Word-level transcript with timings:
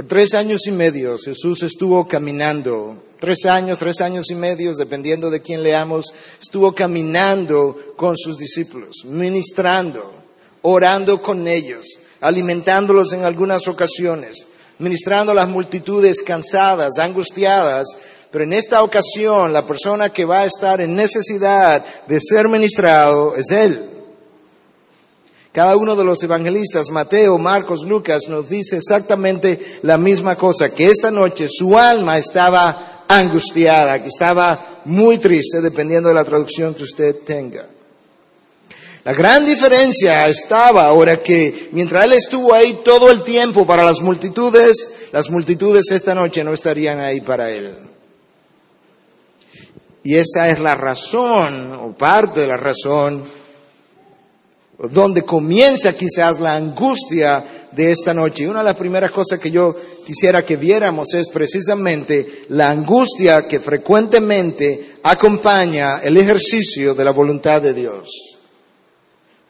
Por 0.00 0.08
tres 0.08 0.32
años 0.32 0.66
y 0.66 0.70
medio 0.70 1.18
Jesús 1.18 1.62
estuvo 1.62 2.08
caminando, 2.08 2.96
tres 3.18 3.44
años, 3.44 3.76
tres 3.76 4.00
años 4.00 4.30
y 4.30 4.34
medio, 4.34 4.74
dependiendo 4.74 5.28
de 5.28 5.42
quién 5.42 5.62
leamos, 5.62 6.14
estuvo 6.40 6.74
caminando 6.74 7.78
con 7.98 8.16
sus 8.16 8.38
discípulos, 8.38 9.04
ministrando, 9.04 10.10
orando 10.62 11.20
con 11.20 11.46
ellos, 11.46 11.84
alimentándolos 12.22 13.12
en 13.12 13.24
algunas 13.24 13.68
ocasiones, 13.68 14.46
ministrando 14.78 15.32
a 15.32 15.34
las 15.34 15.50
multitudes 15.50 16.22
cansadas, 16.22 16.96
angustiadas, 16.98 17.86
pero 18.30 18.44
en 18.44 18.54
esta 18.54 18.82
ocasión 18.82 19.52
la 19.52 19.66
persona 19.66 20.08
que 20.08 20.24
va 20.24 20.40
a 20.40 20.46
estar 20.46 20.80
en 20.80 20.96
necesidad 20.96 21.84
de 22.08 22.18
ser 22.20 22.48
ministrado 22.48 23.36
es 23.36 23.50
Él. 23.50 23.99
Cada 25.52 25.76
uno 25.76 25.96
de 25.96 26.04
los 26.04 26.22
evangelistas, 26.22 26.90
Mateo, 26.90 27.36
Marcos, 27.36 27.82
Lucas, 27.82 28.28
nos 28.28 28.48
dice 28.48 28.76
exactamente 28.76 29.80
la 29.82 29.98
misma 29.98 30.36
cosa, 30.36 30.72
que 30.72 30.88
esta 30.88 31.10
noche 31.10 31.48
su 31.48 31.76
alma 31.76 32.18
estaba 32.18 33.04
angustiada, 33.08 34.00
que 34.00 34.08
estaba 34.08 34.82
muy 34.84 35.18
triste, 35.18 35.60
dependiendo 35.60 36.08
de 36.08 36.14
la 36.14 36.24
traducción 36.24 36.74
que 36.74 36.84
usted 36.84 37.16
tenga. 37.26 37.66
La 39.04 39.12
gran 39.12 39.44
diferencia 39.44 40.28
estaba 40.28 40.84
ahora 40.84 41.16
que 41.16 41.70
mientras 41.72 42.04
él 42.04 42.12
estuvo 42.12 42.54
ahí 42.54 42.80
todo 42.84 43.10
el 43.10 43.24
tiempo 43.24 43.66
para 43.66 43.82
las 43.82 44.00
multitudes, 44.00 45.08
las 45.10 45.30
multitudes 45.30 45.90
esta 45.90 46.14
noche 46.14 46.44
no 46.44 46.52
estarían 46.52 47.00
ahí 47.00 47.20
para 47.22 47.50
él. 47.50 47.74
Y 50.04 50.16
esa 50.16 50.48
es 50.50 50.60
la 50.60 50.76
razón, 50.76 51.72
o 51.72 51.92
parte 51.92 52.40
de 52.40 52.46
la 52.46 52.56
razón, 52.56 53.22
donde 54.88 55.22
comienza 55.22 55.92
quizás 55.92 56.40
la 56.40 56.56
angustia 56.56 57.44
de 57.72 57.90
esta 57.90 58.14
noche. 58.14 58.44
Y 58.44 58.46
una 58.46 58.60
de 58.60 58.66
las 58.66 58.76
primeras 58.76 59.10
cosas 59.10 59.38
que 59.38 59.50
yo 59.50 59.76
quisiera 60.06 60.44
que 60.44 60.56
viéramos 60.56 61.14
es 61.14 61.28
precisamente 61.28 62.44
la 62.48 62.70
angustia 62.70 63.46
que 63.46 63.60
frecuentemente 63.60 64.96
acompaña 65.02 65.98
el 65.98 66.16
ejercicio 66.16 66.94
de 66.94 67.04
la 67.04 67.12
voluntad 67.12 67.60
de 67.62 67.74
Dios. 67.74 68.29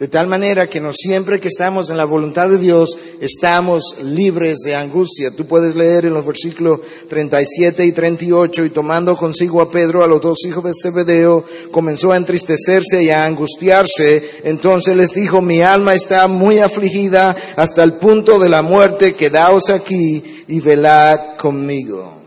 De 0.00 0.08
tal 0.08 0.28
manera 0.28 0.66
que 0.66 0.80
no 0.80 0.94
siempre 0.94 1.40
que 1.40 1.48
estamos 1.48 1.90
en 1.90 1.98
la 1.98 2.06
voluntad 2.06 2.48
de 2.48 2.56
Dios 2.56 2.96
estamos 3.20 3.98
libres 4.02 4.60
de 4.64 4.74
angustia. 4.74 5.30
Tú 5.30 5.46
puedes 5.46 5.74
leer 5.76 6.06
en 6.06 6.14
los 6.14 6.24
versículos 6.24 6.80
37 7.10 7.84
y 7.84 7.92
38 7.92 8.64
y 8.64 8.70
tomando 8.70 9.14
consigo 9.14 9.60
a 9.60 9.70
Pedro, 9.70 10.02
a 10.02 10.06
los 10.06 10.22
dos 10.22 10.38
hijos 10.46 10.64
de 10.64 10.72
Zebedeo, 10.72 11.44
comenzó 11.70 12.12
a 12.12 12.16
entristecerse 12.16 13.02
y 13.02 13.10
a 13.10 13.26
angustiarse. 13.26 14.40
Entonces 14.44 14.96
les 14.96 15.12
dijo, 15.12 15.42
mi 15.42 15.60
alma 15.60 15.92
está 15.92 16.26
muy 16.28 16.60
afligida 16.60 17.36
hasta 17.56 17.82
el 17.82 17.92
punto 17.92 18.38
de 18.38 18.48
la 18.48 18.62
muerte, 18.62 19.14
quedaos 19.14 19.68
aquí 19.68 20.44
y 20.48 20.60
velad 20.60 21.36
conmigo. 21.36 22.19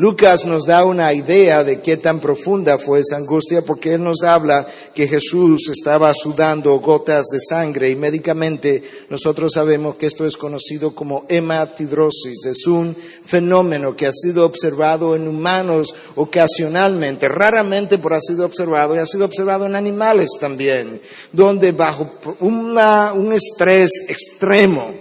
Lucas 0.00 0.46
nos 0.46 0.64
da 0.64 0.86
una 0.86 1.12
idea 1.12 1.62
de 1.62 1.82
qué 1.82 1.98
tan 1.98 2.20
profunda 2.20 2.78
fue 2.78 3.00
esa 3.00 3.18
angustia 3.18 3.60
porque 3.60 3.92
él 3.92 4.02
nos 4.02 4.22
habla 4.22 4.66
que 4.94 5.06
Jesús 5.06 5.68
estaba 5.68 6.14
sudando 6.14 6.80
gotas 6.80 7.26
de 7.26 7.38
sangre 7.38 7.90
y 7.90 7.96
médicamente 7.96 8.82
nosotros 9.10 9.52
sabemos 9.52 9.96
que 9.96 10.06
esto 10.06 10.24
es 10.24 10.38
conocido 10.38 10.94
como 10.94 11.26
hematidrosis. 11.28 12.46
Es 12.46 12.66
un 12.66 12.96
fenómeno 12.96 13.94
que 13.94 14.06
ha 14.06 14.12
sido 14.14 14.46
observado 14.46 15.14
en 15.14 15.28
humanos 15.28 15.94
ocasionalmente, 16.16 17.28
raramente 17.28 17.98
por 17.98 18.14
ha 18.14 18.22
sido 18.22 18.46
observado 18.46 18.96
y 18.96 19.00
ha 19.00 19.06
sido 19.06 19.26
observado 19.26 19.66
en 19.66 19.76
animales 19.76 20.30
también, 20.40 20.98
donde 21.30 21.72
bajo 21.72 22.10
un 22.40 23.32
estrés 23.34 23.90
extremo 24.08 24.94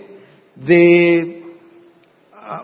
de 0.58 1.39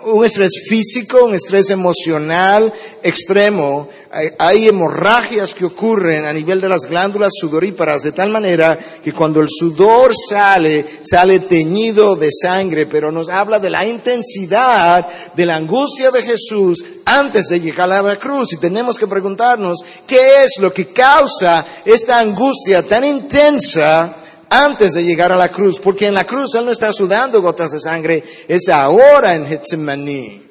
un 0.04 0.26
estrés 0.26 0.64
físico, 0.68 1.26
un 1.26 1.36
estrés 1.36 1.70
emocional 1.70 2.74
extremo. 3.04 3.88
Hay 4.40 4.68
hemorragias 4.68 5.54
que 5.54 5.66
ocurren 5.66 6.26
a 6.26 6.34
nivel 6.34 6.62
de 6.62 6.70
las 6.70 6.86
glándulas 6.86 7.34
sudoríparas 7.40 8.02
de 8.02 8.12
tal 8.12 8.30
manera 8.30 8.80
que 9.04 9.12
cuando 9.12 9.42
el 9.42 9.48
sudor 9.50 10.14
sale, 10.16 10.86
sale 11.02 11.40
teñido 11.40 12.16
de 12.16 12.30
sangre, 12.32 12.86
pero 12.86 13.12
nos 13.12 13.30
habla 13.30 13.60
de 13.60 13.70
la 13.70 13.86
intensidad 13.86 15.06
de 15.36 15.46
la 15.46 15.58
angustia 15.58 16.12
de 16.12 16.24
Jesús 16.24 16.84
antes 17.06 17.48
de 17.50 17.60
llegar 17.60 17.92
a 17.92 18.02
la 18.02 18.16
cruz. 18.16 18.54
Y 18.54 18.58
tenemos 18.58 18.98
que 18.98 19.08
preguntarnos 19.08 19.78
qué 20.08 20.46
es 20.46 20.54
lo 20.60 20.74
que 20.74 20.88
causa 20.88 21.66
esta 21.84 22.20
angustia 22.20 22.84
tan 22.84 23.04
intensa 23.04 24.25
antes 24.64 24.94
de 24.94 25.04
llegar 25.04 25.32
a 25.32 25.38
la 25.38 25.50
cruz, 25.50 25.80
porque 25.80 26.08
en 26.08 26.14
la 26.14 26.26
cruz 26.26 26.56
Él 26.56 26.66
no 26.66 26.72
está 26.72 26.92
sudando 26.94 27.42
gotas 27.42 27.72
de 27.72 27.80
sangre, 27.80 28.24
es 28.48 28.70
ahora 28.70 29.34
en 29.34 29.46
Getsemaní. 29.46 30.44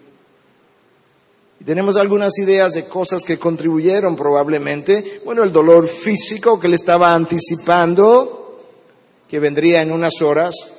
Tenemos 1.65 1.97
algunas 1.97 2.37
ideas 2.39 2.75
de 2.75 2.85
cosas 2.85 3.23
que 3.23 3.39
contribuyeron 3.39 4.17
probablemente. 4.17 5.23
Bueno, 5.25 5.43
el 5.43 5.53
dolor 5.53 5.89
físico 5.89 6.61
que 6.61 6.67
Él 6.67 6.75
estaba 6.75 7.15
anticipando, 7.15 8.61
que 9.27 9.39
vendría 9.39 9.81
en 9.81 9.91
unas 9.91 10.21
horas 10.21 10.74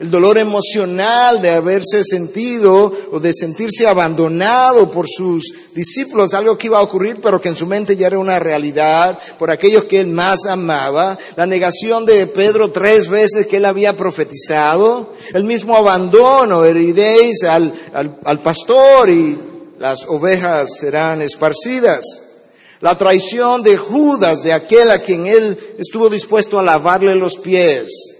el 0.00 0.10
dolor 0.10 0.38
emocional 0.38 1.42
de 1.42 1.50
haberse 1.50 2.02
sentido 2.02 2.90
o 3.12 3.20
de 3.20 3.34
sentirse 3.34 3.86
abandonado 3.86 4.90
por 4.90 5.06
sus 5.06 5.52
discípulos, 5.74 6.32
algo 6.32 6.56
que 6.56 6.68
iba 6.68 6.78
a 6.78 6.82
ocurrir 6.82 7.18
pero 7.22 7.38
que 7.38 7.50
en 7.50 7.54
su 7.54 7.66
mente 7.66 7.94
ya 7.96 8.06
era 8.06 8.18
una 8.18 8.38
realidad 8.38 9.18
por 9.38 9.50
aquellos 9.50 9.84
que 9.84 10.00
él 10.00 10.06
más 10.06 10.46
amaba, 10.46 11.18
la 11.36 11.44
negación 11.44 12.06
de 12.06 12.26
Pedro 12.26 12.70
tres 12.70 13.08
veces 13.08 13.46
que 13.46 13.58
él 13.58 13.66
había 13.66 13.94
profetizado, 13.94 15.12
el 15.34 15.44
mismo 15.44 15.76
abandono, 15.76 16.64
heriréis 16.64 17.44
al, 17.44 17.70
al 17.92 18.40
pastor 18.40 19.10
y 19.10 19.38
las 19.78 20.06
ovejas 20.06 20.78
serán 20.80 21.20
esparcidas. 21.20 22.00
La 22.80 22.96
traición 22.96 23.62
de 23.62 23.76
Judas, 23.76 24.42
de 24.42 24.54
aquel 24.54 24.90
a 24.90 25.00
quien 25.00 25.26
él 25.26 25.58
estuvo 25.78 26.08
dispuesto 26.08 26.58
a 26.58 26.62
lavarle 26.62 27.14
los 27.14 27.36
pies 27.36 28.19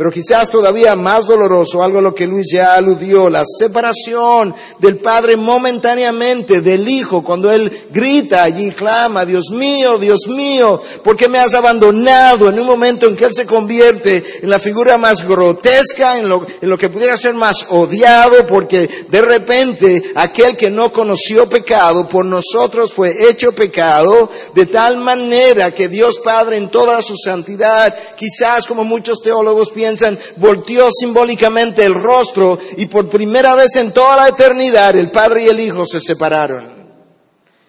pero 0.00 0.10
quizás 0.10 0.48
todavía 0.48 0.96
más 0.96 1.26
doloroso, 1.26 1.82
algo 1.82 1.98
a 1.98 2.00
lo 2.00 2.14
que 2.14 2.26
Luis 2.26 2.46
ya 2.50 2.72
aludió, 2.72 3.28
la 3.28 3.44
separación 3.44 4.54
del 4.78 4.96
Padre 4.96 5.36
momentáneamente 5.36 6.62
del 6.62 6.88
Hijo, 6.88 7.22
cuando 7.22 7.52
Él 7.52 7.70
grita 7.92 8.44
allí, 8.44 8.70
clama, 8.70 9.26
Dios 9.26 9.50
mío, 9.50 9.98
Dios 9.98 10.26
mío, 10.26 10.80
¿por 11.04 11.18
qué 11.18 11.28
me 11.28 11.38
has 11.38 11.52
abandonado? 11.52 12.48
En 12.48 12.58
un 12.58 12.66
momento 12.66 13.06
en 13.06 13.14
que 13.14 13.26
Él 13.26 13.34
se 13.34 13.44
convierte 13.44 14.24
en 14.40 14.48
la 14.48 14.58
figura 14.58 14.96
más 14.96 15.28
grotesca, 15.28 16.16
en 16.16 16.30
lo, 16.30 16.46
en 16.62 16.70
lo 16.70 16.78
que 16.78 16.88
pudiera 16.88 17.14
ser 17.18 17.34
más 17.34 17.66
odiado, 17.68 18.46
porque 18.46 18.88
de 19.06 19.20
repente 19.20 20.12
aquel 20.14 20.56
que 20.56 20.70
no 20.70 20.90
conoció 20.90 21.46
pecado 21.46 22.08
por 22.08 22.24
nosotros 22.24 22.94
fue 22.94 23.28
hecho 23.28 23.52
pecado, 23.52 24.30
de 24.54 24.64
tal 24.64 24.96
manera 24.96 25.74
que 25.74 25.88
Dios 25.88 26.20
Padre 26.20 26.56
en 26.56 26.70
toda 26.70 27.02
su 27.02 27.18
santidad, 27.18 27.94
quizás 28.16 28.66
como 28.66 28.82
muchos 28.82 29.20
teólogos 29.20 29.68
piensan, 29.68 29.89
volteó 30.36 30.90
simbólicamente 30.90 31.84
el 31.84 31.94
rostro 31.94 32.58
y 32.76 32.86
por 32.86 33.08
primera 33.08 33.54
vez 33.54 33.76
en 33.76 33.92
toda 33.92 34.16
la 34.16 34.28
eternidad 34.28 34.96
el 34.96 35.10
Padre 35.10 35.44
y 35.44 35.48
el 35.48 35.60
Hijo 35.60 35.86
se 35.86 36.00
separaron. 36.00 36.64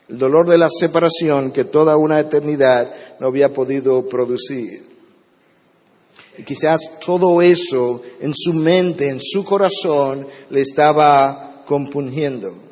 El 0.09 0.17
dolor 0.17 0.49
de 0.49 0.57
la 0.57 0.69
separación 0.69 1.51
que 1.51 1.63
toda 1.63 1.95
una 1.97 2.19
eternidad 2.19 2.93
no 3.19 3.27
había 3.27 3.53
podido 3.53 4.07
producir. 4.09 4.91
Y 6.37 6.43
quizás 6.43 6.79
todo 7.05 7.41
eso 7.41 8.01
en 8.19 8.33
su 8.35 8.53
mente, 8.53 9.09
en 9.09 9.19
su 9.21 9.43
corazón, 9.45 10.27
le 10.49 10.61
estaba 10.61 11.63
compungiendo. 11.65 12.70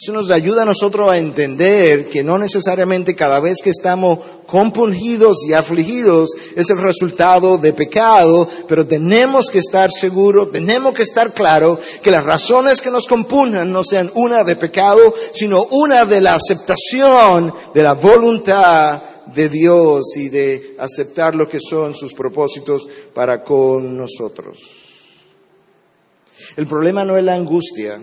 Eso 0.00 0.12
nos 0.12 0.30
ayuda 0.30 0.62
a 0.62 0.64
nosotros 0.64 1.10
a 1.10 1.18
entender 1.18 2.08
que 2.08 2.24
no 2.24 2.38
necesariamente 2.38 3.14
cada 3.14 3.38
vez 3.38 3.58
que 3.62 3.68
estamos 3.68 4.18
compungidos 4.46 5.44
y 5.46 5.52
afligidos 5.52 6.30
es 6.56 6.70
el 6.70 6.78
resultado 6.78 7.58
de 7.58 7.74
pecado, 7.74 8.48
pero 8.66 8.86
tenemos 8.86 9.50
que 9.50 9.58
estar 9.58 9.90
seguros, 9.90 10.52
tenemos 10.52 10.94
que 10.94 11.02
estar 11.02 11.34
claros 11.34 11.80
que 12.02 12.10
las 12.10 12.24
razones 12.24 12.80
que 12.80 12.90
nos 12.90 13.06
compunjan 13.06 13.70
no 13.70 13.84
sean 13.84 14.10
una 14.14 14.42
de 14.42 14.56
pecado, 14.56 15.14
sino 15.32 15.64
una 15.64 16.06
de 16.06 16.22
la 16.22 16.34
aceptación 16.34 17.52
de 17.74 17.82
la 17.82 17.92
voluntad 17.92 19.02
de 19.34 19.50
Dios 19.50 20.16
y 20.16 20.30
de 20.30 20.76
aceptar 20.78 21.34
lo 21.34 21.46
que 21.46 21.60
son 21.60 21.92
sus 21.92 22.14
propósitos 22.14 22.88
para 23.12 23.44
con 23.44 23.98
nosotros. 23.98 24.56
El 26.56 26.66
problema 26.66 27.04
no 27.04 27.18
es 27.18 27.22
la 27.22 27.34
angustia, 27.34 28.00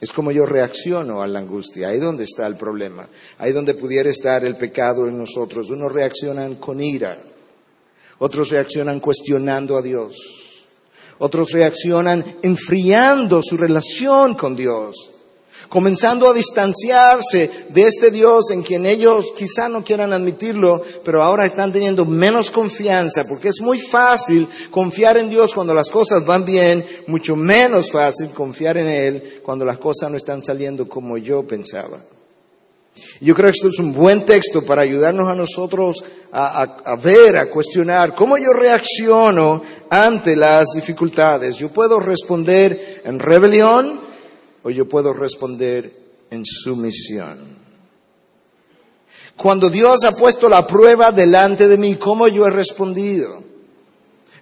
es 0.00 0.12
como 0.12 0.30
yo 0.30 0.46
reacciono 0.46 1.22
a 1.22 1.26
la 1.26 1.40
angustia. 1.40 1.88
Ahí 1.88 1.98
donde 1.98 2.24
está 2.24 2.46
el 2.46 2.56
problema. 2.56 3.08
Ahí 3.38 3.52
donde 3.52 3.74
pudiera 3.74 4.08
estar 4.08 4.44
el 4.44 4.56
pecado 4.56 5.08
en 5.08 5.18
nosotros. 5.18 5.70
Unos 5.70 5.92
reaccionan 5.92 6.56
con 6.56 6.80
ira. 6.80 7.18
Otros 8.18 8.50
reaccionan 8.50 9.00
cuestionando 9.00 9.76
a 9.76 9.82
Dios. 9.82 10.14
Otros 11.18 11.50
reaccionan 11.50 12.24
enfriando 12.42 13.40
su 13.42 13.56
relación 13.56 14.34
con 14.34 14.54
Dios. 14.54 15.17
Comenzando 15.68 16.28
a 16.28 16.34
distanciarse 16.34 17.50
de 17.68 17.82
este 17.82 18.10
Dios 18.10 18.50
en 18.50 18.62
quien 18.62 18.86
ellos 18.86 19.32
quizá 19.36 19.68
no 19.68 19.84
quieran 19.84 20.12
admitirlo, 20.12 20.82
pero 21.04 21.22
ahora 21.22 21.46
están 21.46 21.72
teniendo 21.72 22.04
menos 22.04 22.50
confianza, 22.50 23.24
porque 23.24 23.48
es 23.48 23.60
muy 23.60 23.78
fácil 23.78 24.46
confiar 24.70 25.16
en 25.16 25.30
Dios 25.30 25.54
cuando 25.54 25.74
las 25.74 25.90
cosas 25.90 26.24
van 26.24 26.44
bien, 26.44 26.84
mucho 27.06 27.36
menos 27.36 27.90
fácil 27.90 28.30
confiar 28.30 28.78
en 28.78 28.88
Él 28.88 29.40
cuando 29.42 29.64
las 29.64 29.78
cosas 29.78 30.10
no 30.10 30.16
están 30.16 30.42
saliendo 30.42 30.88
como 30.88 31.18
yo 31.18 31.46
pensaba. 31.46 31.98
Yo 33.20 33.34
creo 33.34 33.46
que 33.46 33.56
esto 33.56 33.68
es 33.68 33.78
un 33.78 33.92
buen 33.92 34.24
texto 34.24 34.64
para 34.64 34.82
ayudarnos 34.82 35.28
a 35.28 35.34
nosotros 35.34 36.04
a, 36.32 36.96
ver, 37.02 37.36
a 37.36 37.46
cuestionar 37.46 38.14
cómo 38.14 38.38
yo 38.38 38.52
reacciono 38.52 39.62
ante 39.90 40.36
las 40.36 40.66
dificultades. 40.74 41.56
Yo 41.56 41.70
puedo 41.70 42.00
responder 42.00 43.02
en 43.04 43.18
rebelión 43.18 44.07
o 44.62 44.70
yo 44.70 44.88
puedo 44.88 45.12
responder 45.12 45.92
en 46.30 46.44
sumisión. 46.44 47.38
Cuando 49.36 49.70
Dios 49.70 50.04
ha 50.04 50.12
puesto 50.12 50.48
la 50.48 50.66
prueba 50.66 51.12
delante 51.12 51.68
de 51.68 51.78
mí, 51.78 51.94
¿cómo 51.94 52.26
yo 52.26 52.46
he 52.46 52.50
respondido? 52.50 53.47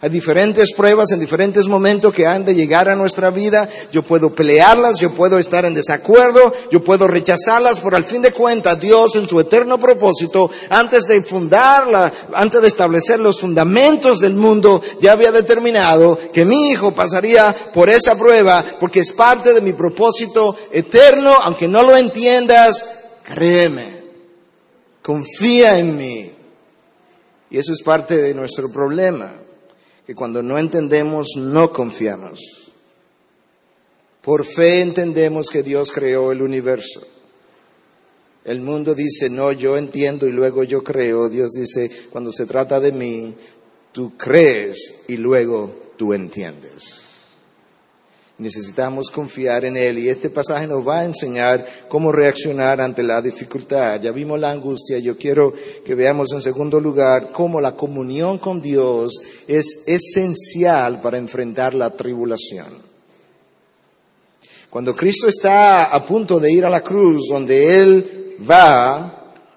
Hay 0.03 0.11
diferentes 0.11 0.75
pruebas 0.75 1.11
en 1.13 1.21
diferentes 1.21 1.67
momentos 1.69 2.13
que 2.13 2.27
han 2.27 2.45
de 2.45 2.55
llegar 2.55 2.87
a 2.91 2.97
nuestra 2.97 3.31
vida. 3.31 3.67
Yo 3.91 4.03
puedo 4.03 4.35
pelearlas, 4.35 5.01
yo 5.01 5.11
puedo 5.11 5.39
estar 5.39 5.65
en 5.65 5.73
desacuerdo, 5.73 6.53
yo 6.71 6.85
puedo 6.85 7.09
rechazarlas, 7.09 7.81
pero 7.81 7.97
al 7.97 8.05
fin 8.05 8.21
de 8.21 8.33
cuentas 8.33 8.79
Dios 8.79 9.17
en 9.17 9.27
su 9.27 9.41
eterno 9.41 9.79
propósito, 9.79 10.51
antes 10.69 11.05
de 11.05 11.23
fundarla, 11.23 12.13
antes 12.35 12.61
de 12.61 12.69
establecer 12.69 13.21
los 13.21 13.41
fundamentos 13.41 14.21
del 14.21 14.35
mundo, 14.35 14.83
ya 15.01 15.13
había 15.13 15.33
determinado 15.33 16.19
que 16.31 16.45
mi 16.45 16.69
hijo 16.69 16.93
pasaría 16.93 17.57
por 17.73 17.89
esa 17.89 18.19
prueba 18.19 18.63
porque 18.79 19.01
es 19.01 19.13
parte 19.13 19.55
de 19.55 19.63
mi 19.63 19.73
propósito 19.73 20.57
eterno, 20.73 21.35
aunque 21.43 21.69
no 21.69 21.83
lo 21.83 21.97
entiendas, 21.97 22.85
créeme, 23.25 23.87
confía 25.01 25.79
en 25.79 25.97
mí. 25.97 26.31
Y 27.49 27.57
eso 27.57 27.73
es 27.73 27.81
parte 27.83 28.19
de 28.19 28.35
nuestro 28.35 28.71
problema 28.71 29.46
que 30.07 30.15
cuando 30.15 30.43
no 30.43 30.59
entendemos 30.59 31.29
no 31.37 31.73
confiamos. 31.73 32.71
Por 34.23 34.45
fe 34.45 34.81
entendemos 34.81 35.49
que 35.51 35.63
Dios 35.63 35.91
creó 35.93 36.33
el 36.33 36.43
universo. 36.43 37.01
El 38.45 38.61
mundo 38.61 38.95
dice, 38.95 39.29
no, 39.29 39.51
yo 39.51 39.77
entiendo 39.77 40.27
y 40.27 40.33
luego 40.33 40.63
yo 40.63 40.85
creo. 40.85 41.29
Dios 41.29 41.53
dice, 41.53 41.91
cuando 42.11 42.31
se 42.31 42.47
trata 42.47 42.79
de 42.79 42.93
mí, 42.93 43.35
tú 43.91 44.17
crees 44.17 45.05
y 45.09 45.17
luego 45.17 45.93
tú 45.97 46.13
entiendes. 46.13 47.06
Necesitamos 48.39 49.11
confiar 49.11 49.65
en 49.65 49.79
Él 49.79 49.99
y 49.99 50.11
este 50.11 50.29
pasaje 50.29 50.67
nos 50.67 50.87
va 50.87 50.99
a 50.99 51.05
enseñar 51.07 51.67
cómo 51.89 52.13
reaccionar 52.13 52.83
ante 52.83 53.03
la 53.03 53.23
dificultad. 53.23 53.99
Ya 54.03 54.13
vimos 54.13 54.39
la 54.39 54.51
angustia, 54.51 54.99
yo 54.99 55.17
quiero 55.17 55.55
que 55.85 55.95
veamos 55.95 56.31
en 56.33 56.43
segundo 56.43 56.79
lugar 56.79 57.31
cómo 57.33 57.63
la 57.63 57.75
comunión 57.75 58.37
con 58.37 58.61
Dios 58.61 59.23
es 59.49 59.85
esencial 59.87 61.01
para 61.01 61.17
enfrentar 61.17 61.73
la 61.73 61.97
tribulación. 61.97 62.67
Cuando 64.69 64.95
Cristo 64.95 65.29
está 65.29 65.85
a 65.85 66.05
punto 66.05 66.39
de 66.39 66.53
ir 66.53 66.67
a 66.67 66.71
la 66.71 66.83
cruz, 66.83 67.29
donde 67.31 67.81
Él 67.81 68.37
va, 68.49 69.16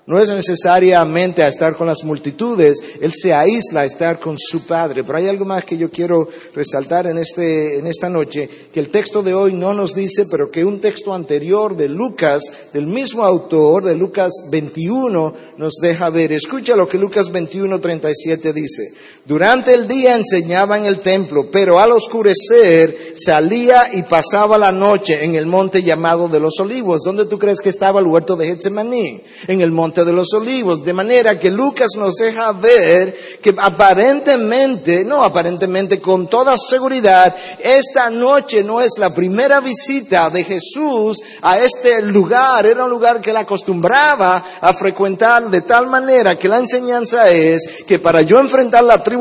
no 0.10 0.20
es 0.20 0.28
necesariamente 0.30 1.44
a 1.44 1.48
estar 1.48 1.76
con 1.76 1.86
las 1.86 2.04
multitudes, 2.04 2.80
Él 3.00 3.14
se 3.14 3.32
aísla 3.32 3.82
a 3.82 3.86
estar 3.86 4.20
con 4.20 4.38
su 4.40 4.66
Padre. 4.66 5.04
Pero 5.04 5.20
hay 5.20 5.28
algo 5.28 5.46
más 5.46 5.64
que 5.64 5.78
yo 5.78 5.92
quiero 5.92 6.28
resaltar 6.56 7.06
en, 7.06 7.20
este, 7.20 7.78
en 7.78 7.86
esta 7.86 8.10
noche, 8.10 8.50
que 8.74 8.80
el 8.80 8.90
texto 8.90 9.22
de 9.22 9.36
hoy 9.36 9.54
no 9.54 9.72
nos 9.76 9.94
dice, 9.94 10.26
pero 10.26 10.50
que 10.50 10.66
un 10.66 10.82
texto 10.82 11.14
anterior 11.14 11.78
de 11.78 11.90
Lucas, 11.90 12.42
del 12.74 12.88
mismo 12.88 13.24
autor, 13.24 13.84
de 13.84 13.96
Lucas 13.96 14.32
21, 14.50 15.36
nos 15.58 15.76
deja 15.76 16.10
ver. 16.10 16.32
Escucha 16.32 16.76
lo 16.76 16.90
que 16.90 16.98
Lucas 16.98 17.32
21, 17.32 17.80
37 17.80 18.52
dice. 18.52 18.92
Durante 19.30 19.76
el 19.76 19.88
día 19.88 20.16
enseñaba 20.16 20.76
en 20.76 20.86
el 20.86 21.02
templo, 21.02 21.52
pero 21.52 21.80
al 21.80 21.92
oscurecer 21.92 23.14
salía 23.16 23.94
y 23.94 24.02
pasaba 24.02 24.58
la 24.58 24.72
noche 24.72 25.24
en 25.24 25.36
el 25.36 25.46
monte 25.46 25.84
llamado 25.84 26.28
de 26.28 26.40
los 26.40 26.60
olivos. 26.60 27.04
¿Dónde 27.04 27.26
tú 27.26 27.38
crees 27.38 27.62
que 27.62 27.70
estaba 27.70 28.00
el 28.00 28.08
huerto 28.08 28.36
de 28.36 28.48
Getsemaní? 28.48 29.22
En 29.46 29.62
el 29.62 29.70
monte 29.70 30.04
de 30.04 30.14
los 30.14 30.34
olivos. 30.34 30.84
De 30.84 30.94
manera 30.94 31.38
que 31.38 31.52
Lucas 31.52 31.90
nos 31.96 32.16
deja 32.16 32.54
ver 32.54 33.16
que 33.40 33.54
aparentemente, 33.56 35.06
no 35.06 35.24
aparentemente, 35.24 36.02
con 36.02 36.28
toda 36.28 36.58
seguridad, 36.58 37.36
esta 37.60 38.10
noche 38.10 38.64
no 38.64 38.82
es 38.82 38.98
la 38.98 39.14
primera 39.14 39.60
visita 39.60 40.32
de 40.32 40.44
Jesús 40.44 41.22
a 41.44 41.60
este 41.60 42.02
lugar. 42.02 42.66
Era 42.66 42.86
un 42.86 42.90
lugar 42.90 43.22
que 43.22 43.30
él 43.30 43.38
acostumbraba 43.38 44.44
a 44.60 44.74
frecuentar 44.74 45.52
de 45.52 45.62
tal 45.62 45.86
manera 45.86 46.36
que 46.36 46.50
la 46.50 46.58
enseñanza 46.58 47.30
es 47.30 47.84
que 47.86 48.00
para 48.00 48.24
yo 48.24 48.40
enfrentar 48.40 48.84
la 48.84 49.04
tribu 49.04 49.19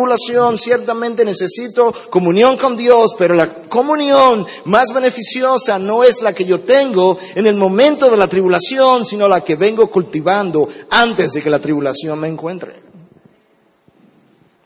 ciertamente 0.58 1.24
necesito 1.24 1.94
comunión 2.10 2.56
con 2.56 2.76
Dios, 2.76 3.14
pero 3.18 3.34
la 3.34 3.48
comunión 3.48 4.46
más 4.64 4.92
beneficiosa 4.92 5.78
no 5.78 6.04
es 6.04 6.22
la 6.22 6.32
que 6.32 6.44
yo 6.44 6.60
tengo 6.60 7.18
en 7.34 7.46
el 7.46 7.56
momento 7.56 8.10
de 8.10 8.16
la 8.16 8.28
tribulación, 8.28 9.04
sino 9.04 9.28
la 9.28 9.42
que 9.42 9.56
vengo 9.56 9.88
cultivando 9.88 10.68
antes 10.90 11.32
de 11.32 11.42
que 11.42 11.50
la 11.50 11.58
tribulación 11.58 12.18
me 12.20 12.28
encuentre. 12.28 12.87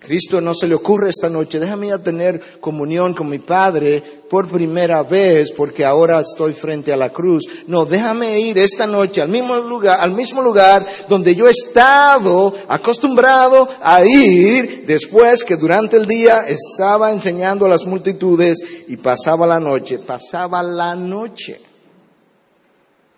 Cristo 0.03 0.41
no 0.41 0.53
se 0.53 0.67
le 0.67 0.75
ocurre 0.75 1.11
esta 1.11 1.31
noche, 1.31 1.61
déjame 1.61 1.97
tener 1.99 2.41
comunión 2.61 3.15
con 3.15 3.29
mi 3.29 3.39
Padre 3.39 4.03
por 4.29 4.49
primera 4.49 5.05
vez 5.05 5.53
porque 5.53 5.85
ahora 5.85 6.21
estoy 6.21 6.53
frente 6.53 6.93
a 6.93 6.97
la 6.97 7.11
cruz. 7.11 7.45
No, 7.69 7.85
déjame 7.85 8.41
ir 8.41 8.59
esta 8.59 8.87
noche 8.87 9.23
al 9.23 9.29
mismo 9.29 9.57
lugar, 9.59 10.01
al 10.01 10.11
mismo 10.11 10.43
lugar 10.43 10.85
donde 11.09 11.37
yo 11.37 11.47
he 11.47 11.51
estado 11.51 12.53
acostumbrado 12.67 13.69
a 13.81 14.05
ir 14.05 14.87
después 14.87 15.45
que 15.45 15.57
durante 15.57 15.97
el 15.97 16.07
día 16.07 16.41
estaba 16.49 17.13
enseñando 17.13 17.67
a 17.67 17.69
las 17.69 17.87
multitudes 17.87 18.59
y 18.89 18.97
pasaba 18.97 19.47
la 19.47 19.61
noche, 19.61 20.01
pasaba 20.01 20.65
la 20.65 20.97
noche 20.97 21.61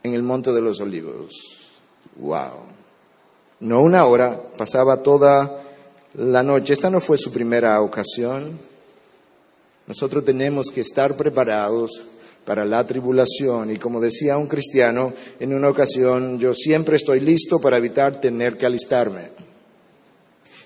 en 0.02 0.12
el 0.12 0.22
Monte 0.22 0.52
de 0.52 0.60
los 0.60 0.80
Olivos. 0.80 1.32
Wow. 2.16 2.74
No 3.60 3.80
una 3.80 4.04
hora, 4.04 4.38
pasaba 4.58 5.02
toda 5.02 5.63
la 6.14 6.42
noche. 6.42 6.72
Esta 6.72 6.90
no 6.90 7.00
fue 7.00 7.18
su 7.18 7.32
primera 7.32 7.80
ocasión. 7.80 8.58
Nosotros 9.86 10.24
tenemos 10.24 10.66
que 10.72 10.80
estar 10.80 11.16
preparados 11.16 12.04
para 12.44 12.64
la 12.64 12.86
tribulación. 12.86 13.70
Y 13.70 13.78
como 13.78 14.00
decía 14.00 14.38
un 14.38 14.46
cristiano 14.46 15.12
en 15.40 15.54
una 15.54 15.68
ocasión, 15.68 16.38
yo 16.38 16.54
siempre 16.54 16.96
estoy 16.96 17.20
listo 17.20 17.60
para 17.60 17.78
evitar 17.78 18.20
tener 18.20 18.56
que 18.56 18.66
alistarme. 18.66 19.28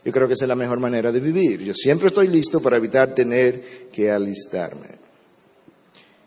Yo 0.04 0.12
creo 0.12 0.28
que 0.28 0.34
esa 0.34 0.44
es 0.44 0.48
la 0.48 0.54
mejor 0.54 0.78
manera 0.78 1.12
de 1.12 1.20
vivir. 1.20 1.62
Yo 1.62 1.74
siempre 1.74 2.08
estoy 2.08 2.28
listo 2.28 2.60
para 2.60 2.76
evitar 2.76 3.14
tener 3.14 3.88
que 3.92 4.10
alistarme. 4.10 4.98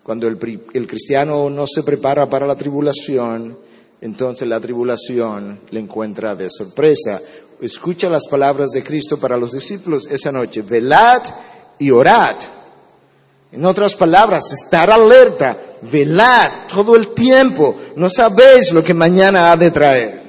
Cuando 0.03 0.27
el, 0.27 0.37
el 0.73 0.87
cristiano 0.87 1.49
no 1.49 1.65
se 1.67 1.83
prepara 1.83 2.29
para 2.29 2.45
la 2.45 2.55
tribulación, 2.55 3.57
entonces 4.01 4.47
la 4.47 4.59
tribulación 4.59 5.59
le 5.69 5.79
encuentra 5.79 6.35
de 6.35 6.49
sorpresa 6.49 7.21
escucha 7.61 8.09
las 8.09 8.27
palabras 8.27 8.71
de 8.71 8.83
Cristo 8.83 9.17
para 9.17 9.37
los 9.37 9.51
discípulos 9.51 10.07
esa 10.09 10.31
noche. 10.31 10.61
Velad 10.63 11.21
y 11.79 11.91
orad. 11.91 12.35
En 13.51 13.65
otras 13.65 13.95
palabras, 13.95 14.51
estar 14.51 14.89
alerta, 14.89 15.57
velad 15.81 16.51
todo 16.73 16.95
el 16.95 17.09
tiempo. 17.09 17.75
No 17.95 18.09
sabéis 18.09 18.71
lo 18.71 18.83
que 18.83 18.93
mañana 18.93 19.51
ha 19.51 19.57
de 19.57 19.71
traer. 19.71 20.21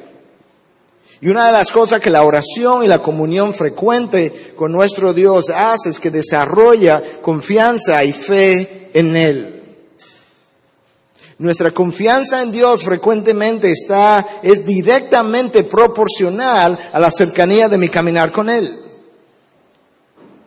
Y 1.20 1.28
una 1.28 1.46
de 1.46 1.52
las 1.52 1.70
cosas 1.70 2.00
que 2.00 2.10
la 2.10 2.24
oración 2.24 2.82
y 2.82 2.88
la 2.88 2.98
comunión 2.98 3.54
frecuente 3.54 4.52
con 4.56 4.72
nuestro 4.72 5.12
Dios 5.12 5.50
hace 5.50 5.90
es 5.90 6.00
que 6.00 6.10
desarrolla 6.10 7.00
confianza 7.22 8.02
y 8.02 8.12
fe 8.12 8.90
en 8.92 9.16
Él. 9.16 9.51
Nuestra 11.42 11.72
confianza 11.72 12.40
en 12.40 12.52
Dios 12.52 12.84
frecuentemente 12.84 13.68
está, 13.68 14.24
es 14.44 14.64
directamente 14.64 15.64
proporcional 15.64 16.78
a 16.92 17.00
la 17.00 17.10
cercanía 17.10 17.68
de 17.68 17.78
mi 17.78 17.88
caminar 17.88 18.30
con 18.30 18.48
Él. 18.48 18.78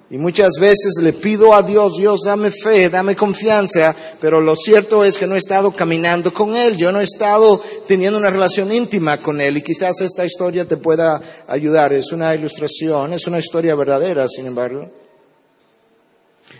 Y 0.09 0.17
muchas 0.17 0.51
veces 0.57 0.93
le 1.01 1.11
pido 1.11 1.53
a 1.53 1.63
Dios, 1.63 1.97
Dios, 1.97 2.21
dame 2.23 2.49
fe, 2.49 2.89
dame 2.89 3.13
confianza, 3.13 3.93
pero 4.21 4.39
lo 4.39 4.55
cierto 4.55 5.03
es 5.03 5.17
que 5.17 5.27
no 5.27 5.35
he 5.35 5.39
estado 5.39 5.73
caminando 5.73 6.31
con 6.31 6.55
Él, 6.55 6.77
yo 6.77 6.93
no 6.93 7.01
he 7.01 7.03
estado 7.03 7.61
teniendo 7.85 8.17
una 8.17 8.29
relación 8.29 8.71
íntima 8.71 9.17
con 9.17 9.41
Él 9.41 9.57
y 9.57 9.61
quizás 9.61 9.99
esta 9.99 10.23
historia 10.23 10.65
te 10.65 10.77
pueda 10.77 11.21
ayudar. 11.49 11.91
Es 11.91 12.13
una 12.13 12.33
ilustración, 12.33 13.11
es 13.11 13.27
una 13.27 13.39
historia 13.39 13.75
verdadera, 13.75 14.29
sin 14.29 14.45
embargo. 14.45 14.89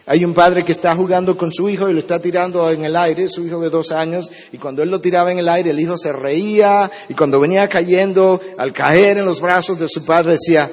Hay 0.08 0.24
un 0.24 0.36
padre 0.36 0.64
que 0.64 0.72
está 0.72 0.96
jugando 0.96 1.36
con 1.36 1.52
su 1.52 1.68
hijo 1.68 1.90
y 1.90 1.94
lo 1.94 2.00
está 2.00 2.20
tirando 2.20 2.70
en 2.70 2.86
el 2.86 2.96
aire, 2.96 3.28
su 3.28 3.46
hijo 3.46 3.60
de 3.60 3.72
dos 3.72 3.92
años, 3.92 4.30
y 4.52 4.58
cuando 4.58 4.84
él 4.84 4.92
lo 4.92 5.02
tiraba 5.02 5.32
en 5.32 5.40
el 5.40 5.50
aire, 5.50 5.72
el 5.72 5.80
hijo 5.80 5.98
se 5.98 6.14
reía, 6.14 6.90
y 7.10 7.16
cuando 7.16 7.40
venía 7.40 7.68
cayendo, 7.68 8.40
al 8.58 8.72
caer 8.72 9.18
en 9.18 9.26
los 9.26 9.42
brazos 9.42 9.80
de 9.80 9.88
su 9.90 10.06
padre, 10.06 10.34
decía, 10.34 10.70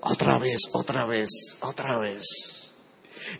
otra 0.00 0.36
vez, 0.38 0.60
otra 0.72 1.06
vez, 1.06 1.30
otra 1.62 1.98
vez. 1.98 2.54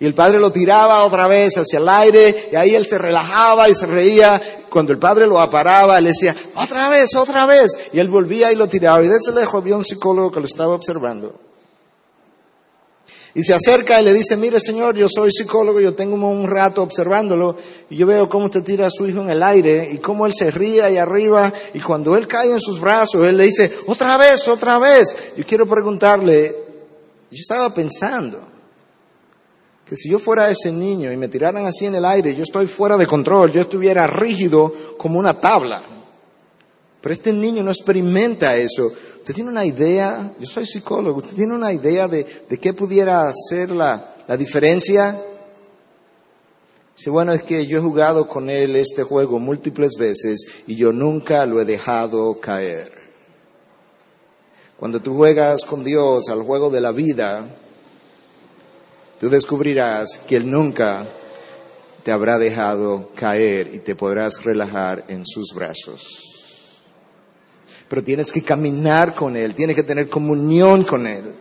Y 0.00 0.06
el 0.06 0.14
padre 0.14 0.38
lo 0.38 0.50
tiraba 0.50 1.04
otra 1.04 1.26
vez 1.26 1.58
hacia 1.58 1.78
el 1.78 1.88
aire, 1.90 2.48
y 2.50 2.56
ahí 2.56 2.74
él 2.74 2.86
se 2.86 2.96
relajaba 2.96 3.68
y 3.68 3.74
se 3.74 3.86
reía, 3.86 4.40
cuando 4.70 4.92
el 4.92 4.98
padre 4.98 5.26
lo 5.26 5.38
aparaba, 5.38 5.98
él 5.98 6.06
decía, 6.06 6.34
otra 6.56 6.88
vez, 6.88 7.14
otra 7.14 7.44
vez. 7.46 7.70
Y 7.92 8.00
él 8.00 8.08
volvía 8.08 8.50
y 8.50 8.56
lo 8.56 8.66
tiraba. 8.66 9.04
Y 9.04 9.08
desde 9.08 9.32
lejos 9.32 9.60
había 9.60 9.76
un 9.76 9.84
psicólogo 9.84 10.32
que 10.32 10.40
lo 10.40 10.46
estaba 10.46 10.74
observando. 10.74 11.43
Y 13.36 13.42
se 13.42 13.52
acerca 13.52 14.00
y 14.00 14.04
le 14.04 14.14
dice, 14.14 14.36
mire 14.36 14.60
señor, 14.60 14.94
yo 14.94 15.08
soy 15.08 15.30
psicólogo, 15.32 15.80
yo 15.80 15.94
tengo 15.94 16.14
un 16.14 16.46
rato 16.46 16.82
observándolo 16.82 17.56
y 17.90 17.96
yo 17.96 18.06
veo 18.06 18.28
cómo 18.28 18.44
usted 18.44 18.62
tira 18.62 18.86
a 18.86 18.90
su 18.90 19.06
hijo 19.08 19.22
en 19.22 19.30
el 19.30 19.42
aire 19.42 19.90
y 19.92 19.98
cómo 19.98 20.24
él 20.24 20.32
se 20.32 20.52
ríe 20.52 20.82
ahí 20.82 20.98
arriba 20.98 21.52
y 21.72 21.80
cuando 21.80 22.16
él 22.16 22.28
cae 22.28 22.52
en 22.52 22.60
sus 22.60 22.80
brazos, 22.80 23.26
él 23.26 23.36
le 23.36 23.44
dice, 23.44 23.72
otra 23.86 24.16
vez, 24.16 24.46
otra 24.46 24.78
vez. 24.78 25.34
Yo 25.36 25.44
quiero 25.44 25.66
preguntarle, 25.66 26.54
yo 27.30 27.40
estaba 27.40 27.74
pensando 27.74 28.38
que 29.84 29.96
si 29.96 30.08
yo 30.08 30.20
fuera 30.20 30.48
ese 30.48 30.70
niño 30.70 31.10
y 31.10 31.16
me 31.16 31.26
tiraran 31.26 31.66
así 31.66 31.86
en 31.86 31.96
el 31.96 32.04
aire, 32.04 32.36
yo 32.36 32.44
estoy 32.44 32.68
fuera 32.68 32.96
de 32.96 33.06
control, 33.06 33.50
yo 33.50 33.60
estuviera 33.60 34.06
rígido 34.06 34.72
como 34.96 35.18
una 35.18 35.40
tabla. 35.40 35.82
Pero 37.00 37.12
este 37.12 37.32
niño 37.32 37.62
no 37.62 37.70
experimenta 37.70 38.56
eso. 38.56 38.90
¿Usted 39.24 39.36
tiene 39.36 39.48
una 39.52 39.64
idea? 39.64 40.34
Yo 40.38 40.46
soy 40.46 40.66
psicólogo. 40.66 41.20
¿Usted 41.20 41.34
tiene 41.34 41.54
una 41.54 41.72
idea 41.72 42.08
de, 42.08 42.26
qué 42.60 42.74
pudiera 42.74 43.32
ser 43.48 43.70
la, 43.70 44.16
la 44.28 44.36
diferencia? 44.36 45.18
Dice, 46.94 47.08
bueno, 47.08 47.32
es 47.32 47.42
que 47.42 47.66
yo 47.66 47.78
he 47.78 47.80
jugado 47.80 48.28
con 48.28 48.50
él 48.50 48.76
este 48.76 49.02
juego 49.02 49.38
múltiples 49.38 49.92
veces 49.98 50.46
y 50.66 50.76
yo 50.76 50.92
nunca 50.92 51.46
lo 51.46 51.58
he 51.58 51.64
dejado 51.64 52.38
caer. 52.38 52.92
Cuando 54.78 55.00
tú 55.00 55.16
juegas 55.16 55.64
con 55.64 55.84
Dios 55.84 56.28
al 56.28 56.42
juego 56.42 56.68
de 56.68 56.82
la 56.82 56.92
vida, 56.92 57.46
tú 59.18 59.30
descubrirás 59.30 60.18
que 60.18 60.36
Él 60.36 60.50
nunca 60.50 61.06
te 62.02 62.12
habrá 62.12 62.36
dejado 62.36 63.08
caer 63.14 63.70
y 63.72 63.78
te 63.78 63.96
podrás 63.96 64.44
relajar 64.44 65.06
en 65.08 65.24
sus 65.24 65.54
brazos 65.54 66.33
pero 67.94 68.02
tienes 68.02 68.32
que 68.32 68.42
caminar 68.42 69.14
con 69.14 69.36
Él, 69.36 69.54
tienes 69.54 69.76
que 69.76 69.84
tener 69.84 70.08
comunión 70.08 70.82
con 70.82 71.06
Él. 71.06 71.32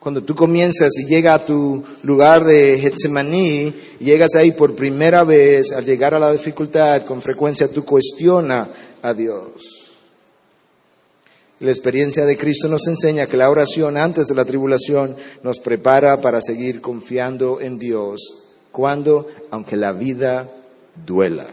Cuando 0.00 0.22
tú 0.22 0.34
comienzas 0.34 0.88
y 0.96 1.06
llegas 1.06 1.38
a 1.38 1.44
tu 1.44 1.84
lugar 2.02 2.44
de 2.44 2.78
Getsemaní, 2.78 3.74
llegas 4.00 4.36
ahí 4.36 4.52
por 4.52 4.74
primera 4.74 5.22
vez, 5.22 5.72
al 5.72 5.84
llegar 5.84 6.14
a 6.14 6.18
la 6.18 6.32
dificultad, 6.32 7.04
con 7.04 7.20
frecuencia 7.20 7.68
tú 7.68 7.84
cuestionas 7.84 8.70
a 9.02 9.12
Dios. 9.12 9.92
La 11.60 11.70
experiencia 11.70 12.24
de 12.24 12.38
Cristo 12.38 12.66
nos 12.68 12.88
enseña 12.88 13.26
que 13.26 13.36
la 13.36 13.50
oración 13.50 13.98
antes 13.98 14.28
de 14.28 14.34
la 14.34 14.46
tribulación 14.46 15.14
nos 15.42 15.58
prepara 15.58 16.22
para 16.22 16.40
seguir 16.40 16.80
confiando 16.80 17.60
en 17.60 17.78
Dios, 17.78 18.46
cuando, 18.72 19.28
aunque 19.50 19.76
la 19.76 19.92
vida 19.92 20.50
duela. 21.04 21.46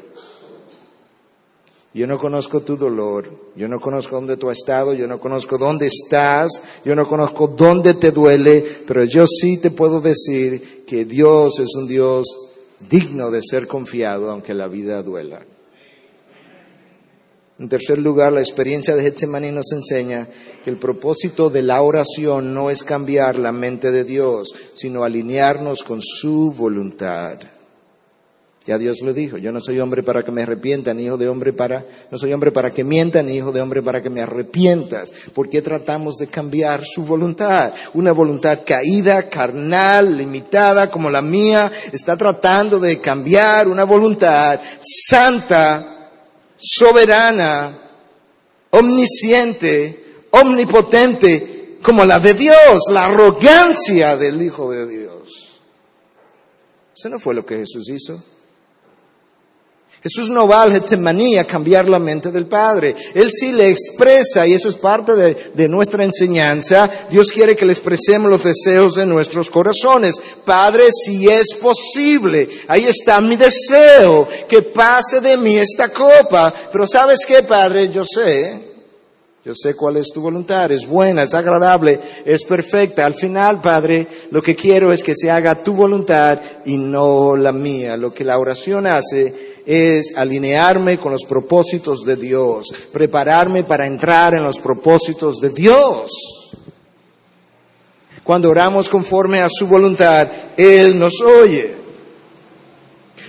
Yo 1.94 2.08
no 2.08 2.18
conozco 2.18 2.62
tu 2.62 2.78
dolor, 2.78 3.30
yo 3.56 3.68
no 3.68 3.82
conozco 3.82 4.16
dónde 4.16 4.38
tú 4.38 4.50
has 4.50 4.60
estado, 4.60 4.94
yo 4.94 5.08
no 5.08 5.20
conozco 5.20 5.58
dónde 5.58 5.88
estás, 5.88 6.50
yo 6.86 6.96
no 6.96 7.06
conozco 7.06 7.50
dónde 7.50 7.96
te 7.96 8.12
duele, 8.12 8.64
pero 8.88 9.04
yo 9.04 9.28
sí 9.28 9.60
te 9.60 9.72
puedo 9.72 10.00
decir 10.00 10.86
que 10.88 11.04
Dios 11.04 11.60
es 11.60 11.76
un 11.76 11.88
Dios 11.88 12.26
digno 12.90 13.30
de 13.30 13.42
ser 13.42 13.68
confiado, 13.68 14.32
aunque 14.32 14.54
la 14.54 14.68
vida 14.68 15.04
duela. 15.04 15.42
En 17.60 17.68
tercer 17.68 18.00
lugar, 18.00 18.32
la 18.32 18.40
experiencia 18.40 18.96
de 18.96 19.04
Getsemaní 19.04 19.52
nos 19.52 19.72
enseña 19.74 20.28
que 20.64 20.70
el 20.70 20.78
propósito 20.78 21.50
de 21.50 21.62
la 21.62 21.82
oración 21.82 22.54
no 22.54 22.70
es 22.70 22.84
cambiar 22.84 23.38
la 23.38 23.52
mente 23.52 23.92
de 23.92 24.06
Dios, 24.06 24.50
sino 24.74 25.04
alinearnos 25.04 25.84
con 25.84 26.02
su 26.02 26.54
voluntad. 26.58 27.38
Ya 28.66 28.78
Dios 28.78 29.02
lo 29.02 29.12
dijo, 29.12 29.40
yo 29.40 29.52
no 29.52 29.60
soy 29.60 29.80
hombre 29.80 30.04
para 30.04 30.24
que 30.24 30.32
me 30.32 30.44
arrepienta, 30.44 30.94
ni 30.94 31.06
hijo 31.06 31.18
de 31.18 31.28
hombre 31.28 31.52
para, 31.52 31.84
no 32.12 32.20
soy 32.20 32.32
hombre 32.32 32.52
para 32.52 32.70
que 32.70 32.84
mienta, 32.84 33.24
ni 33.24 33.38
hijo 33.38 33.52
de 33.52 33.60
hombre 33.60 33.82
para 33.82 34.04
que 34.04 34.12
me 34.12 34.22
arrepientas. 34.22 35.12
¿Por 35.34 35.50
qué 35.50 35.64
tratamos 35.64 36.18
de 36.18 36.28
cambiar 36.28 36.84
su 36.86 37.04
voluntad? 37.04 37.74
Una 37.96 38.12
voluntad 38.12 38.60
caída, 38.64 39.30
carnal, 39.30 40.16
limitada 40.16 40.92
como 40.92 41.10
la 41.10 41.24
mía, 41.24 41.72
está 41.92 42.16
tratando 42.16 42.80
de 42.80 43.00
cambiar 43.00 43.68
una 43.68 43.84
voluntad 43.84 44.60
santa, 44.80 46.12
soberana, 46.56 47.76
omnisciente, 48.70 50.28
omnipotente, 50.30 51.78
como 51.82 52.06
la 52.06 52.20
de 52.20 52.36
Dios, 52.36 52.84
la 52.92 53.08
arrogancia 53.08 54.18
del 54.18 54.40
Hijo 54.40 54.72
de 54.72 54.86
Dios. 54.86 55.62
Eso 56.96 57.10
no 57.10 57.18
fue 57.18 57.34
lo 57.34 57.44
que 57.44 57.58
Jesús 57.58 57.90
hizo. 57.90 58.24
Jesús 60.04 60.32
no 60.32 60.48
va 60.48 60.64
al 60.64 60.72
Getsemaní 60.72 61.38
a 61.38 61.44
cambiar 61.44 61.88
la 61.88 62.00
mente 62.00 62.32
del 62.32 62.48
Padre. 62.48 62.96
Él 63.14 63.30
sí 63.32 63.52
le 63.52 63.70
expresa, 63.70 64.48
y 64.48 64.54
eso 64.54 64.68
es 64.68 64.76
parte 64.76 65.16
de, 65.16 65.52
de, 65.54 65.70
nuestra 65.70 66.04
enseñanza, 66.04 66.90
Dios 67.12 67.32
quiere 67.32 67.56
que 67.56 67.68
le 67.68 67.74
expresemos 67.74 68.28
los 68.28 68.44
deseos 68.44 68.96
de 68.96 69.06
nuestros 69.06 69.52
corazones. 69.52 70.16
Padre, 70.44 70.86
si 70.92 71.30
es 71.30 71.54
posible, 71.54 72.50
ahí 72.68 72.86
está 72.86 73.22
mi 73.22 73.36
deseo, 73.36 74.28
que 74.50 74.64
pase 74.64 75.22
de 75.22 75.38
mí 75.38 75.58
esta 75.58 75.90
copa. 75.90 76.52
Pero 76.72 76.88
sabes 76.88 77.20
qué, 77.28 77.44
Padre, 77.44 77.90
yo 77.90 78.04
sé, 78.04 78.60
yo 79.46 79.54
sé 79.54 79.76
cuál 79.76 79.98
es 79.98 80.12
tu 80.12 80.22
voluntad, 80.22 80.72
es 80.72 80.88
buena, 80.88 81.24
es 81.24 81.34
agradable, 81.36 82.00
es 82.26 82.44
perfecta. 82.44 83.06
Al 83.06 83.14
final, 83.14 83.62
Padre, 83.62 84.08
lo 84.32 84.42
que 84.42 84.56
quiero 84.56 84.92
es 84.92 85.04
que 85.04 85.14
se 85.14 85.30
haga 85.30 85.64
tu 85.64 85.74
voluntad 85.74 86.40
y 86.66 86.78
no 86.78 87.36
la 87.36 87.52
mía. 87.52 87.98
Lo 87.98 88.12
que 88.12 88.24
la 88.24 88.40
oración 88.40 88.88
hace 88.88 89.51
es 89.66 90.14
alinearme 90.16 90.98
con 90.98 91.12
los 91.12 91.24
propósitos 91.24 92.04
de 92.06 92.16
Dios, 92.16 92.68
prepararme 92.92 93.64
para 93.64 93.86
entrar 93.86 94.34
en 94.34 94.44
los 94.44 94.58
propósitos 94.58 95.38
de 95.40 95.50
Dios. 95.50 96.12
Cuando 98.24 98.50
oramos 98.50 98.90
conforme 98.90 99.42
a 99.42 99.50
su 99.50 99.68
voluntad, 99.68 100.28
Él 100.58 100.98
nos 100.98 101.22
oye. 101.22 101.82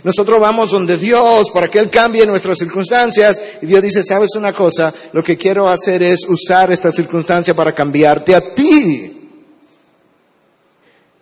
Nosotros 0.05 0.41
vamos 0.41 0.71
donde 0.71 0.99
Dios 0.99 1.51
para 1.53 1.69
que 1.69 1.79
Él 1.79 1.89
cambie 1.89 2.27
nuestras 2.27 2.59
circunstancias 2.59 3.41
y 3.63 3.67
Dios 3.67 3.83
dice, 3.83 4.03
sabes 4.03 4.35
una 4.35 4.53
cosa, 4.53 4.93
lo 5.13 5.23
que 5.23 5.37
quiero 5.37 5.69
hacer 5.69 6.03
es 6.03 6.25
usar 6.29 6.73
esta 6.73 6.91
circunstancia 6.91 7.55
para 7.55 7.73
cambiarte 7.73 8.35
a 8.35 8.55
ti. 8.55 9.12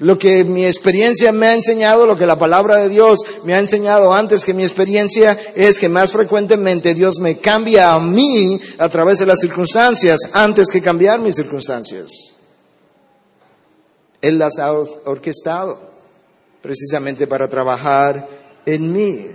Lo 0.00 0.18
que 0.18 0.44
mi 0.44 0.64
experiencia 0.64 1.30
me 1.30 1.46
ha 1.46 1.54
enseñado, 1.54 2.06
lo 2.06 2.16
que 2.16 2.24
la 2.24 2.38
palabra 2.38 2.78
de 2.78 2.88
Dios 2.88 3.18
me 3.44 3.52
ha 3.52 3.58
enseñado 3.58 4.14
antes 4.14 4.46
que 4.46 4.54
mi 4.54 4.62
experiencia 4.62 5.38
es 5.54 5.78
que 5.78 5.90
más 5.90 6.10
frecuentemente 6.10 6.94
Dios 6.94 7.18
me 7.18 7.36
cambia 7.36 7.92
a 7.92 8.00
mí 8.00 8.58
a 8.78 8.88
través 8.88 9.18
de 9.18 9.26
las 9.26 9.40
circunstancias 9.40 10.18
antes 10.32 10.70
que 10.70 10.80
cambiar 10.80 11.20
mis 11.20 11.34
circunstancias. 11.36 12.08
Él 14.22 14.38
las 14.38 14.58
ha 14.58 14.72
orquestado 14.72 15.78
precisamente 16.62 17.26
para 17.26 17.48
trabajar 17.48 18.26
en 18.64 18.92
mí. 18.94 19.26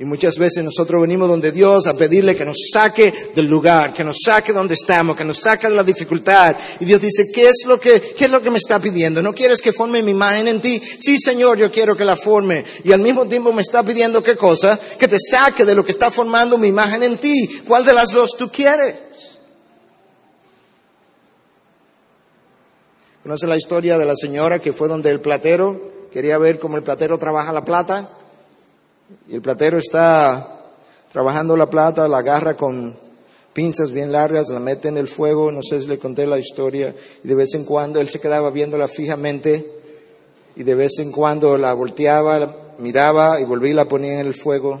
Y 0.00 0.06
muchas 0.06 0.38
veces 0.38 0.64
nosotros 0.64 1.02
venimos 1.02 1.28
donde 1.28 1.52
Dios 1.52 1.86
a 1.86 1.92
pedirle 1.92 2.34
que 2.34 2.46
nos 2.46 2.56
saque 2.72 3.12
del 3.36 3.44
lugar, 3.44 3.92
que 3.92 4.02
nos 4.02 4.16
saque 4.24 4.50
donde 4.50 4.72
estamos, 4.72 5.14
que 5.14 5.26
nos 5.26 5.36
saque 5.36 5.68
de 5.68 5.74
la 5.74 5.84
dificultad. 5.84 6.56
Y 6.80 6.86
Dios 6.86 7.02
dice, 7.02 7.30
¿qué 7.30 7.50
es 7.50 7.64
lo 7.66 7.78
que, 7.78 8.00
qué 8.16 8.24
es 8.24 8.30
lo 8.30 8.40
que 8.40 8.50
me 8.50 8.56
está 8.56 8.80
pidiendo? 8.80 9.20
¿No 9.20 9.34
quieres 9.34 9.60
que 9.60 9.74
forme 9.74 10.02
mi 10.02 10.12
imagen 10.12 10.48
en 10.48 10.62
ti? 10.62 10.80
Sí, 10.80 11.18
Señor, 11.18 11.58
yo 11.58 11.70
quiero 11.70 11.94
que 11.94 12.06
la 12.06 12.16
forme. 12.16 12.64
Y 12.82 12.92
al 12.92 13.00
mismo 13.00 13.28
tiempo 13.28 13.52
me 13.52 13.60
está 13.60 13.82
pidiendo 13.82 14.22
qué 14.22 14.36
cosa? 14.36 14.80
Que 14.98 15.06
te 15.06 15.18
saque 15.18 15.66
de 15.66 15.74
lo 15.74 15.84
que 15.84 15.92
está 15.92 16.10
formando 16.10 16.56
mi 16.56 16.68
imagen 16.68 17.02
en 17.02 17.18
ti. 17.18 17.60
¿Cuál 17.68 17.84
de 17.84 17.92
las 17.92 18.08
dos 18.08 18.38
tú 18.38 18.50
quieres? 18.50 18.94
¿Conoce 23.22 23.46
la 23.46 23.58
historia 23.58 23.98
de 23.98 24.06
la 24.06 24.16
señora 24.16 24.60
que 24.60 24.72
fue 24.72 24.88
donde 24.88 25.10
el 25.10 25.20
platero 25.20 25.78
quería 26.10 26.38
ver 26.38 26.58
cómo 26.58 26.78
el 26.78 26.82
platero 26.82 27.18
trabaja 27.18 27.52
la 27.52 27.66
plata? 27.66 28.08
Y 29.28 29.34
el 29.34 29.42
platero 29.42 29.78
está 29.78 30.60
trabajando 31.12 31.56
la 31.56 31.68
plata, 31.68 32.08
la 32.08 32.18
agarra 32.18 32.54
con 32.54 32.94
pinzas 33.52 33.90
bien 33.90 34.12
largas, 34.12 34.48
la 34.48 34.60
mete 34.60 34.88
en 34.88 34.96
el 34.96 35.08
fuego, 35.08 35.50
no 35.50 35.62
sé 35.62 35.80
si 35.80 35.88
le 35.88 35.98
conté 35.98 36.26
la 36.26 36.38
historia, 36.38 36.94
y 37.22 37.28
de 37.28 37.34
vez 37.34 37.54
en 37.54 37.64
cuando 37.64 38.00
él 38.00 38.08
se 38.08 38.20
quedaba 38.20 38.50
viéndola 38.50 38.88
fijamente, 38.88 39.70
y 40.56 40.62
de 40.62 40.74
vez 40.74 40.98
en 40.98 41.10
cuando 41.10 41.58
la 41.58 41.72
volteaba, 41.72 42.54
miraba 42.78 43.40
y 43.40 43.44
volvía 43.44 43.70
y 43.70 43.74
la 43.74 43.86
ponía 43.86 44.20
en 44.20 44.26
el 44.26 44.34
fuego, 44.34 44.80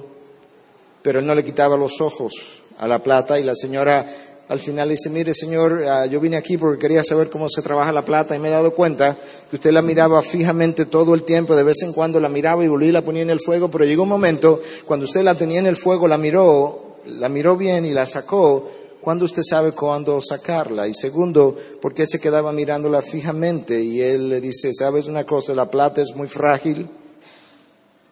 pero 1.02 1.18
él 1.18 1.26
no 1.26 1.34
le 1.34 1.44
quitaba 1.44 1.76
los 1.76 2.00
ojos 2.00 2.62
a 2.78 2.86
la 2.86 3.00
plata, 3.00 3.38
y 3.38 3.44
la 3.44 3.54
señora 3.54 4.06
al 4.50 4.58
final 4.58 4.88
dice, 4.88 5.08
mire 5.10 5.32
señor, 5.32 5.84
ah, 5.88 6.06
yo 6.06 6.18
vine 6.18 6.36
aquí 6.36 6.58
porque 6.58 6.76
quería 6.76 7.04
saber 7.04 7.30
cómo 7.30 7.48
se 7.48 7.62
trabaja 7.62 7.92
la 7.92 8.04
plata 8.04 8.34
y 8.34 8.40
me 8.40 8.48
he 8.48 8.50
dado 8.50 8.74
cuenta 8.74 9.16
que 9.48 9.54
usted 9.54 9.70
la 9.70 9.80
miraba 9.80 10.20
fijamente 10.22 10.86
todo 10.86 11.14
el 11.14 11.22
tiempo, 11.22 11.54
de 11.54 11.62
vez 11.62 11.82
en 11.82 11.92
cuando 11.92 12.18
la 12.18 12.28
miraba 12.28 12.64
y 12.64 12.66
volvía 12.68 12.88
y 12.88 12.92
la 12.92 13.02
ponía 13.02 13.22
en 13.22 13.30
el 13.30 13.38
fuego, 13.38 13.70
pero 13.70 13.84
llegó 13.84 14.02
un 14.02 14.08
momento 14.08 14.60
cuando 14.86 15.04
usted 15.04 15.22
la 15.22 15.36
tenía 15.36 15.60
en 15.60 15.66
el 15.66 15.76
fuego, 15.76 16.08
la 16.08 16.18
miró, 16.18 16.96
la 17.06 17.28
miró 17.28 17.56
bien 17.56 17.86
y 17.86 17.92
la 17.92 18.06
sacó, 18.06 18.68
cuando 19.00 19.24
usted 19.24 19.42
sabe 19.48 19.70
cuándo 19.70 20.20
sacarla? 20.20 20.88
Y 20.88 20.94
segundo, 20.94 21.56
¿por 21.80 21.94
qué 21.94 22.04
se 22.04 22.18
quedaba 22.18 22.50
mirándola 22.50 23.02
fijamente? 23.02 23.80
Y 23.80 24.02
él 24.02 24.30
le 24.30 24.40
dice, 24.40 24.74
¿sabes 24.74 25.06
una 25.06 25.24
cosa? 25.24 25.54
La 25.54 25.70
plata 25.70 26.02
es 26.02 26.16
muy 26.16 26.26
frágil. 26.26 26.88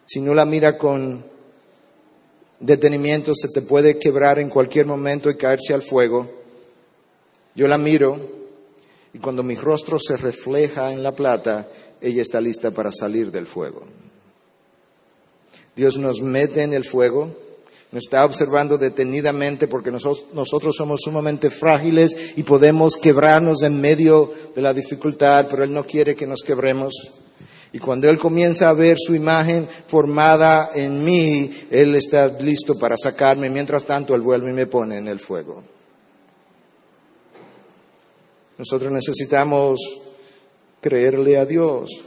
Si 0.06 0.20
no 0.20 0.34
la 0.34 0.44
mira 0.44 0.78
con 0.78 1.24
detenimiento 2.60 3.34
se 3.34 3.48
te 3.48 3.62
puede 3.62 3.98
quebrar 3.98 4.38
en 4.38 4.48
cualquier 4.48 4.86
momento 4.86 5.30
y 5.30 5.36
caerse 5.36 5.74
al 5.74 5.82
fuego. 5.82 6.28
Yo 7.54 7.68
la 7.68 7.78
miro 7.78 8.18
y 9.12 9.18
cuando 9.18 9.42
mi 9.42 9.56
rostro 9.56 9.98
se 9.98 10.16
refleja 10.16 10.92
en 10.92 11.02
la 11.02 11.14
plata, 11.14 11.68
ella 12.00 12.22
está 12.22 12.40
lista 12.40 12.70
para 12.70 12.92
salir 12.92 13.30
del 13.30 13.46
fuego. 13.46 13.82
Dios 15.74 15.96
nos 15.98 16.22
mete 16.22 16.62
en 16.62 16.72
el 16.72 16.84
fuego, 16.84 17.30
nos 17.92 18.04
está 18.04 18.24
observando 18.24 18.78
detenidamente 18.78 19.68
porque 19.68 19.90
nosotros, 19.90 20.76
somos 20.76 21.00
sumamente 21.02 21.50
frágiles 21.50 22.36
y 22.36 22.42
podemos 22.42 22.96
quebrarnos 22.96 23.62
en 23.62 23.80
medio 23.80 24.32
de 24.54 24.62
la 24.62 24.74
dificultad, 24.74 25.46
pero 25.48 25.64
Él 25.64 25.72
no 25.72 25.84
quiere 25.84 26.14
que 26.16 26.26
nos 26.26 26.42
quebremos. 26.42 26.94
Y 27.72 27.78
cuando 27.78 28.08
Él 28.08 28.18
comienza 28.18 28.68
a 28.68 28.72
ver 28.72 28.96
su 28.98 29.14
imagen 29.14 29.68
formada 29.86 30.70
en 30.74 31.04
mí, 31.04 31.50
Él 31.70 31.94
está 31.94 32.28
listo 32.40 32.74
para 32.78 32.96
sacarme. 32.96 33.50
Mientras 33.50 33.84
tanto, 33.84 34.14
Él 34.14 34.22
vuelve 34.22 34.50
y 34.50 34.54
me 34.54 34.66
pone 34.66 34.98
en 34.98 35.08
el 35.08 35.18
fuego. 35.18 35.62
Nosotros 38.56 38.90
necesitamos 38.90 39.78
creerle 40.80 41.38
a 41.38 41.44
Dios. 41.44 42.04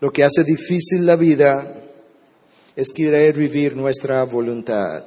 Lo 0.00 0.10
que 0.10 0.24
hace 0.24 0.42
difícil 0.44 1.06
la 1.06 1.16
vida 1.16 1.74
es 2.74 2.90
querer 2.90 3.36
vivir 3.36 3.76
nuestra 3.76 4.24
voluntad. 4.24 5.04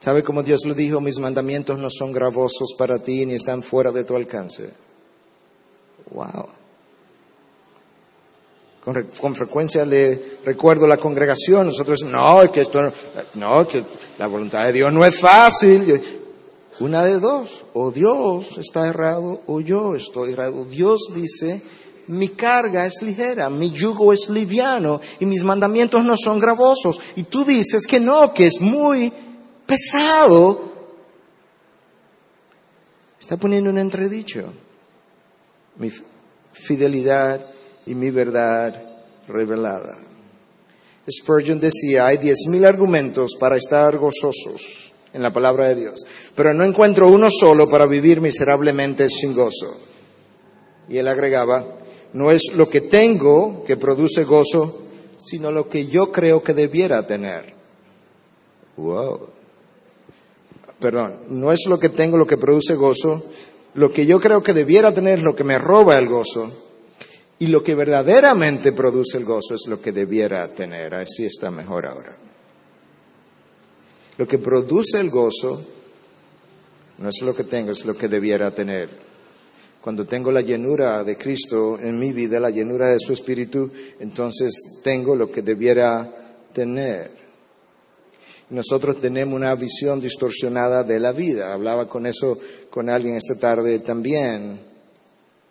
¿Sabe 0.00 0.22
cómo 0.22 0.42
Dios 0.42 0.64
lo 0.64 0.74
dijo? 0.74 1.00
Mis 1.00 1.18
mandamientos 1.18 1.78
no 1.78 1.88
son 1.90 2.12
gravosos 2.12 2.74
para 2.78 2.98
ti 2.98 3.26
ni 3.26 3.34
están 3.34 3.62
fuera 3.62 3.90
de 3.90 4.04
tu 4.04 4.14
alcance. 4.14 4.70
Wow. 6.10 6.55
Con, 9.20 9.34
frecuencia 9.34 9.84
le 9.84 10.38
recuerdo 10.44 10.84
a 10.84 10.88
la 10.88 10.96
congregación, 10.96 11.66
nosotros, 11.66 12.04
no, 12.04 12.40
que 12.52 12.60
esto, 12.60 12.92
no, 13.34 13.66
que 13.66 13.82
la 14.16 14.28
voluntad 14.28 14.64
de 14.64 14.74
Dios 14.74 14.92
no 14.92 15.04
es 15.04 15.18
fácil. 15.18 16.00
Una 16.78 17.04
de 17.04 17.18
dos, 17.18 17.64
o 17.72 17.90
Dios 17.90 18.58
está 18.58 18.86
errado 18.86 19.40
o 19.48 19.60
yo 19.60 19.96
estoy 19.96 20.34
errado. 20.34 20.64
Dios 20.66 21.08
dice, 21.12 21.60
mi 22.06 22.28
carga 22.28 22.86
es 22.86 23.02
ligera, 23.02 23.50
mi 23.50 23.72
yugo 23.72 24.12
es 24.12 24.28
liviano 24.28 25.00
y 25.18 25.26
mis 25.26 25.42
mandamientos 25.42 26.04
no 26.04 26.14
son 26.16 26.38
gravosos. 26.38 27.00
Y 27.16 27.24
tú 27.24 27.44
dices 27.44 27.88
que 27.88 27.98
no, 27.98 28.32
que 28.32 28.46
es 28.46 28.60
muy 28.60 29.12
pesado. 29.66 30.60
Está 33.18 33.36
poniendo 33.36 33.68
un 33.68 33.78
entredicho. 33.78 34.44
Mi 35.78 35.90
fidelidad 36.52 37.55
y 37.86 37.94
mi 37.94 38.10
verdad 38.10 38.74
revelada. 39.28 39.96
Spurgeon 41.08 41.60
decía, 41.60 42.06
hay 42.06 42.18
diez 42.18 42.46
mil 42.48 42.64
argumentos 42.64 43.36
para 43.38 43.56
estar 43.56 43.96
gozosos 43.96 44.92
en 45.12 45.22
la 45.22 45.32
palabra 45.32 45.68
de 45.68 45.76
Dios, 45.76 46.04
pero 46.34 46.52
no 46.52 46.64
encuentro 46.64 47.08
uno 47.08 47.28
solo 47.30 47.68
para 47.68 47.86
vivir 47.86 48.20
miserablemente 48.20 49.08
sin 49.08 49.34
gozo. 49.34 49.72
Y 50.88 50.98
él 50.98 51.08
agregaba, 51.08 51.64
no 52.12 52.30
es 52.30 52.54
lo 52.56 52.68
que 52.68 52.80
tengo 52.80 53.64
que 53.64 53.76
produce 53.76 54.24
gozo, 54.24 54.82
sino 55.18 55.52
lo 55.52 55.68
que 55.68 55.86
yo 55.86 56.12
creo 56.12 56.42
que 56.42 56.54
debiera 56.54 57.06
tener. 57.06 57.54
Wow. 58.76 59.28
Perdón, 60.80 61.16
no 61.30 61.52
es 61.52 61.66
lo 61.66 61.78
que 61.78 61.88
tengo 61.88 62.16
lo 62.16 62.26
que 62.26 62.36
produce 62.36 62.74
gozo, 62.74 63.24
lo 63.74 63.92
que 63.92 64.06
yo 64.06 64.20
creo 64.20 64.42
que 64.42 64.52
debiera 64.52 64.92
tener 64.92 65.18
es 65.18 65.24
lo 65.24 65.36
que 65.36 65.44
me 65.44 65.58
roba 65.58 65.98
el 65.98 66.08
gozo. 66.08 66.50
Y 67.38 67.48
lo 67.48 67.62
que 67.62 67.74
verdaderamente 67.74 68.72
produce 68.72 69.18
el 69.18 69.24
gozo 69.24 69.54
es 69.54 69.66
lo 69.66 69.80
que 69.80 69.92
debiera 69.92 70.48
tener. 70.48 70.94
Así 70.94 71.24
está 71.26 71.50
mejor 71.50 71.86
ahora. 71.86 72.16
Lo 74.16 74.26
que 74.26 74.38
produce 74.38 74.98
el 74.98 75.10
gozo 75.10 75.62
no 76.98 77.08
es 77.10 77.20
lo 77.20 77.34
que 77.34 77.44
tengo, 77.44 77.72
es 77.72 77.84
lo 77.84 77.94
que 77.94 78.08
debiera 78.08 78.50
tener. 78.50 78.88
Cuando 79.82 80.06
tengo 80.06 80.32
la 80.32 80.40
llenura 80.40 81.04
de 81.04 81.16
Cristo 81.16 81.78
en 81.78 81.98
mi 81.98 82.12
vida, 82.12 82.40
la 82.40 82.50
llenura 82.50 82.88
de 82.88 82.98
su 82.98 83.12
Espíritu, 83.12 83.70
entonces 84.00 84.80
tengo 84.82 85.14
lo 85.14 85.28
que 85.28 85.42
debiera 85.42 86.10
tener. 86.52 87.10
Nosotros 88.48 89.00
tenemos 89.00 89.34
una 89.34 89.54
visión 89.54 90.00
distorsionada 90.00 90.84
de 90.84 90.98
la 90.98 91.12
vida. 91.12 91.52
Hablaba 91.52 91.86
con 91.86 92.06
eso 92.06 92.38
con 92.70 92.88
alguien 92.88 93.16
esta 93.16 93.36
tarde 93.38 93.78
también. 93.80 94.58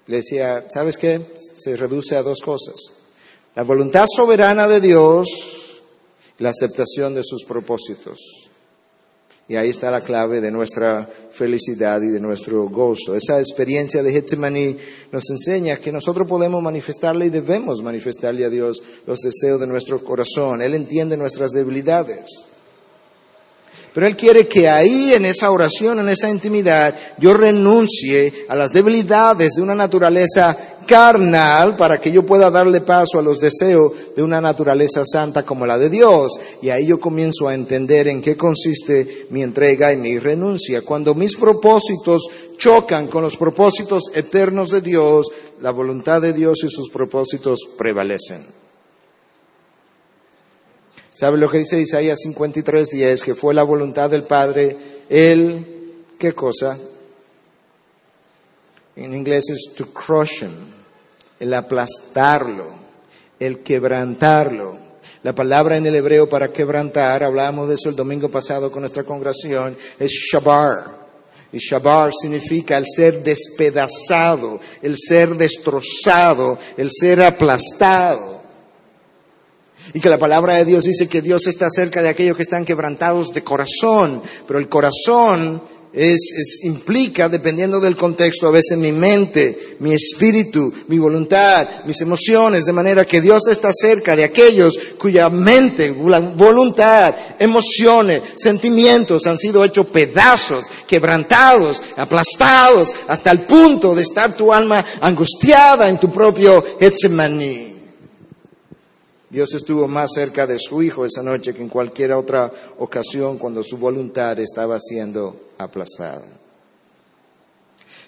Le 0.08 0.18
decía, 0.18 0.66
¿sabes 0.70 0.98
qué? 0.98 1.20
Se 1.56 1.76
reduce 1.76 2.16
a 2.16 2.24
dos 2.24 2.40
cosas. 2.42 2.76
La 3.56 3.64
voluntad 3.64 4.06
soberana 4.14 4.68
de 4.68 4.82
Dios 4.82 5.28
y 6.38 6.44
la 6.44 6.50
aceptación 6.50 7.16
de 7.16 7.24
sus 7.24 7.44
propósitos. 7.46 8.20
Y 9.48 9.56
ahí 9.56 9.70
está 9.70 9.92
la 9.92 10.02
clave 10.02 10.42
de 10.42 10.50
nuestra 10.50 11.08
felicidad 11.32 12.02
y 12.02 12.08
de 12.08 12.20
nuestro 12.20 12.68
gozo. 12.68 13.16
Esa 13.16 13.40
experiencia 13.40 14.02
de 14.02 14.12
Getsemaní 14.12 14.76
nos 15.12 15.30
enseña 15.30 15.78
que 15.78 15.92
nosotros 15.92 16.28
podemos 16.28 16.64
manifestarle 16.64 17.28
y 17.28 17.30
debemos 17.30 17.84
manifestarle 17.84 18.46
a 18.46 18.50
Dios 18.50 18.82
los 19.06 19.20
deseos 19.20 19.60
de 19.60 19.68
nuestro 19.68 20.04
corazón. 20.04 20.64
Él 20.64 20.74
entiende 20.74 21.16
nuestras 21.16 21.52
debilidades. 21.52 22.26
Pero 23.96 24.08
Él 24.08 24.18
quiere 24.18 24.46
que 24.46 24.68
ahí, 24.68 25.14
en 25.14 25.24
esa 25.24 25.50
oración, 25.52 26.02
en 26.02 26.10
esa 26.10 26.30
intimidad, 26.30 26.94
yo 27.18 27.34
renuncie 27.34 28.46
a 28.50 28.56
las 28.56 28.74
debilidades 28.74 29.54
de 29.54 29.62
una 29.62 29.74
naturaleza 29.74 30.58
carnal 30.86 31.78
para 31.78 31.98
que 31.98 32.12
yo 32.12 32.26
pueda 32.26 32.52
darle 32.52 32.82
paso 32.82 33.18
a 33.18 33.22
los 33.22 33.40
deseos 33.40 33.94
de 34.14 34.22
una 34.22 34.42
naturaleza 34.42 35.06
santa 35.06 35.44
como 35.44 35.66
la 35.66 35.78
de 35.78 35.90
Dios. 35.90 36.34
Y 36.62 36.72
ahí 36.72 36.88
yo 36.88 37.00
comienzo 37.00 37.48
a 37.48 37.54
entender 37.54 38.10
en 38.10 38.22
qué 38.22 38.36
consiste 38.36 39.28
mi 39.30 39.42
entrega 39.42 39.94
y 39.94 39.96
mi 39.96 40.20
renuncia. 40.20 40.82
Cuando 40.82 41.16
mis 41.16 41.38
propósitos 41.38 42.28
chocan 42.58 43.08
con 43.08 43.24
los 43.24 43.38
propósitos 43.38 44.12
eternos 44.14 44.72
de 44.72 44.82
Dios, 44.82 45.28
la 45.62 45.72
voluntad 45.72 46.22
de 46.22 46.34
Dios 46.34 46.66
y 46.66 46.70
sus 46.70 46.90
propósitos 46.90 47.62
prevalecen. 47.78 48.65
¿Sabe 51.16 51.38
lo 51.38 51.50
que 51.50 51.60
dice 51.60 51.80
Isaías 51.80 52.20
53, 52.24 52.90
10? 52.90 53.24
Que 53.24 53.36
fue 53.36 53.54
la 53.54 53.64
voluntad 53.64 54.10
del 54.10 54.24
Padre, 54.24 54.76
Él, 55.10 56.04
¿qué 56.20 56.34
cosa? 56.34 56.78
En 58.98 59.16
inglés 59.16 59.46
es 59.50 59.74
to 59.76 59.88
crush 59.94 60.44
him 60.44 60.52
el 61.40 61.54
aplastarlo, 61.54 62.66
el 63.40 63.60
quebrantarlo. 63.60 64.78
La 65.24 65.34
palabra 65.34 65.78
en 65.78 65.86
el 65.88 65.96
hebreo 65.96 66.28
para 66.28 66.52
quebrantar, 66.52 67.24
hablábamos 67.24 67.70
de 67.70 67.76
eso 67.76 67.90
el 67.90 67.96
domingo 67.96 68.30
pasado 68.30 68.70
con 68.70 68.82
nuestra 68.82 69.04
congregación, 69.04 69.76
es 69.98 70.12
shabar. 70.12 70.84
Y 71.54 71.60
shabar 71.60 72.12
significa 72.14 72.78
el 72.78 72.86
ser 72.86 73.24
despedazado, 73.24 74.60
el 74.82 74.98
ser 74.98 75.30
destrozado, 75.36 76.60
el 76.76 76.90
ser 76.92 77.22
aplastado. 77.22 78.35
Y 79.94 80.00
que 80.00 80.10
la 80.10 80.20
palabra 80.20 80.54
de 80.56 80.66
Dios 80.66 80.84
dice 80.84 81.08
que 81.08 81.22
Dios 81.22 81.48
está 81.48 81.70
cerca 81.70 82.02
de 82.02 82.10
aquellos 82.10 82.36
que 82.36 82.44
están 82.44 82.66
quebrantados 82.66 83.34
de 83.34 83.44
corazón, 83.44 84.22
pero 84.48 84.60
el 84.60 84.68
corazón 84.68 85.62
es, 85.96 86.60
implica, 86.64 87.30
dependiendo 87.30 87.80
del 87.80 87.96
contexto, 87.96 88.48
a 88.48 88.52
veces 88.52 88.78
mi 88.78 88.92
mente, 88.92 89.78
mi 89.80 89.94
espíritu, 89.94 90.72
mi 90.90 91.00
voluntad, 91.00 91.68
mis 91.86 92.02
emociones, 92.02 92.66
de 92.66 92.74
manera 92.74 93.06
que 93.06 93.22
Dios 93.22 93.48
está 93.48 93.72
cerca 93.74 94.16
de 94.16 94.26
aquellos 94.26 94.78
cuya 94.98 95.30
mente, 95.30 95.92
voluntad, 95.92 97.16
emociones, 97.40 98.22
sentimientos 98.36 99.26
han 99.26 99.40
sido 99.40 99.64
hechos 99.64 99.88
pedazos, 99.88 100.66
quebrantados, 100.86 101.82
aplastados, 101.96 102.90
hasta 103.08 103.32
el 103.32 103.42
punto 103.42 103.96
de 103.96 104.02
estar 104.02 104.36
tu 104.36 104.52
alma 104.52 104.84
angustiada 105.00 105.88
en 105.88 105.98
tu 105.98 106.12
propio 106.12 106.64
Getsemaní. 106.78 107.75
Dios 109.36 109.54
estuvo 109.54 109.86
más 109.90 110.12
cerca 110.14 110.48
de 110.48 110.58
su 110.58 110.82
Hijo 110.82 111.06
esa 111.06 111.22
noche 111.22 111.54
que 111.54 111.62
en 111.62 111.68
cualquier 111.68 112.14
otra 112.14 112.50
ocasión 112.78 113.38
cuando 113.38 113.64
su 113.64 113.76
voluntad 113.76 114.40
estaba 114.40 114.80
siendo 114.80 115.52
aplastada. 115.58 116.24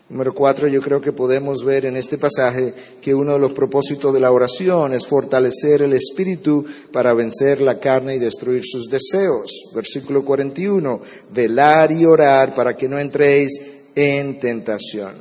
Número 0.07 0.33
cuatro, 0.33 0.69
yo 0.69 0.81
creo 0.81 1.01
que 1.01 1.11
podemos 1.11 1.65
ver 1.65 1.85
en 1.85 1.97
este 1.97 2.17
pasaje 2.17 2.73
que 3.01 3.13
uno 3.13 3.33
de 3.33 3.39
los 3.39 3.51
propósitos 3.51 4.13
de 4.13 4.21
la 4.21 4.31
oración 4.31 4.93
es 4.93 5.05
fortalecer 5.05 5.81
el 5.81 5.91
espíritu 5.91 6.65
para 6.93 7.13
vencer 7.13 7.59
la 7.59 7.77
carne 7.77 8.15
y 8.15 8.19
destruir 8.19 8.63
sus 8.63 8.85
deseos. 8.85 9.51
Versículo 9.75 10.23
41, 10.23 11.01
velar 11.33 11.91
y 11.91 12.05
orar 12.05 12.55
para 12.55 12.77
que 12.77 12.87
no 12.87 12.97
entréis 12.97 13.51
en 13.95 14.39
tentación. 14.39 15.11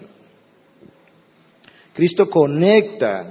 Cristo 1.92 2.30
conecta 2.30 3.26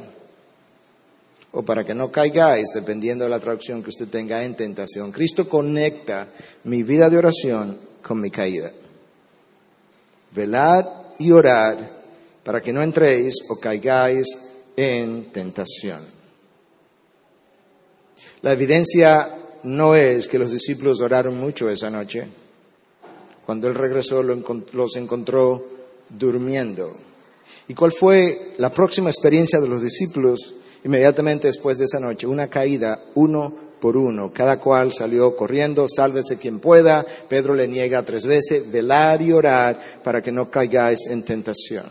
o 1.55 1.63
para 1.63 1.85
que 1.85 1.95
no 1.95 2.11
caigáis, 2.11 2.73
dependiendo 2.73 3.23
de 3.23 3.29
la 3.29 3.39
traducción 3.39 3.81
que 3.81 3.89
usted 3.89 4.09
tenga 4.09 4.43
en 4.43 4.55
tentación. 4.55 5.11
Cristo 5.11 5.47
conecta 5.47 6.27
mi 6.65 6.83
vida 6.83 7.09
de 7.09 7.17
oración 7.17 7.77
con 8.01 8.19
mi 8.19 8.29
caída. 8.29 8.71
Velad 10.31 10.85
y 11.17 11.31
orad 11.31 11.77
para 12.43 12.61
que 12.61 12.73
no 12.73 12.83
entréis 12.83 13.35
o 13.47 13.55
caigáis 13.57 14.27
en 14.75 15.31
tentación. 15.31 16.01
La 18.41 18.51
evidencia 18.51 19.25
no 19.63 19.95
es 19.95 20.27
que 20.27 20.37
los 20.37 20.51
discípulos 20.51 20.99
oraron 20.99 21.39
mucho 21.39 21.69
esa 21.69 21.89
noche. 21.89 22.27
Cuando 23.45 23.69
él 23.69 23.75
regresó 23.75 24.21
los 24.23 24.95
encontró 24.97 25.65
durmiendo. 26.09 26.93
¿Y 27.69 27.73
cuál 27.73 27.93
fue 27.93 28.55
la 28.57 28.73
próxima 28.73 29.09
experiencia 29.09 29.61
de 29.61 29.69
los 29.69 29.81
discípulos 29.81 30.54
inmediatamente 30.85 31.47
después 31.47 31.77
de 31.77 31.85
esa 31.85 31.99
noche? 31.99 32.25
Una 32.25 32.47
caída, 32.47 32.97
uno 33.15 33.53
por 33.81 33.97
uno. 33.97 34.31
Cada 34.31 34.59
cual 34.59 34.93
salió 34.93 35.35
corriendo, 35.35 35.85
sálvese 35.87 36.37
quien 36.37 36.59
pueda. 36.59 37.05
Pedro 37.27 37.53
le 37.53 37.67
niega 37.67 38.03
tres 38.03 38.25
veces, 38.25 38.71
velar 38.71 39.21
y 39.21 39.33
orar 39.33 39.77
para 40.03 40.21
que 40.21 40.31
no 40.31 40.49
caigáis 40.49 41.07
en 41.07 41.23
tentación. 41.23 41.85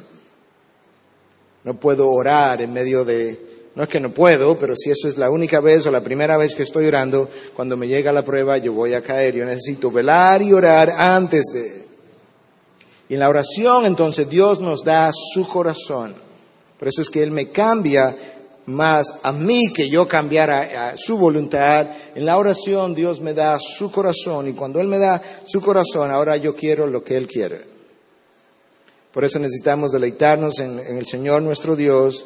No 1.64 1.78
puedo 1.78 2.10
orar 2.10 2.62
en 2.62 2.72
medio 2.72 3.04
de 3.04 3.52
no 3.74 3.82
es 3.82 3.88
que 3.88 3.98
no 3.98 4.14
puedo, 4.14 4.56
pero 4.56 4.76
si 4.76 4.90
eso 4.90 5.08
es 5.08 5.18
la 5.18 5.30
única 5.30 5.58
vez 5.58 5.84
o 5.86 5.90
la 5.90 6.02
primera 6.02 6.36
vez 6.36 6.54
que 6.54 6.62
estoy 6.62 6.86
orando, 6.86 7.28
cuando 7.56 7.76
me 7.76 7.88
llega 7.88 8.12
la 8.12 8.24
prueba 8.24 8.56
yo 8.58 8.72
voy 8.72 8.94
a 8.94 9.02
caer. 9.02 9.34
Yo 9.34 9.44
necesito 9.44 9.90
velar 9.90 10.42
y 10.42 10.52
orar 10.52 10.90
antes 10.90 11.44
de... 11.52 11.84
Y 13.08 13.14
en 13.14 13.20
la 13.20 13.28
oración 13.28 13.84
entonces 13.84 14.28
Dios 14.28 14.60
nos 14.60 14.84
da 14.84 15.10
su 15.12 15.48
corazón. 15.48 16.14
Por 16.78 16.88
eso 16.88 17.02
es 17.02 17.10
que 17.10 17.22
Él 17.22 17.32
me 17.32 17.48
cambia 17.50 18.16
más 18.66 19.20
a 19.22 19.32
mí 19.32 19.72
que 19.72 19.88
yo 19.88 20.08
cambiara 20.08 20.90
a 20.90 20.96
su 20.96 21.16
voluntad. 21.16 21.86
En 22.14 22.24
la 22.24 22.38
oración 22.38 22.94
Dios 22.94 23.20
me 23.20 23.34
da 23.34 23.58
su 23.60 23.90
corazón 23.90 24.48
y 24.48 24.52
cuando 24.52 24.80
Él 24.80 24.88
me 24.88 24.98
da 24.98 25.20
su 25.46 25.60
corazón, 25.60 26.10
ahora 26.10 26.36
yo 26.36 26.54
quiero 26.54 26.86
lo 26.86 27.04
que 27.04 27.16
Él 27.16 27.26
quiere. 27.26 27.62
Por 29.12 29.24
eso 29.24 29.38
necesitamos 29.38 29.92
deleitarnos 29.92 30.58
en, 30.58 30.78
en 30.78 30.98
el 30.98 31.06
Señor 31.06 31.42
nuestro 31.42 31.76
Dios 31.76 32.24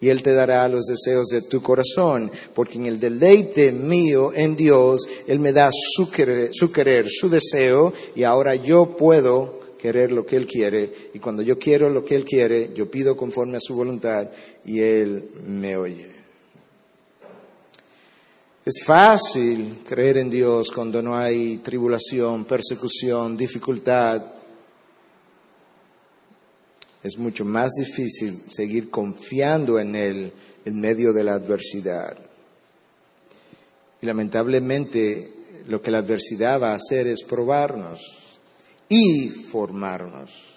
y 0.00 0.08
Él 0.08 0.22
te 0.22 0.32
dará 0.32 0.66
los 0.68 0.86
deseos 0.86 1.28
de 1.28 1.42
tu 1.42 1.60
corazón, 1.60 2.30
porque 2.54 2.78
en 2.78 2.86
el 2.86 2.98
deleite 2.98 3.70
mío 3.70 4.32
en 4.34 4.56
Dios, 4.56 5.06
Él 5.26 5.38
me 5.38 5.52
da 5.52 5.70
su 5.72 6.10
querer, 6.10 6.50
su, 6.52 6.72
querer, 6.72 7.06
su 7.08 7.28
deseo, 7.28 7.92
y 8.16 8.22
ahora 8.22 8.54
yo 8.54 8.96
puedo 8.96 9.60
querer 9.78 10.10
lo 10.10 10.24
que 10.24 10.36
Él 10.36 10.46
quiere, 10.46 10.90
y 11.12 11.18
cuando 11.18 11.42
yo 11.42 11.58
quiero 11.58 11.90
lo 11.90 12.04
que 12.04 12.16
Él 12.16 12.24
quiere, 12.24 12.70
yo 12.74 12.90
pido 12.90 13.14
conforme 13.14 13.58
a 13.58 13.60
su 13.60 13.74
voluntad, 13.74 14.28
y 14.64 14.80
Él 14.80 15.30
me 15.46 15.76
oye. 15.76 16.10
Es 18.64 18.84
fácil 18.84 19.78
creer 19.88 20.18
en 20.18 20.30
Dios 20.30 20.70
cuando 20.70 21.02
no 21.02 21.16
hay 21.16 21.58
tribulación, 21.58 22.44
persecución, 22.44 23.36
dificultad, 23.36 24.22
es 27.02 27.16
mucho 27.16 27.44
más 27.44 27.72
difícil 27.78 28.36
seguir 28.50 28.90
confiando 28.90 29.78
en 29.78 29.96
Él 29.96 30.32
en 30.64 30.80
medio 30.80 31.12
de 31.12 31.24
la 31.24 31.34
adversidad. 31.34 32.16
Y 34.02 34.06
lamentablemente 34.06 35.32
lo 35.66 35.80
que 35.80 35.90
la 35.90 35.98
adversidad 35.98 36.60
va 36.60 36.72
a 36.72 36.76
hacer 36.76 37.06
es 37.06 37.22
probarnos 37.22 38.00
y 38.88 39.28
formarnos. 39.28 40.49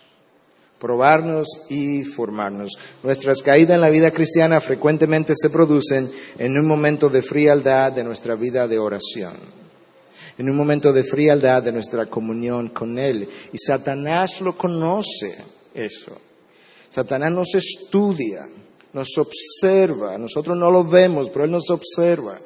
Probarnos 0.83 1.47
y 1.69 2.03
formarnos. 2.03 2.73
Nuestras 3.03 3.41
caídas 3.41 3.75
en 3.75 3.81
la 3.81 3.89
vida 3.89 4.11
cristiana 4.11 4.59
frecuentemente 4.59 5.33
se 5.33 5.49
producen 5.49 6.11
en 6.37 6.57
un 6.59 6.67
momento 6.67 7.07
de 7.07 7.21
frialdad 7.21 7.93
de 7.93 8.03
nuestra 8.03 8.35
vida 8.35 8.67
de 8.67 8.79
oración 8.79 9.31
en 10.37 10.49
un 10.49 10.57
momento 10.57 10.91
de 10.91 11.03
frialdad 11.03 11.61
de 11.61 11.71
nuestra 11.71 12.07
comunión 12.07 12.69
con 12.69 12.97
Él. 12.97 13.29
Y 13.51 13.57
Satanás 13.57 14.41
lo 14.41 14.57
conoce 14.57 15.35
eso. 15.73 16.17
Satanás 16.89 17.31
nos 17.31 17.55
estudia, 17.55 18.47
nos 18.93 19.17
observa, 19.17 20.17
nosotros 20.17 20.57
no 20.57 20.69
lo 20.69 20.83
vemos, 20.83 21.29
pero 21.29 21.45
Él 21.45 21.51
nos 21.51 21.69
observa. 21.69 22.37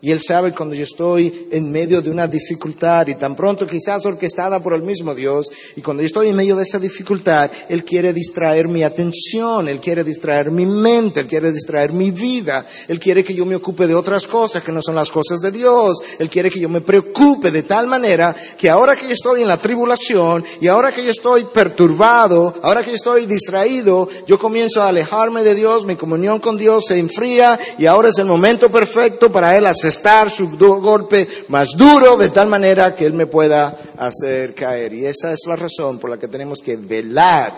Y 0.00 0.12
Él 0.12 0.20
sabe 0.20 0.52
cuando 0.52 0.74
yo 0.74 0.84
estoy 0.84 1.48
en 1.50 1.72
medio 1.72 2.00
de 2.00 2.10
una 2.10 2.28
dificultad 2.28 3.06
y 3.08 3.16
tan 3.16 3.34
pronto 3.34 3.66
quizás 3.66 4.06
orquestada 4.06 4.62
por 4.62 4.72
el 4.74 4.82
mismo 4.82 5.14
Dios, 5.14 5.50
y 5.76 5.82
cuando 5.82 6.02
yo 6.02 6.06
estoy 6.06 6.28
en 6.28 6.36
medio 6.36 6.54
de 6.54 6.62
esa 6.62 6.78
dificultad, 6.78 7.50
Él 7.68 7.84
quiere 7.84 8.12
distraer 8.12 8.68
mi 8.68 8.84
atención, 8.84 9.68
Él 9.68 9.80
quiere 9.80 10.04
distraer 10.04 10.52
mi 10.52 10.66
mente, 10.66 11.20
Él 11.20 11.26
quiere 11.26 11.50
distraer 11.50 11.92
mi 11.92 12.12
vida, 12.12 12.64
Él 12.86 13.00
quiere 13.00 13.24
que 13.24 13.34
yo 13.34 13.44
me 13.44 13.56
ocupe 13.56 13.88
de 13.88 13.94
otras 13.94 14.26
cosas 14.26 14.62
que 14.62 14.70
no 14.70 14.80
son 14.80 14.94
las 14.94 15.10
cosas 15.10 15.40
de 15.40 15.50
Dios, 15.50 15.98
Él 16.20 16.30
quiere 16.30 16.50
que 16.50 16.60
yo 16.60 16.68
me 16.68 16.80
preocupe 16.80 17.50
de 17.50 17.64
tal 17.64 17.88
manera 17.88 18.36
que 18.56 18.70
ahora 18.70 18.94
que 18.94 19.06
yo 19.06 19.12
estoy 19.12 19.42
en 19.42 19.48
la 19.48 19.56
tribulación 19.56 20.44
y 20.60 20.68
ahora 20.68 20.92
que 20.92 21.02
yo 21.02 21.10
estoy 21.10 21.44
perturbado, 21.52 22.54
ahora 22.62 22.82
que 22.82 22.90
yo 22.90 22.96
estoy 22.96 23.26
distraído, 23.26 24.08
yo 24.28 24.38
comienzo 24.38 24.80
a 24.80 24.88
alejarme 24.88 25.42
de 25.42 25.56
Dios, 25.56 25.84
mi 25.84 25.96
comunión 25.96 26.38
con 26.38 26.56
Dios 26.56 26.84
se 26.86 26.98
enfría 26.98 27.58
y 27.78 27.86
ahora 27.86 28.10
es 28.10 28.18
el 28.18 28.26
momento 28.26 28.70
perfecto 28.70 29.32
para 29.32 29.58
Él 29.58 29.66
hacer 29.66 29.87
estar 29.88 30.30
su 30.30 30.56
golpe 30.56 31.26
más 31.48 31.68
duro 31.76 32.16
de 32.16 32.30
tal 32.30 32.48
manera 32.48 32.94
que 32.94 33.06
Él 33.06 33.12
me 33.12 33.26
pueda 33.26 33.76
hacer 33.98 34.54
caer. 34.54 34.92
Y 34.94 35.06
esa 35.06 35.32
es 35.32 35.40
la 35.46 35.56
razón 35.56 35.98
por 35.98 36.10
la 36.10 36.18
que 36.18 36.28
tenemos 36.28 36.60
que 36.60 36.76
velar, 36.76 37.52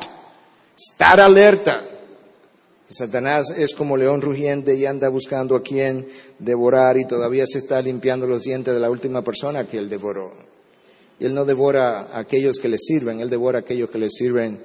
estar 0.77 1.21
alerta. 1.21 1.81
Satanás 2.89 3.51
es 3.57 3.75
como 3.75 3.97
león 3.97 4.21
rugiente 4.21 4.75
y 4.75 4.85
anda 4.85 5.09
buscando 5.09 5.55
a 5.55 5.63
quien 5.63 6.09
devorar 6.41 6.97
y 6.97 7.05
todavía 7.05 7.47
se 7.47 7.59
está 7.59 7.81
limpiando 7.81 8.27
los 8.27 8.43
dientes 8.43 8.75
de 8.75 8.81
la 8.81 8.91
última 8.91 9.23
persona 9.23 9.65
que 9.65 9.79
él 9.79 9.89
devoró. 9.89 10.33
Y 11.21 11.27
él 11.27 11.35
no 11.35 11.45
devora 11.45 12.09
a 12.13 12.21
aquellos 12.21 12.57
que 12.57 12.69
le 12.69 12.79
sirven, 12.79 13.21
él 13.21 13.31
devora 13.31 13.59
a 13.59 13.61
aquellos 13.61 13.91
que 13.91 13.99
le 13.99 14.09
sirven 14.09 14.59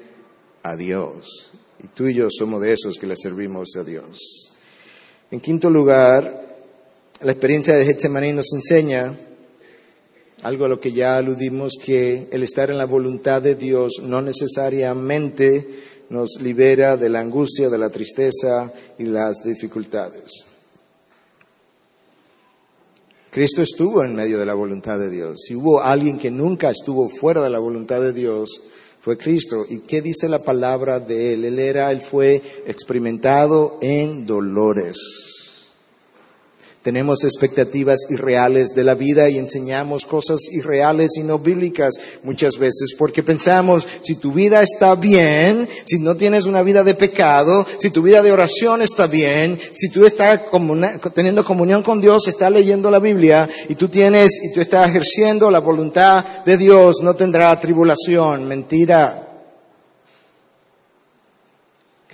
a 0.64 0.76
Dios. 0.76 1.52
Y 1.84 1.88
tú 1.88 2.08
y 2.08 2.16
yo 2.16 2.28
somos 2.32 2.62
de 2.62 2.74
esos 2.74 2.98
que 2.98 3.06
le 3.06 3.16
servimos 3.16 3.76
a 3.78 3.84
Dios. 3.84 4.52
En 5.30 5.40
quinto 5.40 5.70
lugar, 5.70 6.45
la 7.26 7.32
experiencia 7.32 7.76
de 7.76 7.86
Getsemaní 7.86 8.34
nos 8.34 8.54
enseña 8.54 9.12
algo 10.44 10.66
a 10.66 10.68
lo 10.68 10.80
que 10.80 10.92
ya 10.92 11.18
aludimos, 11.18 11.74
que 11.84 12.28
el 12.30 12.44
estar 12.44 12.70
en 12.70 12.78
la 12.78 12.86
voluntad 12.86 13.42
de 13.42 13.56
Dios 13.56 13.94
no 14.04 14.22
necesariamente 14.22 15.68
nos 16.12 16.40
libera 16.40 16.98
de 16.98 17.10
la 17.10 17.22
angustia, 17.22 17.68
de 17.68 17.80
la 17.80 17.90
tristeza 17.90 18.72
y 19.00 19.06
las 19.06 19.44
dificultades. 19.44 20.46
Cristo 23.32 23.64
estuvo 23.64 24.04
en 24.04 24.14
medio 24.14 24.38
de 24.38 24.46
la 24.46 24.54
voluntad 24.54 25.00
de 25.00 25.10
Dios. 25.10 25.46
Si 25.48 25.56
hubo 25.56 25.82
alguien 25.82 26.20
que 26.20 26.30
nunca 26.30 26.70
estuvo 26.70 27.10
fuera 27.10 27.42
de 27.42 27.50
la 27.50 27.58
voluntad 27.58 28.02
de 28.02 28.14
Dios, 28.14 28.62
fue 29.02 29.18
Cristo. 29.18 29.66
¿Y 29.68 29.80
qué 29.80 30.04
dice 30.04 30.30
la 30.30 30.44
palabra 30.44 31.00
de 31.00 31.34
él? 31.34 31.46
Él 31.46 31.58
era, 31.58 31.92
él 31.92 32.02
fue 32.02 32.40
experimentado 32.68 33.80
en 33.82 34.28
dolores 34.28 35.35
tenemos 36.86 37.24
expectativas 37.24 38.02
irreales 38.12 38.76
de 38.76 38.84
la 38.84 38.94
vida 38.94 39.28
y 39.28 39.40
enseñamos 39.40 40.06
cosas 40.06 40.42
irreales 40.52 41.18
y 41.18 41.24
no 41.24 41.40
bíblicas 41.40 41.96
muchas 42.22 42.60
veces 42.60 42.94
porque 42.96 43.24
pensamos, 43.24 43.88
si 44.04 44.18
tu 44.18 44.32
vida 44.32 44.62
está 44.62 44.94
bien, 44.94 45.68
si 45.84 45.98
no 45.98 46.16
tienes 46.16 46.46
una 46.46 46.62
vida 46.62 46.84
de 46.84 46.94
pecado, 46.94 47.66
si 47.80 47.90
tu 47.90 48.04
vida 48.04 48.22
de 48.22 48.32
oración 48.32 48.84
está 48.84 49.08
bien, 49.08 49.60
si 49.74 49.90
tú 49.90 50.06
estás 50.06 50.42
teniendo 51.16 51.44
comunión 51.44 51.82
con 51.82 52.00
Dios, 52.00 52.28
estás 52.28 52.52
leyendo 52.52 52.92
la 52.92 53.00
Biblia 53.00 53.50
y 53.68 53.74
tú 53.74 53.88
tienes 53.88 54.34
y 54.44 54.54
tú 54.54 54.62
estás 54.62 54.88
ejerciendo 54.88 55.50
la 55.50 55.62
voluntad 55.62 56.24
de 56.46 56.56
Dios, 56.56 56.98
no 57.02 57.16
tendrá 57.16 57.60
tribulación. 57.60 58.48
Mentira. 58.48 59.25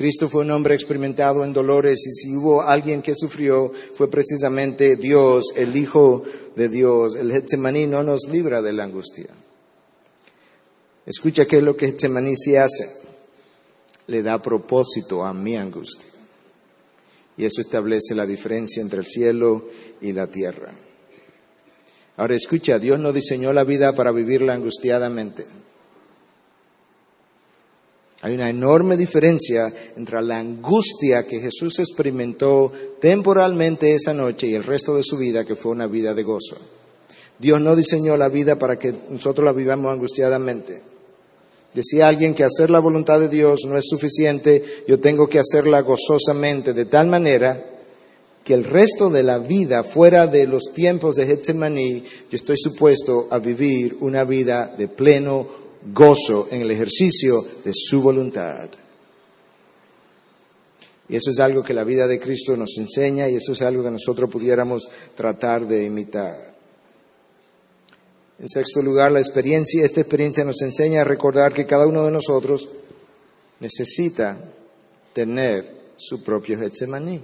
Cristo 0.02 0.30
fue 0.30 0.42
un 0.42 0.50
hombre 0.50 0.74
experimentado 0.74 1.46
en 1.46 1.54
dolores 1.54 2.08
y 2.08 2.12
si 2.12 2.36
hubo 2.36 2.64
alguien 2.64 3.04
que 3.04 3.14
sufrió 3.14 3.72
fue 3.94 4.10
precisamente 4.10 4.96
Dios, 4.96 5.54
el 5.56 5.76
Hijo 5.76 6.24
de 6.56 6.70
Dios. 6.70 7.16
El 7.16 7.32
Getsemaní 7.32 7.86
no 7.86 8.02
nos 8.02 8.28
libra 8.28 8.64
de 8.64 8.74
la 8.74 8.86
angustia. 8.86 9.28
Escucha 11.06 11.46
qué 11.46 11.58
es 11.58 11.64
lo 11.64 11.78
que 11.78 11.86
Getsemaní 11.86 12.36
se 12.36 12.58
hace. 12.58 12.90
Le 14.08 14.24
da 14.24 14.42
propósito 14.42 15.24
a 15.24 15.36
mi 15.36 15.56
angustia. 15.56 16.10
Y 17.38 17.46
eso 17.46 17.62
establece 17.62 18.16
la 18.16 18.26
diferencia 18.26 18.82
entre 18.82 19.02
el 19.02 19.06
cielo 19.06 19.70
y 20.02 20.14
la 20.14 20.26
tierra. 20.26 20.74
Ahora 22.18 22.36
escucha, 22.36 22.80
Dios 22.80 22.98
no 22.98 23.14
diseñó 23.14 23.54
la 23.54 23.66
vida 23.66 23.94
para 23.94 24.12
vivirla 24.12 24.54
angustiadamente. 24.54 25.46
Hay 28.24 28.36
una 28.36 28.50
enorme 28.50 28.98
diferencia 28.98 29.74
entre 29.98 30.22
la 30.22 30.38
angustia 30.38 31.26
que 31.26 31.40
Jesús 31.40 31.80
experimentó 31.80 32.72
temporalmente 33.00 33.96
esa 33.96 34.14
noche 34.14 34.48
y 34.48 34.54
el 34.54 34.64
resto 34.64 34.96
de 34.96 35.04
su 35.04 35.18
vida, 35.18 35.44
que 35.44 35.56
fue 35.56 35.72
una 35.72 35.88
vida 35.88 36.14
de 36.14 36.22
gozo. 36.22 36.56
Dios 37.40 37.60
no 37.60 37.76
diseñó 37.76 38.18
la 38.18 38.30
vida 38.30 38.60
para 38.60 38.78
que 38.78 38.94
nosotros 39.10 39.44
la 39.44 39.52
vivamos 39.52 39.92
angustiadamente. 39.92 40.84
Decía 41.74 42.08
alguien 42.08 42.36
que 42.36 42.44
hacer 42.44 42.70
la 42.70 42.80
voluntad 42.80 43.20
de 43.20 43.30
Dios 43.30 43.62
no 43.66 43.78
es 43.78 43.86
suficiente, 43.88 44.64
yo 44.88 45.00
tengo 45.00 45.28
que 45.28 45.40
hacerla 45.40 45.82
gozosamente, 45.82 46.74
de 46.74 46.86
tal 46.86 47.08
manera 47.08 47.66
que 48.44 48.54
el 48.54 48.64
resto 48.64 49.10
de 49.10 49.24
la 49.24 49.40
vida, 49.40 49.84
fuera 49.84 50.28
de 50.28 50.48
los 50.48 50.74
tiempos 50.74 51.16
de 51.16 51.26
Getsemaní, 51.26 52.04
yo 52.30 52.36
estoy 52.36 52.58
supuesto 52.58 53.28
a 53.32 53.40
vivir 53.40 53.98
una 54.02 54.24
vida 54.26 54.74
de 54.78 54.88
pleno 54.88 55.61
gozo 55.94 56.48
en 56.52 56.62
el 56.62 56.72
ejercicio 56.72 57.44
de 57.64 57.72
su 57.74 58.02
voluntad. 58.02 58.70
Y 61.10 61.16
eso 61.16 61.30
es 61.30 61.40
algo 61.40 61.62
que 61.62 61.74
la 61.74 61.84
vida 61.84 62.08
de 62.08 62.20
Cristo 62.20 62.56
nos 62.56 62.78
enseña 62.78 63.28
y 63.28 63.36
eso 63.36 63.52
es 63.52 63.62
algo 63.62 63.84
que 63.84 63.92
nosotros 63.92 64.30
pudiéramos 64.30 64.90
tratar 65.16 65.68
de 65.68 65.84
imitar. 65.84 66.52
En 68.40 68.50
sexto 68.50 68.82
lugar, 68.82 69.12
la 69.12 69.20
experiencia, 69.20 69.84
esta 69.84 70.02
experiencia 70.02 70.46
nos 70.46 70.62
enseña 70.62 71.02
a 71.02 71.04
recordar 71.04 71.54
que 71.54 71.68
cada 71.68 71.86
uno 71.86 72.06
de 72.06 72.12
nosotros 72.12 72.70
necesita 73.60 74.38
tener 75.14 75.82
su 75.98 76.24
propio 76.24 76.58
Getsemaní. 76.58 77.22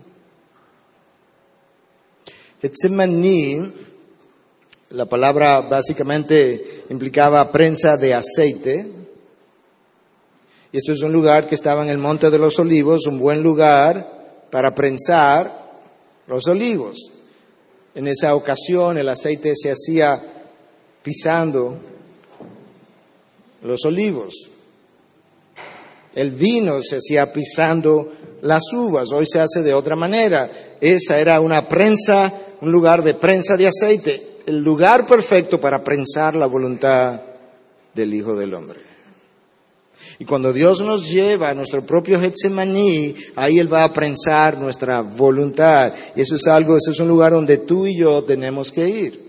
Getsemaní, 2.61 3.73
la 4.89 5.05
palabra 5.05 5.61
básicamente 5.61 6.76
implicaba 6.89 7.51
prensa 7.51 7.97
de 7.97 8.13
aceite. 8.13 8.87
Y 10.71 10.77
esto 10.77 10.91
es 10.91 11.01
un 11.01 11.11
lugar 11.11 11.47
que 11.47 11.55
estaba 11.55 11.83
en 11.83 11.89
el 11.89 11.97
Monte 11.97 12.29
de 12.29 12.39
los 12.39 12.59
Olivos, 12.59 13.07
un 13.07 13.19
buen 13.19 13.41
lugar 13.41 14.17
para 14.49 14.73
prensar 14.73 15.51
los 16.27 16.47
olivos. 16.47 17.11
En 17.95 18.07
esa 18.07 18.35
ocasión 18.35 18.97
el 18.97 19.09
aceite 19.09 19.53
se 19.55 19.71
hacía 19.71 20.21
pisando 21.01 21.77
los 23.63 23.85
olivos. 23.85 24.33
El 26.13 26.31
vino 26.31 26.81
se 26.81 26.97
hacía 26.97 27.31
pisando 27.31 28.11
las 28.41 28.71
uvas, 28.73 29.11
hoy 29.11 29.25
se 29.25 29.39
hace 29.39 29.63
de 29.63 29.73
otra 29.73 29.95
manera. 29.95 30.49
Esa 30.81 31.19
era 31.19 31.39
una 31.39 31.67
prensa, 31.67 32.31
un 32.61 32.71
lugar 32.71 33.03
de 33.03 33.13
prensa 33.13 33.57
de 33.57 33.67
aceite, 33.67 34.26
el 34.47 34.63
lugar 34.63 35.05
perfecto 35.05 35.59
para 35.59 35.83
prensar 35.83 36.33
la 36.33 36.45
voluntad 36.45 37.19
del 37.93 38.13
Hijo 38.13 38.35
del 38.35 38.53
Hombre. 38.53 38.79
Y 40.19 40.25
cuando 40.25 40.53
Dios 40.53 40.81
nos 40.81 41.09
lleva 41.09 41.49
a 41.49 41.53
nuestro 41.53 41.85
propio 41.85 42.19
Getsemaní, 42.19 43.13
ahí 43.35 43.59
Él 43.59 43.71
va 43.71 43.83
a 43.83 43.93
prensar 43.93 44.57
nuestra 44.57 45.01
voluntad. 45.01 45.93
Y 46.15 46.21
eso 46.21 46.35
es 46.35 46.47
algo, 46.47 46.77
eso 46.77 46.91
es 46.91 46.99
un 46.99 47.09
lugar 47.09 47.33
donde 47.33 47.57
tú 47.57 47.85
y 47.85 47.97
yo 47.97 48.23
tenemos 48.23 48.71
que 48.71 48.87
ir. 48.87 49.27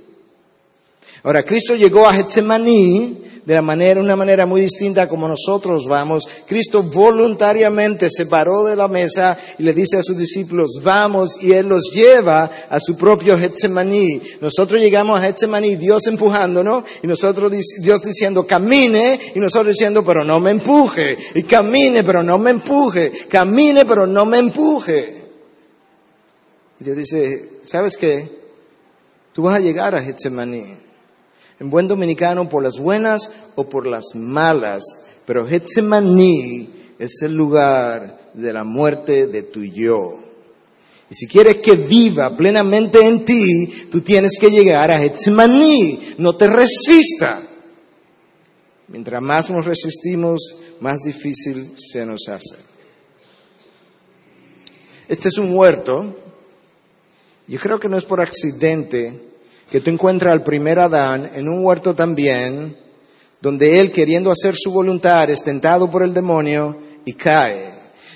Ahora, 1.24 1.42
Cristo 1.42 1.74
llegó 1.74 2.06
a 2.06 2.14
Getsemaní 2.14 3.18
de 3.48 3.54
la 3.54 3.62
manera, 3.62 3.98
una 3.98 4.14
manera 4.14 4.44
muy 4.44 4.60
distinta 4.60 5.08
como 5.08 5.26
nosotros 5.26 5.86
vamos. 5.88 6.28
Cristo 6.46 6.82
voluntariamente 6.82 8.10
se 8.10 8.26
paró 8.26 8.62
de 8.62 8.76
la 8.76 8.88
mesa 8.88 9.38
y 9.58 9.62
le 9.62 9.72
dice 9.72 9.96
a 9.96 10.02
sus 10.02 10.18
discípulos, 10.18 10.82
vamos, 10.82 11.38
y 11.40 11.52
Él 11.52 11.66
los 11.66 11.90
lleva 11.90 12.50
a 12.68 12.78
su 12.78 12.98
propio 12.98 13.38
Getsemaní. 13.38 14.20
Nosotros 14.42 14.78
llegamos 14.78 15.18
a 15.18 15.22
Getsemaní, 15.22 15.76
Dios 15.76 16.06
empujándonos, 16.08 16.84
y 17.02 17.06
nosotros, 17.06 17.50
Dios 17.80 18.02
diciendo, 18.02 18.46
camine, 18.46 19.18
y 19.34 19.40
nosotros 19.40 19.68
diciendo, 19.68 20.04
pero 20.04 20.24
no 20.24 20.40
me 20.40 20.50
empuje, 20.50 21.16
y 21.34 21.42
camine, 21.44 22.04
pero 22.04 22.22
no 22.22 22.36
me 22.36 22.50
empuje, 22.50 23.10
camine, 23.30 23.86
pero 23.86 24.06
no 24.06 24.26
me 24.26 24.36
empuje. 24.36 25.24
Y 26.80 26.84
Dios 26.84 26.98
dice, 26.98 27.48
¿sabes 27.62 27.96
qué? 27.96 28.28
Tú 29.32 29.40
vas 29.40 29.56
a 29.56 29.60
llegar 29.60 29.94
a 29.94 30.02
Getsemaní 30.02 30.87
en 31.60 31.70
buen 31.70 31.88
dominicano 31.88 32.48
por 32.48 32.62
las 32.62 32.78
buenas 32.78 33.28
o 33.56 33.68
por 33.68 33.86
las 33.86 34.14
malas, 34.14 34.82
pero 35.26 35.46
Getsemaní 35.46 36.70
es 36.98 37.22
el 37.22 37.34
lugar 37.34 38.30
de 38.34 38.52
la 38.52 38.64
muerte 38.64 39.26
de 39.26 39.42
tu 39.42 39.64
yo. 39.64 40.14
Y 41.10 41.14
si 41.14 41.26
quieres 41.26 41.56
que 41.56 41.72
viva 41.72 42.36
plenamente 42.36 43.04
en 43.06 43.24
ti, 43.24 43.88
tú 43.90 44.02
tienes 44.02 44.38
que 44.38 44.50
llegar 44.50 44.90
a 44.90 44.98
Getsemaní, 44.98 46.14
no 46.18 46.36
te 46.36 46.46
resista. 46.46 47.40
Mientras 48.88 49.20
más 49.20 49.50
nos 49.50 49.64
resistimos, 49.64 50.40
más 50.80 51.00
difícil 51.00 51.72
se 51.76 52.06
nos 52.06 52.28
hace. 52.28 52.56
Este 55.08 55.28
es 55.28 55.38
un 55.38 55.54
huerto. 55.54 56.14
Yo 57.46 57.58
creo 57.58 57.80
que 57.80 57.88
no 57.88 57.96
es 57.96 58.04
por 58.04 58.20
accidente 58.20 59.27
que 59.70 59.80
tú 59.80 59.90
encuentras 59.90 60.32
al 60.32 60.42
primer 60.42 60.78
Adán 60.78 61.30
en 61.34 61.48
un 61.48 61.64
huerto 61.64 61.94
también, 61.94 62.74
donde 63.40 63.80
él 63.80 63.92
queriendo 63.92 64.30
hacer 64.30 64.54
su 64.56 64.72
voluntad 64.72 65.28
es 65.30 65.42
tentado 65.42 65.90
por 65.90 66.02
el 66.02 66.14
demonio 66.14 66.76
y 67.04 67.12
cae. 67.12 67.70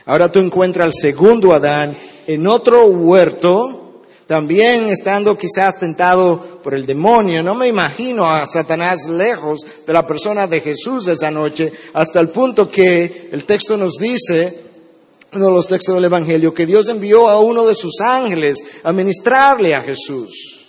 Ahora 0.06 0.32
tú 0.32 0.40
encuentras 0.40 0.86
al 0.86 0.94
segundo 0.94 1.52
Adán 1.52 1.94
en 2.26 2.46
otro 2.46 2.86
huerto, 2.86 4.02
también 4.26 4.88
estando 4.88 5.36
quizás 5.36 5.78
tentado 5.78 6.40
por 6.62 6.74
el 6.74 6.86
demonio. 6.86 7.42
No 7.42 7.54
me 7.54 7.68
imagino 7.68 8.28
a 8.28 8.46
Satanás 8.46 9.06
lejos 9.08 9.60
de 9.86 9.92
la 9.92 10.06
persona 10.06 10.46
de 10.46 10.60
Jesús 10.60 11.06
esa 11.08 11.30
noche, 11.30 11.70
hasta 11.92 12.18
el 12.18 12.30
punto 12.30 12.70
que 12.70 13.28
el 13.30 13.44
texto 13.44 13.76
nos 13.76 13.94
dice, 13.98 14.58
uno 15.34 15.46
de 15.46 15.52
los 15.52 15.68
textos 15.68 15.94
del 15.94 16.04
Evangelio, 16.04 16.54
que 16.54 16.66
Dios 16.66 16.88
envió 16.88 17.28
a 17.28 17.40
uno 17.40 17.66
de 17.66 17.74
sus 17.74 18.00
ángeles 18.00 18.58
a 18.82 18.92
ministrarle 18.92 19.74
a 19.74 19.82
Jesús. 19.82 20.61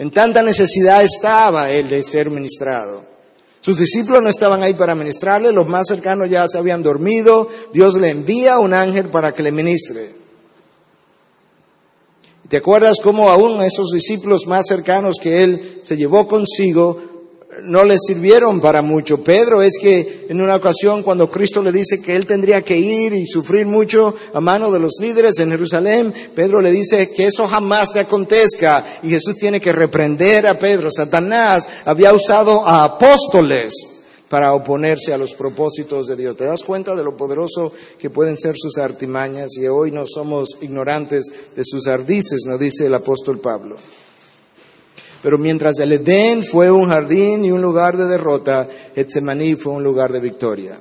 En 0.00 0.10
tanta 0.10 0.42
necesidad 0.42 1.04
estaba 1.04 1.70
él 1.70 1.90
de 1.90 2.02
ser 2.02 2.30
ministrado. 2.30 3.02
Sus 3.60 3.78
discípulos 3.78 4.22
no 4.22 4.30
estaban 4.30 4.62
ahí 4.62 4.72
para 4.72 4.94
ministrarle, 4.94 5.52
los 5.52 5.68
más 5.68 5.88
cercanos 5.88 6.30
ya 6.30 6.48
se 6.48 6.56
habían 6.56 6.82
dormido, 6.82 7.50
Dios 7.74 7.96
le 7.96 8.08
envía 8.08 8.58
un 8.58 8.72
ángel 8.72 9.10
para 9.10 9.34
que 9.34 9.42
le 9.42 9.52
ministre. 9.52 10.10
¿Te 12.48 12.56
acuerdas 12.56 12.96
cómo 13.02 13.28
aún 13.28 13.60
esos 13.60 13.90
discípulos 13.90 14.46
más 14.46 14.68
cercanos 14.68 15.16
que 15.20 15.42
él 15.44 15.80
se 15.82 15.98
llevó 15.98 16.26
consigo 16.26 16.98
no 17.62 17.84
le 17.84 17.98
sirvieron 17.98 18.60
para 18.60 18.82
mucho. 18.82 19.22
Pedro 19.22 19.62
es 19.62 19.78
que 19.80 20.26
en 20.28 20.40
una 20.40 20.56
ocasión 20.56 21.02
cuando 21.02 21.30
Cristo 21.30 21.62
le 21.62 21.72
dice 21.72 22.00
que 22.00 22.16
él 22.16 22.26
tendría 22.26 22.62
que 22.62 22.76
ir 22.78 23.12
y 23.12 23.26
sufrir 23.26 23.66
mucho 23.66 24.14
a 24.34 24.40
mano 24.40 24.70
de 24.70 24.78
los 24.78 24.94
líderes 25.00 25.38
en 25.38 25.50
Jerusalén, 25.50 26.12
Pedro 26.34 26.60
le 26.60 26.70
dice 26.70 27.10
que 27.10 27.26
eso 27.26 27.46
jamás 27.46 27.92
te 27.92 28.00
acontezca 28.00 28.84
y 29.02 29.10
Jesús 29.10 29.36
tiene 29.36 29.60
que 29.60 29.72
reprender 29.72 30.46
a 30.46 30.58
Pedro. 30.58 30.90
Satanás 30.90 31.68
había 31.84 32.12
usado 32.12 32.66
a 32.66 32.84
apóstoles 32.84 33.74
para 34.28 34.54
oponerse 34.54 35.12
a 35.12 35.18
los 35.18 35.34
propósitos 35.34 36.06
de 36.06 36.14
Dios. 36.14 36.36
¿Te 36.36 36.44
das 36.44 36.62
cuenta 36.62 36.94
de 36.94 37.02
lo 37.02 37.16
poderoso 37.16 37.72
que 37.98 38.10
pueden 38.10 38.36
ser 38.36 38.54
sus 38.56 38.78
artimañas? 38.78 39.56
Y 39.56 39.66
hoy 39.66 39.90
no 39.90 40.04
somos 40.06 40.58
ignorantes 40.60 41.24
de 41.56 41.64
sus 41.64 41.88
ardices, 41.88 42.42
nos 42.46 42.60
dice 42.60 42.86
el 42.86 42.94
apóstol 42.94 43.40
Pablo. 43.40 43.76
Pero 45.22 45.36
mientras 45.36 45.78
el 45.78 45.92
Edén 45.92 46.42
fue 46.42 46.70
un 46.70 46.88
jardín 46.88 47.44
y 47.44 47.50
un 47.50 47.60
lugar 47.60 47.96
de 47.96 48.06
derrota, 48.06 48.68
Getsemaní 48.94 49.54
fue 49.54 49.74
un 49.74 49.82
lugar 49.82 50.12
de 50.12 50.20
victoria. 50.20 50.78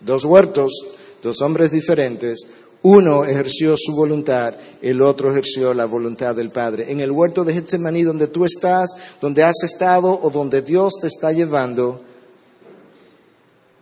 Dos 0.00 0.24
huertos, 0.24 0.72
dos 1.22 1.42
hombres 1.42 1.70
diferentes, 1.70 2.46
uno 2.82 3.24
ejerció 3.24 3.74
su 3.76 3.92
voluntad, 3.94 4.54
el 4.80 5.02
otro 5.02 5.30
ejerció 5.30 5.74
la 5.74 5.84
voluntad 5.84 6.34
del 6.36 6.50
Padre. 6.50 6.90
En 6.90 7.00
el 7.00 7.10
huerto 7.10 7.44
de 7.44 7.52
Getsemaní, 7.52 8.02
donde 8.02 8.28
tú 8.28 8.44
estás, 8.44 8.90
donde 9.20 9.42
has 9.42 9.62
estado 9.62 10.18
o 10.22 10.30
donde 10.30 10.62
Dios 10.62 10.94
te 11.00 11.08
está 11.08 11.32
llevando, 11.32 12.00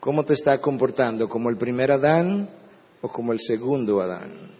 ¿cómo 0.01 0.25
te 0.25 0.35
está 0.35 0.61
comportando? 0.61 1.29
¿Como 1.29 1.51
el 1.51 1.57
primer 1.57 1.93
Adán 1.93 2.49
o 3.03 3.09
como 3.09 3.33
el 3.33 3.41
segundo 3.41 4.01
Adán? 4.01 4.56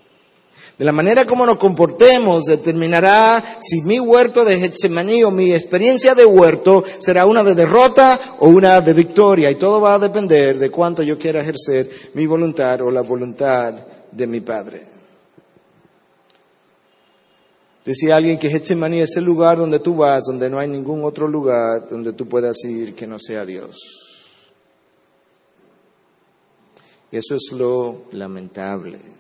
De 0.79 0.85
la 0.85 0.93
manera 0.93 1.25
como 1.25 1.47
nos 1.47 1.57
comportemos 1.57 2.45
determinará 2.45 3.43
si 3.61 3.81
mi 3.81 3.99
huerto 3.99 4.45
de 4.45 4.59
Getsemaní 4.61 5.25
o 5.25 5.31
mi 5.31 5.55
experiencia 5.55 6.15
de 6.15 6.27
huerto 6.27 6.85
será 6.99 7.25
una 7.25 7.43
de 7.43 7.55
derrota 7.55 8.21
o 8.41 8.49
una 8.49 8.83
de 8.83 8.93
victoria. 8.93 9.51
Y 9.51 9.55
todo 9.55 9.81
va 9.81 9.95
a 9.95 9.99
depender 9.99 10.59
de 10.59 10.71
cuánto 10.71 11.03
yo 11.03 11.19
quiera 11.19 11.41
ejercer 11.41 11.89
mi 12.13 12.27
voluntad 12.27 12.83
o 12.83 12.91
la 12.91 13.01
voluntad 13.01 13.73
de 14.13 14.27
mi 14.27 14.41
Padre. 14.41 14.87
Decía 17.83 18.17
alguien 18.17 18.39
que 18.39 18.51
Getsemaní 18.51 18.99
es 18.99 19.17
el 19.17 19.25
lugar 19.25 19.57
donde 19.57 19.79
tú 19.79 19.97
vas, 19.97 20.25
donde 20.25 20.51
no 20.51 20.59
hay 20.59 20.69
ningún 20.69 21.05
otro 21.05 21.27
lugar 21.27 21.89
donde 21.89 22.13
tú 22.13 22.29
puedas 22.29 22.63
ir 22.65 22.95
que 22.95 23.07
no 23.07 23.19
sea 23.19 23.47
Dios. 23.47 23.79
Eso 27.11 27.35
es 27.35 27.53
lo 27.53 28.03
lamentable 28.13 29.16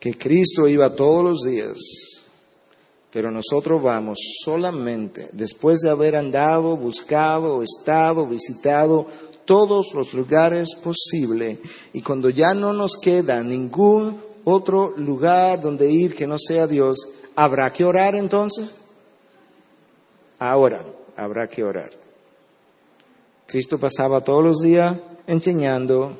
que 0.00 0.16
Cristo 0.16 0.68
iba 0.68 0.94
todos 0.94 1.24
los 1.24 1.40
días, 1.42 1.76
pero 3.12 3.30
nosotros 3.30 3.82
vamos 3.82 4.18
solamente 4.44 5.28
después 5.32 5.80
de 5.80 5.90
haber 5.90 6.14
andado, 6.16 6.76
buscado, 6.76 7.62
estado, 7.62 8.26
visitado 8.26 9.06
todos 9.44 9.94
los 9.94 10.12
lugares 10.12 10.74
posibles 10.74 11.58
y 11.92 12.02
cuando 12.02 12.28
ya 12.30 12.54
no 12.54 12.72
nos 12.72 12.96
queda 12.96 13.42
ningún 13.42 14.20
otro 14.44 14.94
lugar 14.96 15.60
donde 15.60 15.90
ir 15.90 16.14
que 16.14 16.26
no 16.26 16.38
sea 16.38 16.66
Dios, 16.66 16.98
¿habrá 17.34 17.72
que 17.72 17.84
orar 17.84 18.14
entonces? 18.14 18.70
Ahora 20.38 20.84
habrá 21.16 21.48
que 21.48 21.64
orar. 21.64 21.90
Cristo 23.46 23.78
pasaba 23.78 24.20
todos 24.20 24.44
los 24.44 24.60
días 24.60 24.94
enseñando 25.26 26.12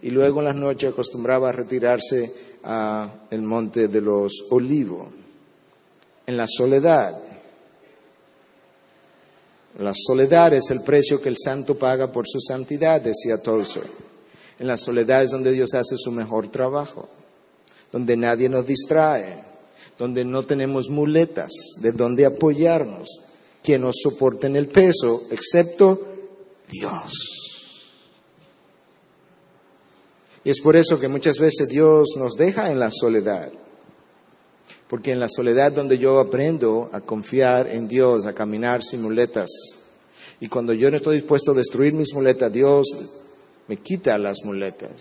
y 0.00 0.10
luego 0.10 0.38
en 0.38 0.46
las 0.46 0.56
noches 0.56 0.92
acostumbraba 0.92 1.48
a 1.48 1.52
retirarse 1.52 2.32
a 2.64 3.10
el 3.30 3.42
monte 3.42 3.88
de 3.88 4.00
los 4.00 4.44
olivos, 4.50 5.08
en 6.26 6.36
la 6.36 6.46
soledad. 6.46 7.18
La 9.78 9.92
soledad 9.94 10.52
es 10.52 10.70
el 10.70 10.82
precio 10.82 11.20
que 11.20 11.28
el 11.28 11.36
santo 11.42 11.78
paga 11.78 12.12
por 12.12 12.26
su 12.28 12.40
santidad, 12.40 13.00
decía 13.00 13.42
Tolstoy. 13.42 13.82
En 14.58 14.66
la 14.66 14.76
soledad 14.76 15.22
es 15.22 15.30
donde 15.30 15.50
Dios 15.52 15.74
hace 15.74 15.96
su 15.96 16.12
mejor 16.12 16.50
trabajo, 16.52 17.08
donde 17.90 18.16
nadie 18.16 18.48
nos 18.48 18.66
distrae, 18.66 19.42
donde 19.98 20.24
no 20.24 20.44
tenemos 20.44 20.88
muletas 20.88 21.52
de 21.80 21.92
donde 21.92 22.26
apoyarnos, 22.26 23.08
que 23.62 23.78
nos 23.78 23.96
soporten 24.02 24.56
el 24.56 24.68
peso, 24.68 25.22
excepto 25.30 26.00
Dios. 26.68 27.41
Y 30.44 30.50
es 30.50 30.60
por 30.60 30.76
eso 30.76 30.98
que 30.98 31.08
muchas 31.08 31.38
veces 31.38 31.68
Dios 31.68 32.10
nos 32.16 32.34
deja 32.34 32.70
en 32.70 32.78
la 32.78 32.90
soledad. 32.90 33.50
Porque 34.88 35.12
en 35.12 35.20
la 35.20 35.28
soledad 35.28 35.72
donde 35.72 35.98
yo 35.98 36.18
aprendo 36.18 36.90
a 36.92 37.00
confiar 37.00 37.68
en 37.68 37.88
Dios, 37.88 38.26
a 38.26 38.32
caminar 38.32 38.82
sin 38.82 39.02
muletas. 39.02 39.48
Y 40.40 40.48
cuando 40.48 40.72
yo 40.72 40.90
no 40.90 40.96
estoy 40.96 41.16
dispuesto 41.16 41.52
a 41.52 41.54
destruir 41.54 41.94
mis 41.94 42.12
muletas, 42.12 42.52
Dios 42.52 42.86
me 43.68 43.76
quita 43.76 44.18
las 44.18 44.38
muletas. 44.44 45.00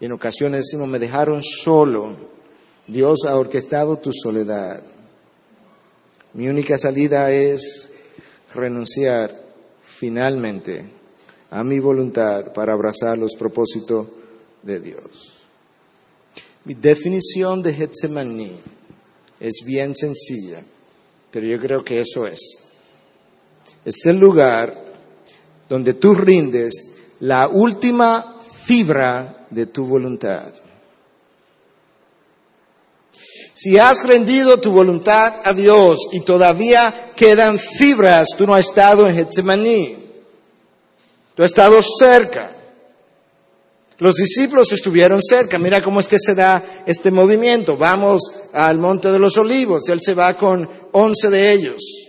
Y 0.00 0.06
en 0.06 0.12
ocasiones 0.12 0.62
decimos, 0.62 0.88
me 0.88 0.98
dejaron 0.98 1.42
solo. 1.42 2.10
Dios 2.88 3.20
ha 3.24 3.36
orquestado 3.36 3.98
tu 3.98 4.10
soledad. 4.12 4.82
Mi 6.34 6.48
única 6.48 6.76
salida 6.76 7.30
es 7.30 7.90
renunciar 8.54 9.30
finalmente 9.80 11.01
a 11.52 11.62
mi 11.62 11.78
voluntad 11.78 12.52
para 12.54 12.72
abrazar 12.72 13.18
los 13.18 13.34
propósitos 13.38 14.06
de 14.62 14.80
Dios. 14.80 15.34
Mi 16.64 16.72
definición 16.72 17.62
de 17.62 17.74
Getsemaní 17.74 18.52
es 19.38 19.60
bien 19.66 19.94
sencilla, 19.94 20.62
pero 21.30 21.46
yo 21.46 21.60
creo 21.60 21.84
que 21.84 22.00
eso 22.00 22.26
es. 22.26 22.40
Es 23.84 24.06
el 24.06 24.18
lugar 24.18 24.74
donde 25.68 25.92
tú 25.94 26.14
rindes 26.14 26.72
la 27.20 27.48
última 27.48 28.40
fibra 28.64 29.46
de 29.50 29.66
tu 29.66 29.84
voluntad. 29.84 30.48
Si 33.52 33.76
has 33.76 34.06
rendido 34.06 34.58
tu 34.58 34.72
voluntad 34.72 35.34
a 35.44 35.52
Dios 35.52 35.98
y 36.12 36.20
todavía 36.20 37.12
quedan 37.14 37.58
fibras, 37.58 38.28
tú 38.38 38.46
no 38.46 38.54
has 38.54 38.66
estado 38.66 39.06
en 39.06 39.16
Getsemaní. 39.16 40.01
Tú 41.34 41.42
has 41.42 41.50
estado 41.50 41.80
cerca. 41.82 42.50
Los 43.98 44.14
discípulos 44.16 44.72
estuvieron 44.72 45.22
cerca. 45.22 45.58
Mira 45.58 45.80
cómo 45.80 46.00
es 46.00 46.08
que 46.08 46.18
se 46.18 46.34
da 46.34 46.62
este 46.86 47.10
movimiento. 47.10 47.76
Vamos 47.76 48.22
al 48.52 48.78
Monte 48.78 49.12
de 49.12 49.18
los 49.18 49.36
Olivos. 49.36 49.88
Él 49.88 50.00
se 50.02 50.14
va 50.14 50.34
con 50.34 50.68
once 50.92 51.30
de 51.30 51.52
ellos. 51.52 52.02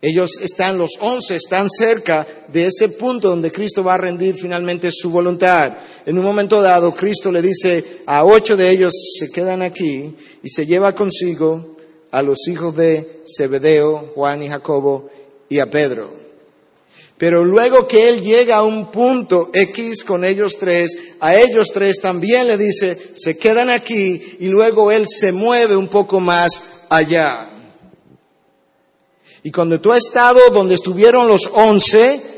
Ellos 0.00 0.30
están, 0.40 0.78
los 0.78 0.92
once 1.00 1.34
están 1.34 1.68
cerca 1.68 2.26
de 2.48 2.66
ese 2.66 2.88
punto 2.90 3.28
donde 3.28 3.50
Cristo 3.50 3.82
va 3.82 3.94
a 3.94 3.98
rendir 3.98 4.34
finalmente 4.36 4.90
su 4.92 5.10
voluntad. 5.10 5.76
En 6.06 6.16
un 6.16 6.24
momento 6.24 6.62
dado, 6.62 6.94
Cristo 6.94 7.32
le 7.32 7.42
dice 7.42 8.02
a 8.06 8.24
ocho 8.24 8.56
de 8.56 8.70
ellos, 8.70 8.94
se 9.18 9.28
quedan 9.28 9.60
aquí, 9.60 10.14
y 10.42 10.48
se 10.48 10.66
lleva 10.66 10.94
consigo 10.94 11.76
a 12.12 12.22
los 12.22 12.46
hijos 12.48 12.76
de 12.76 13.22
Zebedeo, 13.36 14.12
Juan 14.14 14.42
y 14.42 14.48
Jacobo, 14.48 15.10
y 15.48 15.58
a 15.58 15.66
Pedro. 15.66 16.17
Pero 17.18 17.44
luego 17.44 17.88
que 17.88 18.08
él 18.08 18.22
llega 18.22 18.58
a 18.58 18.62
un 18.62 18.92
punto 18.92 19.50
X 19.52 20.04
con 20.04 20.24
ellos 20.24 20.56
tres, 20.58 20.96
a 21.18 21.34
ellos 21.34 21.72
tres 21.74 22.00
también 22.00 22.46
le 22.46 22.56
dice, 22.56 22.96
se 23.16 23.36
quedan 23.36 23.70
aquí, 23.70 24.36
y 24.38 24.46
luego 24.46 24.92
él 24.92 25.04
se 25.08 25.32
mueve 25.32 25.76
un 25.76 25.88
poco 25.88 26.20
más 26.20 26.86
allá. 26.88 27.50
Y 29.42 29.50
cuando 29.50 29.80
tú 29.80 29.92
has 29.92 30.04
estado 30.06 30.38
donde 30.52 30.76
estuvieron 30.76 31.26
los 31.26 31.50
once, 31.52 32.37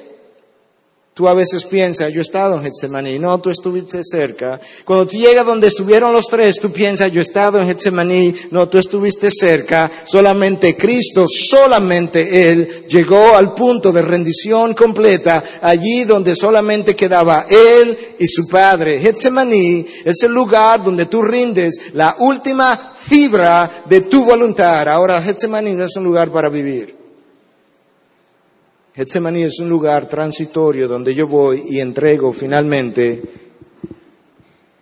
tú 1.20 1.28
a 1.28 1.34
veces 1.34 1.66
piensas, 1.66 2.10
yo 2.14 2.20
he 2.20 2.22
estado 2.22 2.56
en 2.56 2.62
Getsemaní, 2.62 3.18
no, 3.18 3.38
tú 3.42 3.50
estuviste 3.50 4.02
cerca. 4.02 4.58
Cuando 4.86 5.06
tú 5.06 5.18
llegas 5.18 5.44
donde 5.44 5.66
estuvieron 5.66 6.14
los 6.14 6.28
tres, 6.28 6.56
tú 6.58 6.72
piensas, 6.72 7.12
yo 7.12 7.20
he 7.20 7.22
estado 7.22 7.60
en 7.60 7.66
Getsemaní, 7.66 8.34
no, 8.52 8.70
tú 8.70 8.78
estuviste 8.78 9.30
cerca. 9.30 9.90
Solamente 10.06 10.78
Cristo, 10.78 11.26
solamente 11.28 12.50
Él 12.50 12.86
llegó 12.88 13.36
al 13.36 13.52
punto 13.52 13.92
de 13.92 14.00
rendición 14.00 14.72
completa, 14.72 15.44
allí 15.60 16.04
donde 16.04 16.34
solamente 16.34 16.96
quedaba 16.96 17.44
Él 17.50 17.98
y 18.18 18.26
su 18.26 18.48
Padre. 18.48 18.98
Getsemaní 19.00 19.86
es 20.02 20.22
el 20.22 20.32
lugar 20.32 20.82
donde 20.82 21.04
tú 21.04 21.20
rindes 21.20 21.92
la 21.92 22.16
última 22.20 22.94
fibra 22.98 23.70
de 23.84 24.00
tu 24.00 24.24
voluntad. 24.24 24.88
Ahora, 24.88 25.20
Getsemaní 25.20 25.74
no 25.74 25.84
es 25.84 25.94
un 25.96 26.04
lugar 26.04 26.30
para 26.30 26.48
vivir. 26.48 26.99
Getsemaní 28.94 29.44
es 29.44 29.60
un 29.60 29.68
lugar 29.68 30.08
transitorio 30.08 30.88
donde 30.88 31.14
yo 31.14 31.28
voy 31.28 31.62
y 31.68 31.78
entrego 31.78 32.32
finalmente 32.32 33.22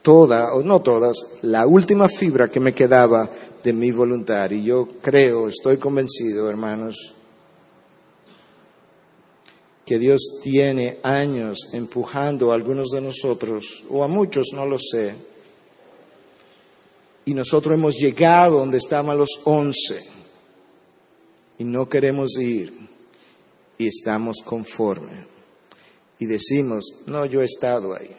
toda, 0.01 0.55
o 0.55 0.63
no 0.63 0.81
todas, 0.81 1.41
la 1.43 1.67
última 1.67 2.09
fibra 2.09 2.51
que 2.51 2.59
me 2.59 2.73
quedaba 2.73 3.29
de 3.63 3.73
mi 3.75 3.91
voluntad. 3.91 4.51
Y 4.51 4.65
yo 4.65 4.89
creo, 5.03 5.49
estoy 5.49 5.77
convencido, 5.77 6.49
hermanos, 6.49 7.15
que 9.85 9.99
Dios 9.99 10.41
tiene 10.43 10.99
años 11.03 11.69
empujando 11.75 12.51
a 12.51 12.55
algunos 12.55 12.89
de 12.89 13.03
nosotros, 13.03 13.85
o 13.91 14.03
a 14.03 14.09
muchos, 14.09 14.49
no 14.55 14.65
lo 14.65 14.79
sé, 14.79 15.15
y 17.27 17.35
nosotros 17.35 17.75
hemos 17.75 17.97
llegado 17.97 18.59
donde 18.59 18.79
estaban 18.79 19.19
los 19.19 19.43
once 19.45 20.03
y 21.59 21.65
no 21.65 21.87
queremos 21.87 22.39
ir 22.39 22.88
y 23.79 23.87
estamos 23.87 24.39
conformes. 24.45 25.27
Y 26.19 26.27
decimos, 26.27 27.05
no, 27.07 27.25
yo 27.25 27.41
he 27.41 27.45
estado 27.45 27.95
ahí. 27.95 28.11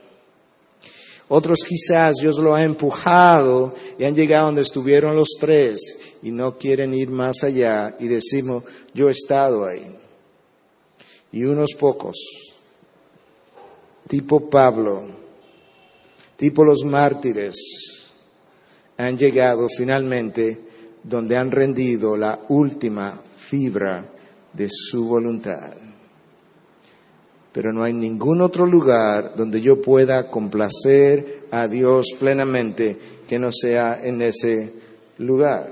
Otros 1.28 1.60
quizás 1.68 2.16
Dios 2.22 2.40
lo 2.40 2.56
ha 2.56 2.64
empujado 2.64 3.76
y 4.00 4.06
han 4.06 4.16
llegado 4.16 4.48
donde 4.48 4.62
estuvieron 4.62 5.16
los 5.16 5.36
tres 5.40 5.80
y 6.24 6.32
no 6.32 6.58
quieren 6.58 6.94
ir 6.94 7.10
más 7.10 7.44
allá 7.44 7.96
y 8.00 8.08
decimos, 8.08 8.64
yo 8.94 9.10
he 9.10 9.12
estado 9.12 9.66
ahí. 9.66 9.96
Y 11.32 11.44
unos 11.44 11.74
pocos, 11.78 12.16
tipo 14.08 14.50
Pablo, 14.50 15.04
tipo 16.36 16.64
los 16.64 16.84
mártires, 16.84 17.56
han 18.98 19.18
llegado 19.18 19.68
finalmente 19.70 20.60
donde 21.04 21.38
han 21.38 21.52
rendido 21.52 22.18
la 22.18 22.40
última 22.50 23.22
fibra 23.38 24.04
de 24.54 24.68
su 24.70 25.08
voluntad. 25.08 25.74
Pero 27.52 27.74
no 27.74 27.84
hay 27.84 27.94
ningún 27.94 28.42
otro 28.42 28.66
lugar 28.66 29.34
donde 29.36 29.62
yo 29.62 29.82
pueda 29.82 30.30
complacer 30.30 31.44
a 31.52 31.68
Dios 31.68 32.08
plenamente 32.20 32.98
que 33.28 33.40
no 33.40 33.52
sea 33.52 34.00
en 34.04 34.22
ese 34.22 34.74
lugar. 35.18 35.72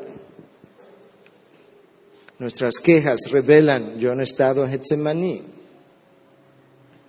Nuestras 2.40 2.76
quejas 2.76 3.20
revelan, 3.32 3.98
yo 3.98 4.14
no 4.14 4.22
he 4.22 4.24
estado 4.24 4.64
en 4.64 4.72
Getsemaní. 4.72 5.42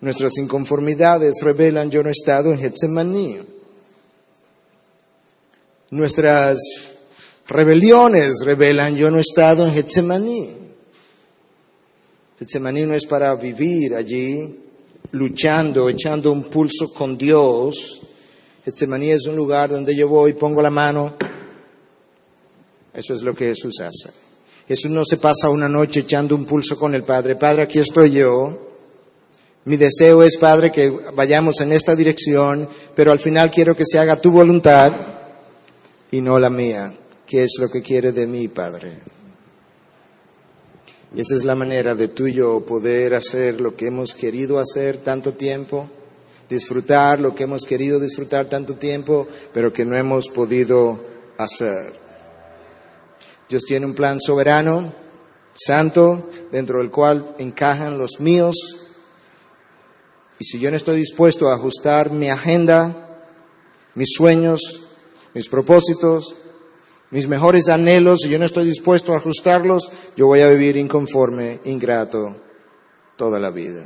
Nuestras 0.00 0.38
inconformidades 0.38 1.34
revelan, 1.42 1.90
yo 1.90 2.02
no 2.02 2.08
he 2.08 2.12
estado 2.12 2.52
en 2.52 2.58
Getsemaní. 2.58 3.38
Nuestras 5.90 6.58
rebeliones 7.46 8.36
revelan, 8.44 8.96
yo 8.96 9.10
no 9.10 9.18
he 9.18 9.22
estado 9.22 9.66
en 9.66 9.74
Getsemaní. 9.74 10.67
Getsemaní 12.38 12.82
no 12.82 12.94
es 12.94 13.04
para 13.04 13.34
vivir 13.34 13.96
allí 13.96 14.56
luchando, 15.12 15.88
echando 15.88 16.30
un 16.30 16.44
pulso 16.44 16.86
con 16.94 17.18
Dios. 17.18 18.00
Getsemaní 18.64 19.10
es 19.10 19.26
un 19.26 19.34
lugar 19.34 19.70
donde 19.70 19.96
yo 19.96 20.06
voy, 20.08 20.34
pongo 20.34 20.62
la 20.62 20.70
mano. 20.70 21.14
Eso 22.94 23.14
es 23.14 23.22
lo 23.22 23.34
que 23.34 23.46
Jesús 23.46 23.80
hace. 23.80 24.10
Jesús 24.68 24.90
no 24.90 25.04
se 25.04 25.16
pasa 25.16 25.48
una 25.48 25.68
noche 25.68 26.00
echando 26.00 26.36
un 26.36 26.44
pulso 26.44 26.78
con 26.78 26.94
el 26.94 27.02
Padre. 27.02 27.36
Padre, 27.36 27.62
aquí 27.62 27.80
estoy 27.80 28.12
yo. 28.12 28.68
Mi 29.64 29.76
deseo 29.76 30.22
es, 30.22 30.36
Padre, 30.36 30.70
que 30.70 30.90
vayamos 31.14 31.60
en 31.60 31.72
esta 31.72 31.96
dirección, 31.96 32.68
pero 32.94 33.10
al 33.10 33.18
final 33.18 33.50
quiero 33.50 33.74
que 33.74 33.84
se 33.84 33.98
haga 33.98 34.20
tu 34.20 34.30
voluntad 34.30 34.92
y 36.10 36.20
no 36.20 36.38
la 36.38 36.50
mía. 36.50 36.92
¿Qué 37.26 37.42
es 37.42 37.56
lo 37.58 37.68
que 37.68 37.82
quiere 37.82 38.12
de 38.12 38.26
mí, 38.26 38.48
Padre? 38.48 39.17
Y 41.14 41.20
esa 41.20 41.34
es 41.34 41.44
la 41.44 41.54
manera 41.54 41.94
de 41.94 42.08
tú 42.08 42.26
y 42.26 42.34
yo 42.34 42.60
poder 42.66 43.14
hacer 43.14 43.60
lo 43.60 43.74
que 43.74 43.86
hemos 43.86 44.14
querido 44.14 44.58
hacer 44.58 44.98
tanto 44.98 45.32
tiempo, 45.32 45.88
disfrutar 46.48 47.20
lo 47.20 47.34
que 47.34 47.44
hemos 47.44 47.62
querido 47.64 47.98
disfrutar 47.98 48.46
tanto 48.46 48.74
tiempo, 48.74 49.26
pero 49.52 49.72
que 49.72 49.84
no 49.84 49.96
hemos 49.96 50.28
podido 50.28 51.00
hacer. 51.38 51.92
Dios 53.48 53.62
tiene 53.66 53.86
un 53.86 53.94
plan 53.94 54.20
soberano, 54.20 54.92
santo, 55.54 56.28
dentro 56.52 56.78
del 56.78 56.90
cual 56.90 57.34
encajan 57.38 57.96
los 57.96 58.20
míos. 58.20 58.56
Y 60.38 60.44
si 60.44 60.58
yo 60.58 60.70
no 60.70 60.76
estoy 60.76 60.98
dispuesto 60.98 61.48
a 61.48 61.54
ajustar 61.54 62.10
mi 62.10 62.28
agenda, 62.28 63.08
mis 63.94 64.08
sueños, 64.14 64.60
mis 65.32 65.48
propósitos, 65.48 66.34
mis 67.10 67.26
mejores 67.26 67.68
anhelos, 67.68 68.24
y 68.24 68.28
yo 68.28 68.38
no 68.38 68.44
estoy 68.44 68.66
dispuesto 68.66 69.12
a 69.12 69.16
ajustarlos, 69.16 69.90
yo 70.16 70.26
voy 70.26 70.40
a 70.40 70.50
vivir 70.50 70.76
inconforme, 70.76 71.60
ingrato 71.64 72.36
toda 73.16 73.38
la 73.38 73.50
vida. 73.50 73.84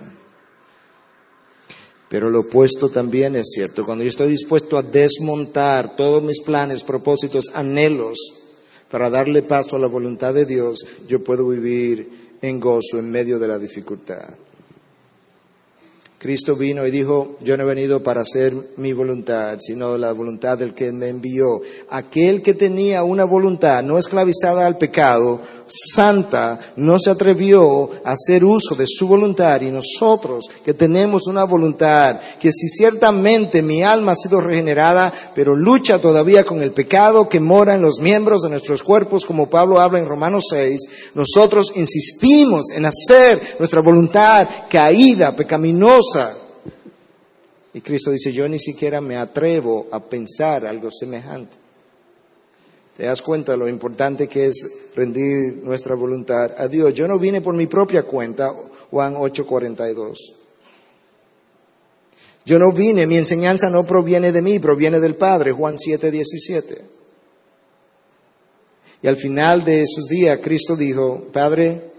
Pero 2.09 2.29
lo 2.29 2.41
opuesto 2.41 2.91
también 2.91 3.37
es 3.37 3.53
cierto. 3.55 3.87
Cuando 3.87 4.05
yo 4.05 4.09
estoy 4.09 4.29
dispuesto 4.29 4.77
a 4.77 4.83
desmontar 4.83 5.97
todos 5.97 6.23
mis 6.23 6.43
planes, 6.43 6.85
propósitos, 6.85 7.47
anhelos, 7.55 8.19
para 8.91 9.09
darle 9.09 9.43
paso 9.43 9.77
a 9.77 9.79
la 9.79 9.87
voluntad 9.87 10.35
de 10.35 10.45
Dios, 10.45 10.85
yo 11.09 11.25
puedo 11.25 11.49
vivir 11.49 12.37
en 12.43 12.61
gozo 12.61 12.99
en 12.99 13.11
medio 13.11 13.39
de 13.39 13.49
la 13.49 13.59
dificultad. 13.59 14.29
Cristo 16.23 16.55
vino 16.55 16.87
y 16.87 16.93
dijo, 16.93 17.37
yo 17.41 17.57
no 17.57 17.65
he 17.65 17.67
venido 17.67 18.05
para 18.05 18.21
hacer 18.21 18.55
mi 18.77 18.93
voluntad, 18.93 19.59
sino 19.61 19.99
la 19.99 20.13
voluntad 20.13 20.57
del 20.57 20.73
que 20.73 20.93
me 20.93 21.09
envió. 21.09 21.63
Aquel 21.91 22.43
que 22.43 22.55
tenía 22.55 23.03
una 23.03 23.25
voluntad 23.25 23.83
no 23.83 23.99
esclavizada 23.99 24.69
al 24.69 24.79
pecado, 24.79 25.41
santa, 25.73 26.59
no 26.77 26.99
se 26.99 27.11
atrevió 27.11 27.91
a 28.05 28.13
hacer 28.13 28.45
uso 28.45 28.75
de 28.75 28.87
su 28.87 29.09
voluntad 29.09 29.61
y 29.63 29.71
nosotros 29.71 30.45
que 30.65 30.75
tenemos 30.75 31.27
una 31.27 31.45
voluntad, 31.45 32.21
que 32.39 32.53
si 32.53 32.69
ciertamente 32.69 33.63
mi 33.63 33.83
alma 33.83 34.13
ha 34.13 34.17
sido 34.17 34.41
regenerada, 34.41 35.13
pero 35.35 35.57
lucha 35.57 35.99
todavía 35.99 36.45
con 36.45 36.63
el 36.63 36.73
pecado 36.73 37.29
que 37.29 37.41
mora 37.41 37.75
en 37.75 37.83
los 37.83 38.01
miembros 38.01 38.43
de 38.43 38.51
nuestros 38.51 38.83
cuerpos, 38.83 39.25
como 39.25 39.49
Pablo 39.49 39.81
habla 39.81 39.99
en 39.99 40.07
Romanos 40.07 40.45
6, 40.51 40.81
nosotros 41.15 41.73
insistimos 41.77 42.71
en 42.75 42.85
hacer 42.85 43.41
nuestra 43.59 43.81
voluntad 43.81 44.49
caída, 44.69 45.35
pecaminosa, 45.35 46.37
y 47.75 47.81
Cristo 47.81 48.11
dice, 48.11 48.33
yo 48.33 48.49
ni 48.49 48.59
siquiera 48.59 49.01
me 49.01 49.17
atrevo 49.17 49.87
a 49.91 50.01
pensar 50.01 50.67
algo 50.67 50.91
semejante. 50.91 51.62
¿Te 53.03 53.09
das 53.09 53.21
cuenta 53.21 53.57
lo 53.57 53.69
importante 53.69 54.29
que 54.29 54.47
es 54.47 54.65
rendir 54.95 55.57
nuestra 55.65 55.97
voluntad 55.97 56.53
a 56.57 56.69
Dios? 56.69 56.95
Yo 56.95 57.09
no 57.09 57.19
vine 57.19 57.41
por 57.41 57.53
mi 57.53 57.67
propia 57.67 58.05
cuenta, 58.05 58.55
Juan 58.93 59.17
8:42. 59.17 60.17
Yo 62.45 62.61
no 62.61 62.71
vine, 62.71 63.09
mi 63.09 63.17
enseñanza 63.17 63.71
no 63.71 63.85
proviene 63.85 64.31
de 64.31 64.41
mí, 64.41 64.61
proviene 64.61 65.01
del 65.01 65.17
Padre, 65.17 65.51
Juan 65.51 65.79
7:17. 65.79 66.81
Y 69.03 69.09
al 69.09 69.17
final 69.17 69.65
de 69.65 69.83
esos 69.83 70.05
días 70.05 70.39
Cristo 70.41 70.77
dijo, 70.77 71.25
Padre, 71.33 71.91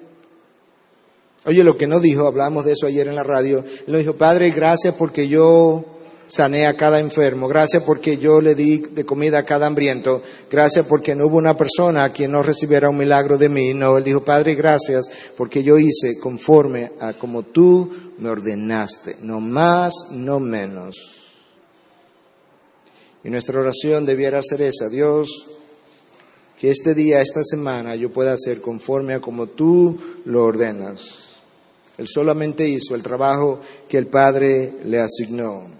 Oye, 1.45 1.65
lo 1.65 1.77
que 1.77 1.87
no 1.87 1.99
dijo, 1.99 2.25
hablamos 2.25 2.63
de 2.63 2.71
eso 2.71 2.87
ayer 2.87 3.09
en 3.09 3.15
la 3.15 3.23
radio, 3.23 3.65
él 3.85 3.97
dijo, 3.97 4.15
Padre, 4.15 4.51
gracias 4.51 4.95
porque 4.95 5.27
yo 5.27 5.92
sané 6.33 6.65
a 6.65 6.75
cada 6.75 6.99
enfermo, 6.99 7.47
gracias 7.47 7.83
porque 7.83 8.17
yo 8.17 8.41
le 8.41 8.55
di 8.55 8.79
de 8.79 9.05
comida 9.05 9.37
a 9.37 9.45
cada 9.45 9.67
hambriento, 9.67 10.23
gracias 10.49 10.87
porque 10.87 11.13
no 11.13 11.27
hubo 11.27 11.37
una 11.37 11.55
persona 11.55 12.05
a 12.05 12.11
quien 12.11 12.31
no 12.31 12.41
recibiera 12.41 12.89
un 12.89 12.97
milagro 12.97 13.37
de 13.37 13.49
mí. 13.49 13.75
No, 13.75 13.99
él 13.99 14.03
dijo, 14.03 14.23
Padre, 14.23 14.55
gracias 14.55 15.05
porque 15.37 15.61
yo 15.61 15.77
hice 15.77 16.17
conforme 16.19 16.91
a 16.99 17.13
como 17.13 17.43
tú 17.43 17.87
me 18.17 18.29
ordenaste, 18.29 19.17
no 19.21 19.39
más, 19.39 19.93
no 20.11 20.39
menos. 20.39 20.95
Y 23.23 23.29
nuestra 23.29 23.59
oración 23.59 24.05
debiera 24.07 24.41
ser 24.41 24.63
esa, 24.63 24.89
Dios, 24.89 25.29
que 26.59 26.71
este 26.71 26.95
día, 26.95 27.21
esta 27.21 27.43
semana, 27.43 27.95
yo 27.95 28.11
pueda 28.11 28.33
hacer 28.33 28.59
conforme 28.59 29.13
a 29.13 29.21
como 29.21 29.47
tú 29.47 29.99
lo 30.25 30.45
ordenas. 30.45 31.35
Él 31.99 32.07
solamente 32.07 32.67
hizo 32.67 32.95
el 32.95 33.03
trabajo 33.03 33.59
que 33.87 33.99
el 33.99 34.07
Padre 34.07 34.73
le 34.83 34.99
asignó, 34.99 35.72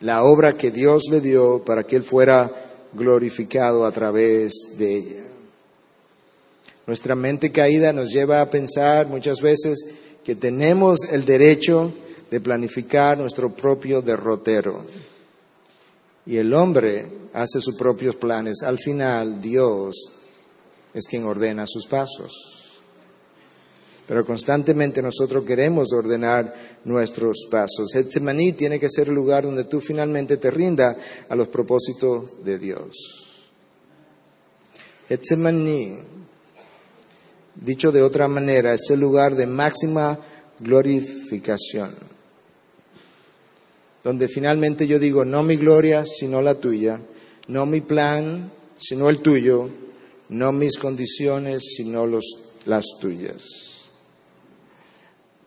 la 0.00 0.22
obra 0.22 0.56
que 0.56 0.70
Dios 0.70 1.04
le 1.10 1.20
dio 1.20 1.62
para 1.64 1.84
que 1.84 1.96
Él 1.96 2.02
fuera 2.02 2.50
glorificado 2.92 3.84
a 3.84 3.92
través 3.92 4.52
de 4.78 4.96
ella. 4.96 5.22
Nuestra 6.86 7.14
mente 7.14 7.50
caída 7.50 7.92
nos 7.92 8.10
lleva 8.10 8.40
a 8.40 8.50
pensar 8.50 9.08
muchas 9.08 9.40
veces 9.40 9.84
que 10.24 10.36
tenemos 10.36 11.00
el 11.12 11.24
derecho 11.24 11.92
de 12.30 12.40
planificar 12.40 13.18
nuestro 13.18 13.50
propio 13.52 14.02
derrotero. 14.02 14.84
Y 16.26 16.36
el 16.38 16.52
hombre 16.54 17.06
hace 17.32 17.60
sus 17.60 17.76
propios 17.76 18.16
planes. 18.16 18.62
Al 18.62 18.78
final, 18.78 19.40
Dios 19.40 20.12
es 20.94 21.06
quien 21.06 21.24
ordena 21.24 21.64
sus 21.66 21.86
pasos. 21.86 22.55
Pero 24.06 24.24
constantemente 24.24 25.02
nosotros 25.02 25.44
queremos 25.44 25.92
ordenar 25.92 26.54
nuestros 26.84 27.46
pasos. 27.50 27.92
Getsemaní 27.92 28.52
tiene 28.52 28.78
que 28.78 28.88
ser 28.88 29.08
el 29.08 29.14
lugar 29.14 29.44
donde 29.44 29.64
tú 29.64 29.80
finalmente 29.80 30.36
te 30.36 30.50
rinda 30.50 30.96
a 31.28 31.34
los 31.34 31.48
propósitos 31.48 32.44
de 32.44 32.58
Dios. 32.58 32.96
Getsemaní, 35.08 35.98
dicho 37.56 37.90
de 37.90 38.02
otra 38.02 38.28
manera, 38.28 38.74
es 38.74 38.90
el 38.90 39.00
lugar 39.00 39.34
de 39.34 39.46
máxima 39.46 40.18
glorificación. 40.60 41.90
Donde 44.04 44.28
finalmente 44.28 44.86
yo 44.86 45.00
digo, 45.00 45.24
no 45.24 45.42
mi 45.42 45.56
gloria, 45.56 46.04
sino 46.06 46.40
la 46.42 46.54
tuya, 46.54 47.00
no 47.48 47.66
mi 47.66 47.80
plan, 47.80 48.52
sino 48.78 49.08
el 49.08 49.18
tuyo, 49.18 49.68
no 50.28 50.52
mis 50.52 50.78
condiciones, 50.78 51.74
sino 51.76 52.06
los, 52.06 52.24
las 52.66 52.84
tuyas. 53.00 53.65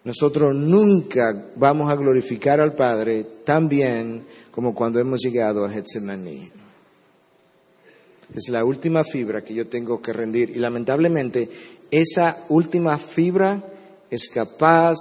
Nosotros 0.10 0.56
nunca 0.56 1.52
vamos 1.56 1.92
a 1.92 1.96
glorificar 1.96 2.60
al 2.60 2.74
Padre 2.74 3.28
tan 3.46 3.70
bien 3.70 4.24
como 4.50 4.74
cuando 4.74 5.00
hemos 5.00 5.22
llegado 5.22 5.64
a 5.64 5.70
Getsemaní. 5.70 6.50
Es 8.34 8.50
la 8.50 8.66
última 8.66 9.04
fibra 9.04 9.44
que 9.44 9.54
yo 9.54 9.68
tengo 9.68 10.02
que 10.02 10.12
rendir 10.12 10.50
y 10.50 10.56
lamentablemente 10.56 11.48
esa 11.92 12.36
última 12.50 12.98
fibra 12.98 13.64
es 14.10 14.30
capaz 14.30 14.98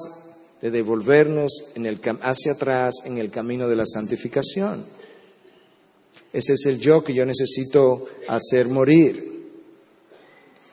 de 0.61 0.71
devolvernos 0.71 1.73
hacia 2.21 2.53
atrás 2.53 2.97
en 3.07 3.17
el 3.17 3.31
camino 3.31 3.67
de 3.67 3.77
la 3.77 3.87
santificación. 3.87 4.85
Ese 6.35 6.53
es 6.53 6.67
el 6.67 6.79
yo 6.81 7.03
que 7.03 7.15
yo 7.15 7.25
necesito 7.25 8.05
hacer 8.29 8.69
morir. 8.69 9.49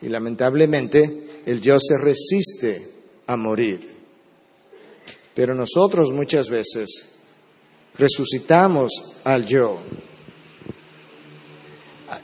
Y 0.02 0.10
lamentablemente 0.10 1.26
el 1.46 1.62
yo 1.62 1.78
se 1.80 1.96
resiste 1.96 2.86
a 3.28 3.38
morir. 3.38 3.95
Pero 5.36 5.54
nosotros 5.54 6.12
muchas 6.12 6.48
veces 6.48 7.16
resucitamos 7.98 8.90
al 9.22 9.44
yo. 9.44 9.76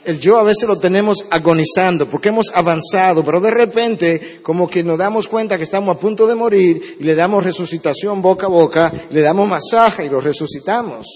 El 0.04 0.18
yo 0.18 0.38
a 0.38 0.42
veces 0.42 0.66
lo 0.66 0.78
tenemos 0.78 1.26
agonizando 1.30 2.08
porque 2.08 2.30
hemos 2.30 2.50
avanzado, 2.54 3.22
pero 3.22 3.38
de 3.38 3.50
repente 3.50 4.40
como 4.42 4.66
que 4.66 4.82
nos 4.82 4.96
damos 4.96 5.28
cuenta 5.28 5.58
que 5.58 5.64
estamos 5.64 5.94
a 5.94 6.00
punto 6.00 6.26
de 6.26 6.34
morir 6.34 6.96
y 7.00 7.04
le 7.04 7.14
damos 7.14 7.44
resucitación 7.44 8.22
boca 8.22 8.46
a 8.46 8.48
boca, 8.48 8.90
le 9.10 9.20
damos 9.20 9.46
masaje 9.46 10.06
y 10.06 10.08
lo 10.08 10.22
resucitamos. 10.22 11.06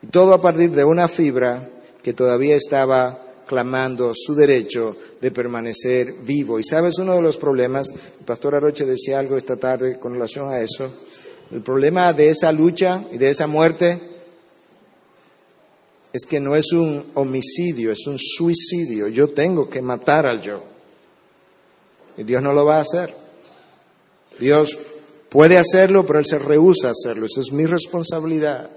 Y 0.00 0.06
todo 0.06 0.32
a 0.32 0.40
partir 0.40 0.70
de 0.70 0.84
una 0.84 1.08
fibra 1.08 1.68
que 2.04 2.12
todavía 2.12 2.54
estaba 2.54 3.18
clamando 3.46 4.12
su 4.14 4.34
derecho 4.34 4.96
de 5.20 5.30
permanecer 5.30 6.12
vivo. 6.24 6.58
Y 6.58 6.64
sabes, 6.64 6.98
uno 6.98 7.14
de 7.14 7.22
los 7.22 7.36
problemas, 7.36 7.88
el 7.90 8.24
pastor 8.24 8.54
Aroche 8.54 8.84
decía 8.84 9.18
algo 9.18 9.36
esta 9.36 9.56
tarde 9.56 9.98
con 9.98 10.14
relación 10.14 10.52
a 10.52 10.60
eso, 10.60 10.90
el 11.50 11.60
problema 11.60 12.12
de 12.12 12.30
esa 12.30 12.50
lucha 12.52 13.02
y 13.12 13.18
de 13.18 13.30
esa 13.30 13.46
muerte 13.46 13.98
es 16.12 16.26
que 16.26 16.40
no 16.40 16.54
es 16.54 16.72
un 16.72 17.04
homicidio, 17.14 17.90
es 17.90 18.06
un 18.06 18.18
suicidio. 18.18 19.08
Yo 19.08 19.30
tengo 19.30 19.68
que 19.68 19.82
matar 19.82 20.26
al 20.26 20.40
yo. 20.40 20.62
Y 22.16 22.22
Dios 22.22 22.42
no 22.42 22.52
lo 22.52 22.64
va 22.64 22.78
a 22.78 22.82
hacer. 22.82 23.12
Dios 24.38 24.76
puede 25.28 25.58
hacerlo, 25.58 26.06
pero 26.06 26.20
Él 26.20 26.26
se 26.26 26.38
rehúsa 26.38 26.88
a 26.88 26.92
hacerlo. 26.92 27.26
Eso 27.26 27.40
es 27.40 27.52
mi 27.52 27.66
responsabilidad. 27.66 28.70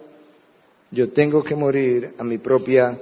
Yo 0.90 1.10
tengo 1.10 1.44
que 1.44 1.56
morir 1.56 2.14
a 2.18 2.24
mi 2.24 2.40
propia 2.40 3.00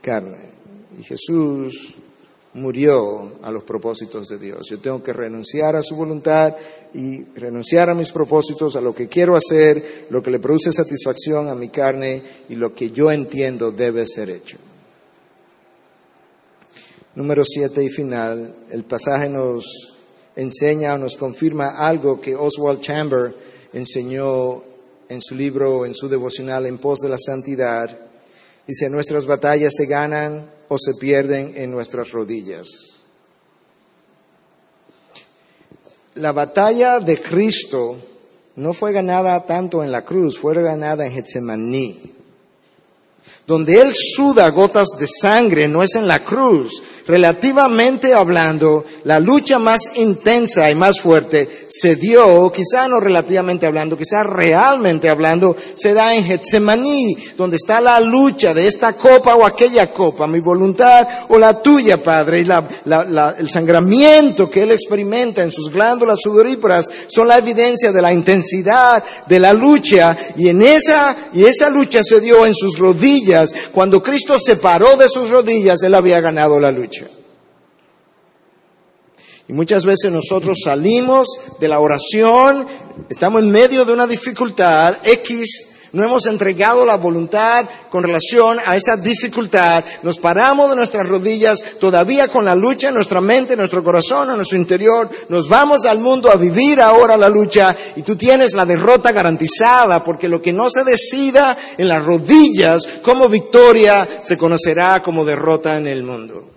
carne. 0.00 0.53
Y 0.98 1.02
Jesús 1.02 1.96
murió 2.54 3.32
a 3.42 3.50
los 3.50 3.64
propósitos 3.64 4.28
de 4.28 4.38
Dios. 4.38 4.68
Yo 4.70 4.78
tengo 4.78 5.02
que 5.02 5.12
renunciar 5.12 5.74
a 5.76 5.82
su 5.82 5.96
voluntad 5.96 6.54
y 6.94 7.24
renunciar 7.34 7.90
a 7.90 7.94
mis 7.94 8.12
propósitos, 8.12 8.76
a 8.76 8.80
lo 8.80 8.94
que 8.94 9.08
quiero 9.08 9.36
hacer, 9.36 10.06
lo 10.10 10.22
que 10.22 10.30
le 10.30 10.38
produce 10.38 10.70
satisfacción 10.72 11.48
a 11.48 11.54
mi 11.54 11.68
carne 11.68 12.22
y 12.48 12.54
lo 12.54 12.72
que 12.72 12.90
yo 12.90 13.10
entiendo 13.10 13.72
debe 13.72 14.06
ser 14.06 14.30
hecho. 14.30 14.56
Número 17.16 17.44
siete 17.44 17.82
y 17.82 17.88
final, 17.88 18.54
el 18.70 18.84
pasaje 18.84 19.28
nos 19.28 19.94
enseña 20.36 20.94
o 20.94 20.98
nos 20.98 21.16
confirma 21.16 21.68
algo 21.68 22.20
que 22.20 22.34
Oswald 22.34 22.80
Chamber 22.80 23.34
enseñó 23.72 24.62
en 25.08 25.20
su 25.20 25.34
libro, 25.34 25.86
en 25.86 25.94
su 25.94 26.08
devocional 26.08 26.66
En 26.66 26.78
pos 26.78 27.00
de 27.00 27.08
la 27.08 27.18
santidad. 27.18 27.96
Dice, 28.66 28.88
nuestras 28.88 29.26
batallas 29.26 29.74
se 29.76 29.86
ganan 29.86 30.53
o 30.68 30.78
se 30.78 30.94
pierden 30.94 31.52
en 31.56 31.70
nuestras 31.70 32.10
rodillas. 32.10 32.68
La 36.14 36.32
batalla 36.32 37.00
de 37.00 37.20
Cristo 37.20 37.96
no 38.56 38.72
fue 38.72 38.92
ganada 38.92 39.46
tanto 39.46 39.82
en 39.82 39.90
la 39.90 40.04
cruz, 40.04 40.38
fue 40.38 40.54
ganada 40.54 41.06
en 41.06 41.12
Getsemaní. 41.12 42.14
Donde 43.46 43.80
Él 43.80 43.92
suda 43.94 44.48
gotas 44.50 44.88
de 44.98 45.06
sangre 45.06 45.68
no 45.68 45.82
es 45.82 45.94
en 45.96 46.08
la 46.08 46.24
cruz, 46.24 46.82
Relativamente 47.06 48.14
hablando, 48.14 48.86
la 49.04 49.20
lucha 49.20 49.58
más 49.58 49.96
intensa 49.96 50.70
y 50.70 50.74
más 50.74 51.00
fuerte 51.00 51.66
se 51.68 51.96
dio, 51.96 52.50
quizá 52.50 52.88
no 52.88 52.98
relativamente 52.98 53.66
hablando, 53.66 53.98
quizá 53.98 54.22
realmente 54.22 55.10
hablando, 55.10 55.54
se 55.74 55.92
da 55.92 56.14
en 56.14 56.24
Getsemaní, 56.24 57.14
donde 57.36 57.56
está 57.56 57.82
la 57.82 58.00
lucha 58.00 58.54
de 58.54 58.66
esta 58.66 58.94
copa 58.94 59.34
o 59.34 59.44
aquella 59.44 59.92
copa, 59.92 60.26
mi 60.26 60.40
voluntad 60.40 61.06
o 61.28 61.36
la 61.36 61.60
tuya, 61.60 62.02
Padre, 62.02 62.40
y 62.40 62.46
el 63.38 63.50
sangramiento 63.50 64.48
que 64.48 64.62
él 64.62 64.70
experimenta 64.70 65.42
en 65.42 65.52
sus 65.52 65.70
glándulas 65.70 66.20
sudoríparas 66.22 66.86
son 67.08 67.28
la 67.28 67.36
evidencia 67.36 67.92
de 67.92 68.00
la 68.00 68.14
intensidad 68.14 69.04
de 69.26 69.40
la 69.40 69.52
lucha 69.52 70.16
y 70.36 70.48
en 70.48 70.62
esa, 70.62 71.14
y 71.34 71.44
esa 71.44 71.68
lucha 71.68 72.02
se 72.02 72.20
dio 72.20 72.46
en 72.46 72.54
sus 72.54 72.78
rodillas. 72.78 73.33
Cuando 73.72 74.02
Cristo 74.02 74.36
se 74.38 74.56
paró 74.56 74.96
de 74.96 75.08
sus 75.08 75.30
rodillas, 75.30 75.82
él 75.82 75.94
había 75.94 76.20
ganado 76.20 76.58
la 76.60 76.70
lucha. 76.70 77.06
Y 79.48 79.52
muchas 79.52 79.84
veces 79.84 80.10
nosotros 80.10 80.58
salimos 80.64 81.28
de 81.60 81.68
la 81.68 81.78
oración, 81.80 82.66
estamos 83.10 83.42
en 83.42 83.50
medio 83.50 83.84
de 83.84 83.92
una 83.92 84.06
dificultad 84.06 84.96
X, 85.04 85.73
no 85.94 86.04
hemos 86.04 86.26
entregado 86.26 86.84
la 86.84 86.96
voluntad 86.96 87.64
con 87.88 88.02
relación 88.02 88.58
a 88.66 88.76
esa 88.76 88.96
dificultad, 88.96 89.82
nos 90.02 90.18
paramos 90.18 90.68
de 90.68 90.76
nuestras 90.76 91.08
rodillas 91.08 91.58
todavía 91.80 92.28
con 92.28 92.44
la 92.44 92.54
lucha 92.54 92.88
en 92.88 92.94
nuestra 92.94 93.20
mente, 93.20 93.54
en 93.54 93.60
nuestro 93.60 93.82
corazón, 93.82 94.28
en 94.28 94.36
nuestro 94.36 94.58
interior, 94.58 95.08
nos 95.28 95.48
vamos 95.48 95.84
al 95.86 95.98
mundo 95.98 96.30
a 96.30 96.36
vivir 96.36 96.80
ahora 96.80 97.16
la 97.16 97.28
lucha 97.28 97.74
y 97.96 98.02
tú 98.02 98.16
tienes 98.16 98.54
la 98.54 98.66
derrota 98.66 99.12
garantizada 99.12 100.02
porque 100.04 100.28
lo 100.28 100.42
que 100.42 100.52
no 100.52 100.68
se 100.68 100.84
decida 100.84 101.56
en 101.78 101.88
las 101.88 102.04
rodillas 102.04 102.86
como 103.02 103.28
victoria 103.28 104.06
se 104.22 104.36
conocerá 104.36 105.02
como 105.02 105.24
derrota 105.24 105.76
en 105.76 105.86
el 105.86 106.02
mundo. 106.02 106.53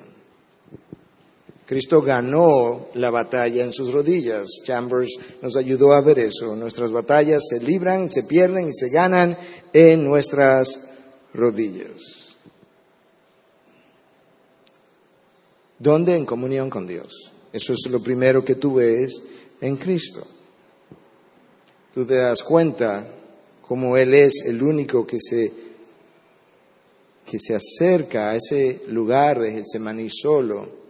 Cristo 1.68 2.01
ganó 2.01 2.88
la 2.93 3.09
batalla 3.09 3.61
en 3.61 3.74
sus 3.74 3.91
rodillas. 3.91 4.47
Chambers 4.63 5.20
nos 5.41 5.57
ayudó 5.57 5.91
a 5.91 5.99
ver 5.99 6.18
eso. 6.18 6.55
Nuestras 6.55 6.93
batallas 6.93 7.43
se 7.49 7.59
libran, 7.59 8.09
se 8.09 8.24
pierden 8.24 8.70
y 8.70 8.74
se 8.74 8.88
ganan 8.88 9.38
en 9.74 10.05
nuestras 10.05 10.70
rodillas. 11.34 12.38
¿Dónde? 15.78 16.15
En 16.15 16.26
comunión 16.26 16.70
con 16.70 16.88
Dios. 16.88 17.34
Eso 17.51 17.74
es 17.74 17.91
lo 17.91 18.01
primero 18.01 18.45
que 18.45 18.55
tú 18.55 18.76
ves 18.76 19.22
en 19.59 19.76
Cristo. 19.76 20.26
Tú 21.93 22.05
te 22.05 22.15
das 22.15 22.43
cuenta 22.43 23.05
como 23.61 23.97
Él 23.97 24.13
es 24.13 24.45
el 24.45 24.63
único 24.63 25.05
que 25.05 25.20
se, 25.20 25.51
que 27.26 27.38
se 27.38 27.55
acerca 27.55 28.30
a 28.30 28.38
ese 28.38 28.84
lugar 28.88 29.41
de 29.41 29.51
Getsemaní 29.51 30.09
solo 30.09 30.87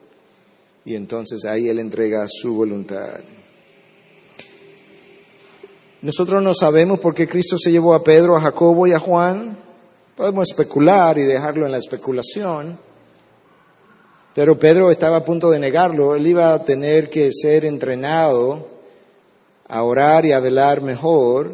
y 0.87 0.95
entonces 0.95 1.43
ahí 1.43 1.67
Él 1.67 1.79
entrega 1.79 2.25
su 2.29 2.55
voluntad. 2.55 3.19
Nosotros 6.01 6.41
no 6.41 6.53
sabemos 6.53 7.01
por 7.01 7.13
qué 7.13 7.27
Cristo 7.27 7.57
se 7.57 7.71
llevó 7.71 7.93
a 7.93 8.05
Pedro, 8.05 8.37
a 8.37 8.41
Jacobo 8.41 8.87
y 8.87 8.93
a 8.93 8.99
Juan. 8.99 9.57
Podemos 10.15 10.47
especular 10.49 11.17
y 11.17 11.23
dejarlo 11.23 11.65
en 11.65 11.73
la 11.73 11.77
especulación. 11.77 12.79
Pero 14.33 14.57
Pedro 14.57 14.89
estaba 14.89 15.17
a 15.17 15.25
punto 15.25 15.51
de 15.51 15.59
negarlo. 15.59 16.15
Él 16.15 16.25
iba 16.25 16.53
a 16.53 16.63
tener 16.63 17.09
que 17.09 17.31
ser 17.33 17.65
entrenado 17.65 18.65
a 19.67 19.83
orar 19.83 20.25
y 20.25 20.31
a 20.31 20.39
velar 20.39 20.81
mejor. 20.81 21.51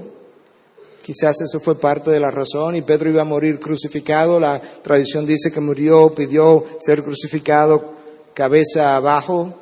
Quizás 1.01 1.41
eso 1.41 1.59
fue 1.59 1.79
parte 1.79 2.11
de 2.11 2.19
la 2.19 2.29
razón 2.29 2.75
y 2.75 2.83
Pedro 2.83 3.09
iba 3.09 3.23
a 3.23 3.25
morir 3.25 3.59
crucificado. 3.59 4.39
La 4.39 4.61
tradición 4.83 5.25
dice 5.25 5.51
que 5.51 5.59
murió, 5.59 6.13
pidió 6.13 6.63
ser 6.79 7.01
crucificado 7.01 7.92
cabeza 8.33 8.95
abajo. 8.95 9.53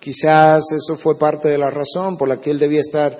Quizás 0.00 0.64
eso 0.72 0.96
fue 0.96 1.18
parte 1.18 1.48
de 1.48 1.58
la 1.58 1.70
razón 1.70 2.16
por 2.16 2.28
la 2.28 2.40
que 2.40 2.50
él 2.50 2.58
debía 2.58 2.80
estar 2.80 3.18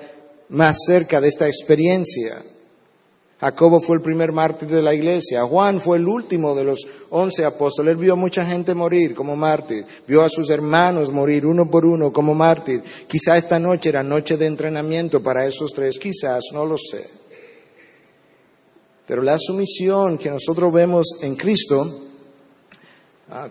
más 0.49 0.77
cerca 0.85 1.19
de 1.21 1.27
esta 1.27 1.47
experiencia. 1.47 2.41
Jacobo 3.39 3.79
fue 3.79 3.95
el 3.95 4.01
primer 4.01 4.33
mártir 4.33 4.67
de 4.67 4.81
la 4.81 4.93
iglesia. 4.93 5.43
Juan 5.45 5.79
fue 5.79 5.97
el 5.97 6.07
último 6.07 6.55
de 6.55 6.65
los 6.65 6.85
once 7.09 7.45
apóstoles. 7.45 7.91
Él 7.91 7.97
vio 7.97 8.13
a 8.13 8.17
mucha 8.17 8.45
gente 8.45 8.75
morir 8.75 9.15
como 9.15 9.37
mártir. 9.37 9.85
Vio 10.05 10.21
a 10.21 10.29
sus 10.29 10.49
hermanos 10.49 11.11
morir 11.13 11.45
uno 11.45 11.69
por 11.69 11.85
uno 11.85 12.11
como 12.11 12.33
mártir. 12.33 12.83
Quizás 13.07 13.37
esta 13.37 13.57
noche 13.57 13.89
era 13.89 14.03
noche 14.03 14.35
de 14.35 14.45
entrenamiento 14.45 15.23
para 15.23 15.45
esos 15.45 15.71
tres. 15.71 15.97
Quizás, 15.97 16.43
no 16.51 16.65
lo 16.65 16.77
sé. 16.77 17.09
Pero 19.07 19.21
la 19.21 19.37
sumisión 19.39 20.17
que 20.17 20.29
nosotros 20.29 20.73
vemos 20.73 21.19
en 21.21 21.35
Cristo 21.37 22.08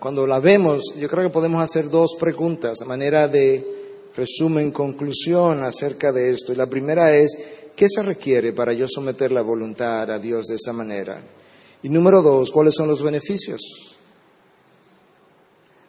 cuando 0.00 0.26
la 0.26 0.40
vemos, 0.40 0.94
yo 0.98 1.08
creo 1.08 1.22
que 1.22 1.30
podemos 1.30 1.62
hacer 1.62 1.88
dos 1.88 2.16
preguntas 2.18 2.80
a 2.82 2.84
manera 2.84 3.28
de 3.28 3.64
resumen, 4.16 4.72
conclusión 4.72 5.62
acerca 5.62 6.10
de 6.10 6.30
esto. 6.32 6.52
Y 6.52 6.56
la 6.56 6.66
primera 6.66 7.14
es, 7.14 7.36
¿qué 7.76 7.86
se 7.88 8.02
requiere 8.02 8.52
para 8.52 8.72
yo 8.72 8.86
someter 8.88 9.30
la 9.30 9.42
voluntad 9.42 10.10
a 10.10 10.18
Dios 10.18 10.46
de 10.46 10.56
esa 10.56 10.72
manera? 10.72 11.20
Y 11.84 11.88
número 11.90 12.22
dos, 12.22 12.50
¿cuáles 12.50 12.74
son 12.74 12.88
los 12.88 13.02
beneficios? 13.02 13.60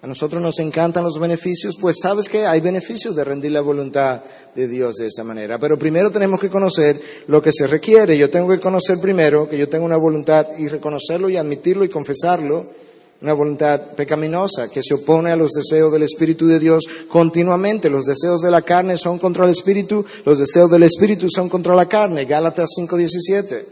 A 0.04 0.08
nosotros 0.08 0.42
nos 0.42 0.60
encantan 0.60 1.04
los 1.04 1.20
beneficios, 1.20 1.76
pues 1.82 1.98
sabes 2.02 2.30
que 2.30 2.46
hay 2.46 2.62
beneficios 2.62 3.16
de 3.16 3.24
rendir 3.24 3.52
la 3.52 3.62
voluntad 3.62 4.22
de 4.56 4.68
Dios 4.68 4.96
de 4.98 5.08
esa 5.08 5.24
manera. 5.24 5.58
Pero 5.58 5.80
primero 5.80 6.12
tenemos 6.12 6.40
que 6.40 6.50
conocer 6.50 7.02
lo 7.28 7.42
que 7.42 7.52
se 7.52 7.66
requiere. 7.66 8.18
Yo 8.18 8.30
tengo 8.30 8.50
que 8.50 8.60
conocer 8.60 9.00
primero 9.00 9.50
que 9.50 9.58
yo 9.58 9.68
tengo 9.68 9.84
una 9.84 9.98
voluntad 9.98 10.46
y 10.58 10.68
reconocerlo 10.68 11.28
y 11.28 11.38
admitirlo 11.38 11.84
y 11.84 11.90
confesarlo 11.90 12.79
una 13.22 13.34
voluntad 13.34 13.82
pecaminosa 13.98 14.70
que 14.70 14.82
se 14.82 14.94
opone 14.94 15.32
a 15.32 15.36
los 15.36 15.52
deseos 15.52 15.92
del 15.92 16.04
Espíritu 16.04 16.48
de 16.48 16.60
Dios 16.60 16.86
continuamente. 17.10 17.90
Los 17.90 18.06
deseos 18.06 18.42
de 18.42 18.52
la 18.52 18.62
carne 18.62 18.98
son 18.98 19.20
contra 19.20 19.44
el 19.44 19.52
Espíritu, 19.52 20.06
los 20.26 20.40
deseos 20.40 20.72
del 20.72 20.84
Espíritu 20.84 21.28
son 21.30 21.50
contra 21.50 21.76
la 21.76 21.88
carne. 21.88 22.26
Gálatas 22.26 22.70
5:17. 22.78 23.66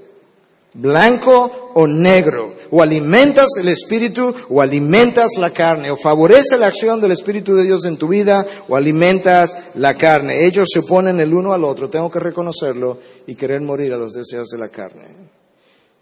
Blanco 0.74 1.72
o 1.76 1.88
negro. 1.88 2.56
O 2.70 2.82
alimentas 2.82 3.48
el 3.58 3.70
Espíritu 3.70 4.36
o 4.50 4.62
alimentas 4.62 5.38
la 5.38 5.52
carne. 5.52 5.92
O 5.92 5.96
favorece 5.96 6.58
la 6.58 6.68
acción 6.68 7.00
del 7.00 7.14
Espíritu 7.14 7.56
de 7.56 7.64
Dios 7.64 7.86
en 7.86 7.96
tu 7.96 8.10
vida 8.10 8.46
o 8.68 8.76
alimentas 8.76 9.56
la 9.76 9.94
carne. 9.96 10.46
Ellos 10.46 10.68
se 10.72 10.80
oponen 10.80 11.22
el 11.22 11.34
uno 11.34 11.54
al 11.54 11.64
otro. 11.64 11.90
Tengo 11.90 12.12
que 12.12 12.20
reconocerlo 12.20 12.98
y 13.26 13.36
querer 13.36 13.62
morir 13.62 13.94
a 13.94 13.98
los 13.98 14.12
deseos 14.12 14.50
de 14.50 14.58
la 14.58 14.68
carne. 14.68 15.27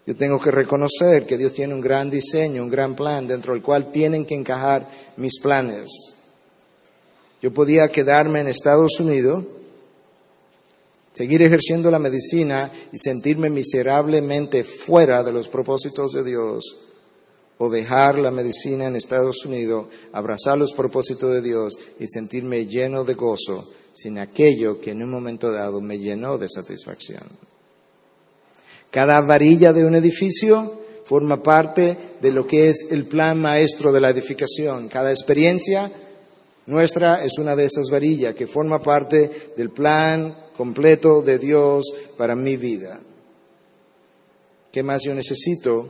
Yo 0.06 0.14
tengo 0.14 0.40
que 0.40 0.52
reconocer 0.52 1.26
que 1.26 1.36
Dios 1.36 1.52
tiene 1.52 1.74
un 1.74 1.80
gran 1.80 2.08
diseño, 2.10 2.62
un 2.62 2.70
gran 2.70 2.94
plan 2.94 3.26
dentro 3.26 3.52
del 3.52 3.62
cual 3.62 3.90
tienen 3.90 4.24
que 4.24 4.34
encajar 4.36 4.88
mis 5.16 5.40
planes. 5.40 5.90
Yo 7.42 7.52
podía 7.52 7.88
quedarme 7.88 8.40
en 8.40 8.48
Estados 8.48 9.00
Unidos, 9.00 9.44
seguir 11.12 11.42
ejerciendo 11.42 11.90
la 11.90 11.98
medicina 11.98 12.70
y 12.92 12.98
sentirme 12.98 13.50
miserablemente 13.50 14.62
fuera 14.62 15.24
de 15.24 15.32
los 15.32 15.48
propósitos 15.48 16.12
de 16.12 16.22
Dios, 16.22 16.76
o 17.58 17.68
dejar 17.68 18.18
la 18.18 18.30
medicina 18.30 18.86
en 18.86 18.96
Estados 18.96 19.44
Unidos, 19.44 19.86
abrazar 20.12 20.56
los 20.56 20.72
propósitos 20.72 21.32
de 21.32 21.42
Dios 21.42 21.74
y 21.98 22.06
sentirme 22.06 22.66
lleno 22.66 23.02
de 23.02 23.14
gozo 23.14 23.66
sin 23.92 24.18
aquello 24.18 24.78
que 24.80 24.90
en 24.90 25.02
un 25.02 25.10
momento 25.10 25.50
dado 25.50 25.80
me 25.80 25.98
llenó 25.98 26.36
de 26.36 26.48
satisfacción. 26.48 27.24
Cada 28.96 29.20
varilla 29.20 29.74
de 29.74 29.84
un 29.84 29.94
edificio 29.94 30.72
forma 31.04 31.42
parte 31.42 31.98
de 32.22 32.30
lo 32.32 32.46
que 32.46 32.70
es 32.70 32.86
el 32.92 33.04
plan 33.04 33.38
maestro 33.38 33.92
de 33.92 34.00
la 34.00 34.08
edificación. 34.08 34.88
Cada 34.88 35.10
experiencia 35.10 35.92
nuestra 36.64 37.22
es 37.22 37.36
una 37.36 37.54
de 37.54 37.66
esas 37.66 37.90
varillas 37.90 38.34
que 38.34 38.46
forma 38.46 38.80
parte 38.80 39.30
del 39.54 39.68
plan 39.68 40.34
completo 40.56 41.20
de 41.20 41.38
Dios 41.38 41.84
para 42.16 42.34
mi 42.34 42.56
vida. 42.56 42.98
¿Qué 44.72 44.82
más 44.82 45.02
yo 45.04 45.14
necesito 45.14 45.86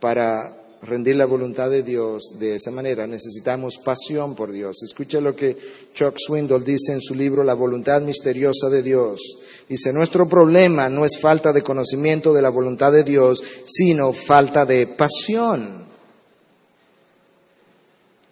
para 0.00 0.61
rendir 0.82 1.16
la 1.16 1.26
voluntad 1.26 1.70
de 1.70 1.82
Dios 1.82 2.34
de 2.38 2.56
esa 2.56 2.70
manera? 2.70 3.06
Necesitamos 3.06 3.78
pasión 3.78 4.34
por 4.34 4.52
Dios. 4.52 4.82
Escucha 4.82 5.20
lo 5.20 5.34
que 5.34 5.56
Chuck 5.94 6.16
Swindoll 6.18 6.64
dice 6.64 6.92
en 6.92 7.00
su 7.00 7.14
libro 7.14 7.44
La 7.44 7.54
voluntad 7.54 8.02
misteriosa 8.02 8.68
de 8.68 8.82
Dios. 8.82 9.20
Dice, 9.68 9.92
nuestro 9.92 10.28
problema 10.28 10.88
no 10.88 11.04
es 11.04 11.18
falta 11.18 11.52
de 11.52 11.62
conocimiento 11.62 12.34
de 12.34 12.42
la 12.42 12.50
voluntad 12.50 12.92
de 12.92 13.04
Dios, 13.04 13.42
sino 13.64 14.12
falta 14.12 14.66
de 14.66 14.86
pasión. 14.86 15.86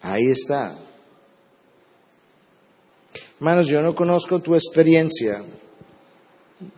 Ahí 0.01 0.29
está. 0.29 0.75
Hermanos, 3.39 3.67
yo 3.67 3.81
no 3.81 3.95
conozco 3.95 4.39
tu 4.39 4.53
experiencia, 4.53 5.41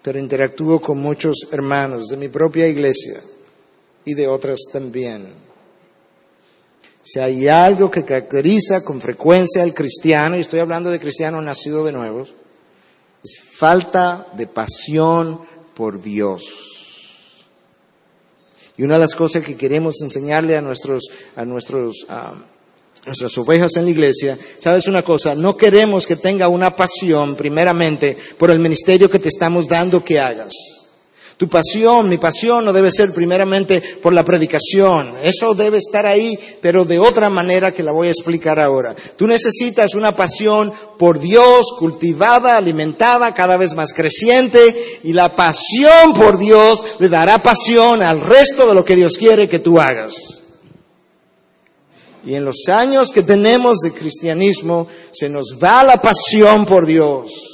pero 0.01 0.19
interactúo 0.19 0.79
con 0.79 0.97
muchos 0.97 1.47
hermanos 1.51 2.07
de 2.07 2.17
mi 2.17 2.29
propia 2.29 2.67
iglesia 2.67 3.19
y 4.05 4.13
de 4.13 4.27
otras 4.27 4.61
también. 4.71 5.42
Si 7.03 7.19
hay 7.19 7.47
algo 7.49 7.91
que 7.91 8.05
caracteriza 8.05 8.83
con 8.83 9.01
frecuencia 9.01 9.61
al 9.61 9.73
cristiano, 9.73 10.37
y 10.37 10.39
estoy 10.39 10.61
hablando 10.61 10.89
de 10.89 10.99
cristiano 10.99 11.41
nacido 11.41 11.83
de 11.85 11.91
nuevos, 11.91 12.33
es 13.23 13.39
falta 13.57 14.27
de 14.37 14.47
pasión 14.47 15.39
por 15.75 16.01
Dios. 16.01 17.45
Y 18.77 18.83
una 18.83 18.95
de 18.95 19.01
las 19.01 19.15
cosas 19.15 19.43
que 19.43 19.57
queremos 19.57 20.01
enseñarle 20.01 20.57
a 20.57 20.61
nuestros, 20.61 21.03
a 21.35 21.45
nuestros 21.45 22.07
nuestras 23.05 23.37
ovejas 23.37 23.75
en 23.75 23.85
la 23.85 23.91
iglesia, 23.91 24.37
sabes 24.59 24.87
una 24.87 25.03
cosa, 25.03 25.35
no 25.35 25.57
queremos 25.57 26.07
que 26.07 26.15
tenga 26.15 26.47
una 26.47 26.75
pasión 26.75 27.35
primeramente 27.35 28.17
por 28.37 28.49
el 28.49 28.59
ministerio 28.59 29.09
que 29.09 29.19
te 29.19 29.27
estamos 29.27 29.67
dando 29.67 30.03
que 30.03 30.19
hagas. 30.19 30.53
Tu 31.43 31.49
pasión, 31.49 32.07
mi 32.07 32.17
pasión 32.17 32.63
no 32.63 32.71
debe 32.71 32.89
ser 32.89 33.13
primeramente 33.13 33.83
por 34.01 34.13
la 34.13 34.23
predicación. 34.23 35.13
Eso 35.21 35.53
debe 35.53 35.77
estar 35.77 36.05
ahí, 36.05 36.39
pero 36.61 36.85
de 36.85 36.99
otra 36.99 37.29
manera 37.29 37.73
que 37.73 37.83
la 37.83 37.91
voy 37.91 38.07
a 38.07 38.11
explicar 38.11 38.61
ahora. 38.61 38.95
Tú 39.17 39.27
necesitas 39.27 39.93
una 39.93 40.15
pasión 40.15 40.71
por 40.97 41.19
Dios, 41.19 41.65
cultivada, 41.77 42.55
alimentada, 42.55 43.33
cada 43.33 43.57
vez 43.57 43.73
más 43.73 43.91
creciente, 43.91 45.01
y 45.03 45.11
la 45.11 45.35
pasión 45.35 46.13
por 46.13 46.37
Dios 46.37 46.81
le 46.99 47.09
dará 47.09 47.43
pasión 47.43 48.01
al 48.01 48.21
resto 48.21 48.65
de 48.69 48.75
lo 48.75 48.85
que 48.85 48.95
Dios 48.95 49.17
quiere 49.17 49.49
que 49.49 49.59
tú 49.59 49.81
hagas. 49.81 50.15
Y 52.25 52.35
en 52.35 52.45
los 52.45 52.69
años 52.69 53.09
que 53.11 53.23
tenemos 53.23 53.79
de 53.79 53.91
cristianismo 53.91 54.87
se 55.11 55.27
nos 55.27 55.57
va 55.61 55.83
la 55.83 56.01
pasión 56.01 56.65
por 56.65 56.85
Dios. 56.85 57.52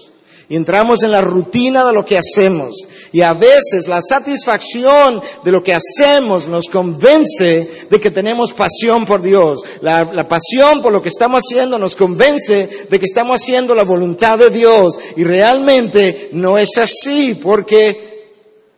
Y 0.49 0.55
entramos 0.55 1.03
en 1.03 1.11
la 1.11 1.21
rutina 1.21 1.85
de 1.85 1.93
lo 1.93 2.03
que 2.03 2.17
hacemos. 2.17 2.75
Y 3.11 3.21
a 3.21 3.33
veces 3.33 3.87
la 3.87 4.01
satisfacción 4.01 5.21
de 5.43 5.51
lo 5.51 5.63
que 5.63 5.75
hacemos 5.75 6.47
nos 6.47 6.65
convence 6.65 7.69
de 7.87 7.99
que 7.99 8.09
tenemos 8.09 8.53
pasión 8.53 9.05
por 9.05 9.21
Dios. 9.21 9.61
La, 9.81 10.27
pasión 10.27 10.81
por 10.81 10.91
lo 10.91 11.03
que 11.03 11.09
estamos 11.09 11.43
haciendo 11.45 11.77
nos 11.77 11.95
convence 11.95 12.67
de 12.89 12.99
que 12.99 13.05
estamos 13.05 13.37
haciendo 13.39 13.75
la 13.75 13.83
voluntad 13.83 14.39
de 14.39 14.49
Dios. 14.49 14.99
Y 15.17 15.23
realmente 15.23 16.29
no 16.31 16.57
es 16.57 16.75
así 16.79 17.35
porque 17.35 18.25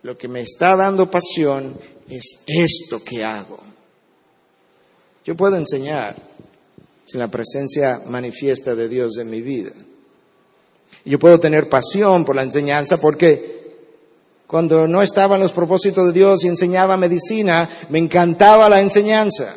lo 0.02 0.18
que 0.18 0.28
me 0.28 0.42
está 0.42 0.76
dando 0.76 1.10
pasión 1.10 1.74
es 2.10 2.44
esto 2.46 3.02
que 3.02 3.24
hago. 3.24 3.58
Yo 5.24 5.34
puedo 5.38 5.56
enseñar 5.56 6.16
sin 7.06 7.20
la 7.20 7.28
presencia 7.28 8.02
manifiesta 8.08 8.74
de 8.74 8.90
Dios 8.90 9.16
en 9.16 9.30
mi 9.30 9.40
vida. 9.40 9.72
Yo 11.04 11.18
puedo 11.18 11.40
tener 11.40 11.68
pasión 11.68 12.24
por 12.24 12.36
la 12.36 12.42
enseñanza 12.42 12.98
porque 12.98 13.52
cuando 14.46 14.86
no 14.86 15.02
estaba 15.02 15.36
en 15.36 15.42
los 15.42 15.52
propósitos 15.52 16.06
de 16.06 16.12
Dios 16.12 16.44
y 16.44 16.48
enseñaba 16.48 16.96
medicina, 16.96 17.68
me 17.88 17.98
encantaba 17.98 18.68
la 18.68 18.80
enseñanza 18.80 19.52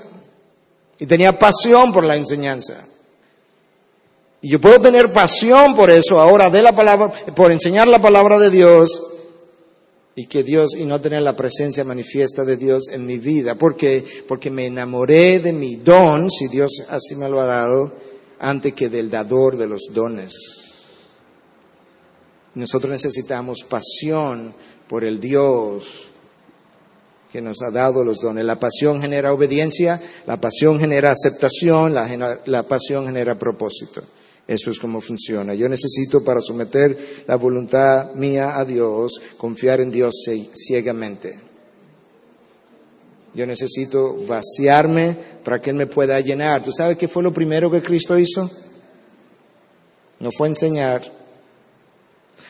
y 0.97 1.05
tenía 1.05 1.37
pasión 1.37 1.91
por 1.91 2.03
la 2.03 2.15
enseñanza. 2.15 2.73
Y 4.41 4.49
yo 4.49 4.61
puedo 4.61 4.79
tener 4.79 5.11
pasión 5.11 5.75
por 5.75 5.91
eso 5.91 6.19
ahora 6.19 6.49
de 6.49 6.61
la 6.61 6.73
palabra, 6.73 7.11
por 7.35 7.51
enseñar 7.51 7.87
la 7.87 8.01
palabra 8.01 8.39
de 8.39 8.49
Dios 8.49 9.01
y 10.15 10.27
que 10.27 10.43
Dios 10.43 10.75
y 10.75 10.85
no 10.85 11.01
tener 11.01 11.21
la 11.23 11.35
presencia 11.35 11.83
manifiesta 11.83 12.45
de 12.45 12.55
Dios 12.55 12.87
en 12.89 13.05
mi 13.05 13.17
vida, 13.17 13.55
porque 13.55 14.03
porque 14.27 14.49
me 14.49 14.67
enamoré 14.67 15.39
de 15.39 15.51
mi 15.51 15.75
don, 15.75 16.31
si 16.31 16.47
Dios 16.47 16.71
así 16.89 17.15
me 17.15 17.27
lo 17.29 17.41
ha 17.41 17.45
dado, 17.45 17.91
antes 18.39 18.73
que 18.73 18.89
del 18.89 19.11
dador 19.11 19.57
de 19.57 19.67
los 19.67 19.87
dones. 19.91 20.64
Nosotros 22.55 22.91
necesitamos 22.91 23.63
pasión 23.63 24.53
por 24.87 25.03
el 25.03 25.19
Dios 25.19 26.05
que 27.31 27.41
nos 27.41 27.61
ha 27.63 27.69
dado 27.69 28.05
los 28.05 28.21
dones. 28.21 28.45
La 28.45 28.59
pasión 28.59 29.01
genera 29.01 29.33
obediencia, 29.33 30.01
la 30.25 30.39
pasión 30.39 30.79
genera 30.79 31.11
aceptación, 31.11 31.93
la, 31.93 32.63
pasión 32.63 33.07
genera 33.07 33.37
propósito. 33.37 34.01
Eso 34.47 34.71
es 34.71 34.79
como 34.79 35.01
funciona. 35.01 35.53
Yo 35.53 35.67
necesito 35.67 36.23
para 36.23 36.39
someter 36.39 37.25
la 37.27 37.35
voluntad 37.35 38.13
mía 38.13 38.57
a 38.57 38.63
Dios, 38.63 39.19
confiar 39.37 39.81
en 39.81 39.91
Dios 39.91 40.23
ciegamente. 40.53 41.37
Yo 43.33 43.45
necesito 43.45 44.15
vaciarme 44.25 45.17
para 45.43 45.61
que 45.61 45.71
Él 45.71 45.75
me 45.75 45.87
pueda 45.87 46.17
llenar. 46.21 46.63
¿Tú 46.63 46.71
sabes 46.71 46.97
qué 46.97 47.09
fue 47.09 47.21
lo 47.21 47.33
primero 47.33 47.69
que 47.69 47.81
Cristo 47.81 48.17
hizo? 48.17 48.49
No 50.21 50.29
fue 50.31 50.47
enseñar. 50.47 51.01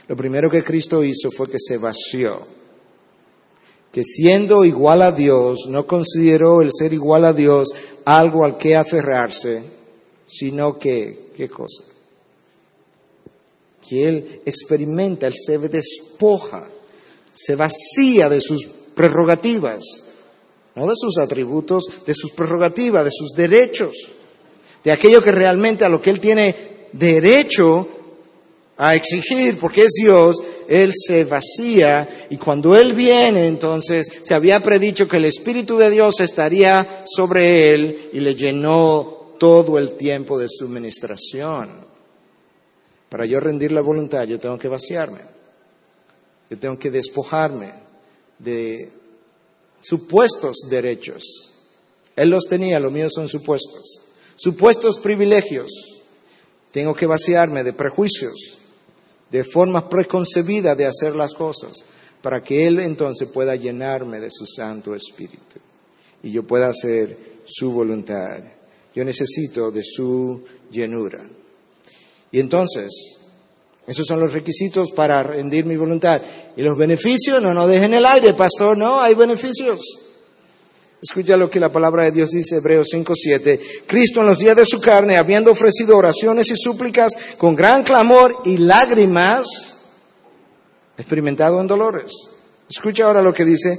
Lo 0.08 0.16
primero 0.16 0.50
que 0.50 0.64
Cristo 0.64 1.04
hizo 1.04 1.32
fue 1.32 1.50
que 1.50 1.60
se 1.60 1.78
vació. 1.78 2.40
Que 3.92 4.04
siendo 4.04 4.66
igual 4.66 5.02
a 5.02 5.12
Dios, 5.12 5.68
no 5.70 5.88
consideró 5.88 6.62
el 6.62 6.72
ser 6.72 6.94
igual 6.94 7.26
a 7.26 7.34
Dios 7.34 7.70
algo 8.04 8.44
al 8.44 8.58
que 8.58 8.76
aferrarse, 8.76 9.64
sino 10.26 10.78
que 10.78 11.26
¿Qué 11.36 11.50
cosa? 11.50 11.84
Que 13.88 14.08
Él 14.08 14.42
experimenta, 14.46 15.28
Él 15.28 15.34
se 15.34 15.58
despoja, 15.58 16.66
se 17.34 17.56
vacía 17.56 18.30
de 18.30 18.40
sus 18.40 18.66
prerrogativas, 18.96 19.84
no 20.76 20.88
de 20.88 20.94
sus 20.96 21.18
atributos, 21.18 22.06
de 22.06 22.14
sus 22.14 22.32
prerrogativas, 22.32 23.04
de 23.04 23.12
sus 23.12 23.32
derechos, 23.32 23.96
de 24.84 24.92
aquello 24.92 25.22
que 25.22 25.32
realmente 25.32 25.84
a 25.84 25.90
lo 25.90 26.02
que 26.02 26.10
Él 26.10 26.22
tiene 26.22 26.56
derecho 26.94 27.88
a 28.78 28.96
exigir, 28.96 29.58
porque 29.60 29.84
es 29.84 29.94
Dios, 29.94 30.38
Él 30.68 30.92
se 30.94 31.24
vacía 31.24 32.08
y 32.30 32.38
cuando 32.38 32.76
Él 32.76 32.94
viene, 32.94 33.48
entonces 33.48 34.08
se 34.24 34.34
había 34.34 34.60
predicho 34.60 35.08
que 35.08 35.18
el 35.18 35.26
Espíritu 35.26 35.78
de 35.78 35.90
Dios 35.90 36.20
estaría 36.20 37.04
sobre 37.06 37.74
Él 37.74 38.10
y 38.14 38.20
le 38.20 38.36
llenó 38.36 39.36
todo 39.40 39.78
el 39.78 39.92
tiempo 39.92 40.38
de 40.38 40.48
su 40.50 40.68
ministración. 40.68 41.70
Para 43.10 43.26
yo 43.26 43.40
rendir 43.40 43.72
la 43.72 43.82
voluntad, 43.82 44.24
yo 44.24 44.40
tengo 44.40 44.58
que 44.58 44.68
vaciarme. 44.68 45.20
Yo 46.50 46.58
tengo 46.60 46.78
que 46.78 46.92
despojarme 46.92 47.72
de 48.40 48.92
supuestos 49.82 50.68
derechos. 50.70 51.54
Él 52.16 52.30
los 52.30 52.46
tenía, 52.46 52.80
los 52.80 52.92
míos 52.92 53.14
son 53.16 53.28
supuestos. 53.28 54.02
Supuestos 54.36 55.00
privilegios. 55.00 55.72
Tengo 56.72 56.94
que 56.94 57.06
vaciarme 57.06 57.64
de 57.64 57.74
prejuicios, 57.74 58.55
de 59.32 59.44
formas 59.44 59.84
preconcebidas 59.84 60.78
de 60.78 60.86
hacer 60.86 61.16
las 61.16 61.34
cosas, 61.34 61.86
para 62.22 62.44
que 62.44 62.66
Él 62.66 62.80
entonces 62.80 63.30
pueda 63.30 63.56
llenarme 63.56 64.20
de 64.20 64.32
su 64.32 64.46
Santo 64.46 64.96
Espíritu 64.96 65.60
y 66.24 66.32
yo 66.32 66.44
pueda 66.44 66.68
hacer 66.68 67.18
su 67.46 67.72
voluntad. 67.72 68.40
Yo 68.96 69.06
necesito 69.06 69.72
de 69.72 69.84
su 69.84 70.44
llenura. 70.72 71.20
Y 72.32 72.40
entonces, 72.40 73.18
esos 73.86 74.08
son 74.08 74.20
los 74.20 74.34
requisitos 74.34 74.92
para 74.92 75.22
rendir 75.22 75.66
mi 75.66 75.76
voluntad. 75.76 76.22
Y 76.58 76.62
los 76.64 76.78
beneficios, 76.78 77.42
no 77.42 77.54
nos 77.54 77.68
dejen 77.68 77.94
el 77.94 78.06
aire, 78.06 78.34
pastor, 78.34 78.78
no, 78.78 79.00
hay 79.00 79.14
beneficios. 79.14 80.05
Escucha 81.02 81.38
lo 81.38 81.50
que 81.50 81.60
la 81.60 81.72
palabra 81.72 82.04
de 82.04 82.12
Dios 82.12 82.32
dice, 82.32 82.58
Hebreos 82.58 82.88
5:7. 82.92 83.60
Cristo 83.86 84.22
en 84.22 84.28
los 84.28 84.38
días 84.38 84.56
de 84.56 84.66
su 84.66 84.80
carne, 84.80 85.18
habiendo 85.18 85.52
ofrecido 85.52 85.98
oraciones 85.98 86.50
y 86.50 86.56
súplicas 86.56 87.14
con 87.38 87.56
gran 87.56 87.84
clamor 87.84 88.36
y 88.46 88.58
lágrimas, 88.58 89.46
experimentado 90.98 91.60
en 91.62 91.68
dolores. 91.68 92.12
Escucha 92.70 93.06
ahora 93.06 93.22
lo 93.22 93.34
que 93.34 93.46
dice, 93.46 93.78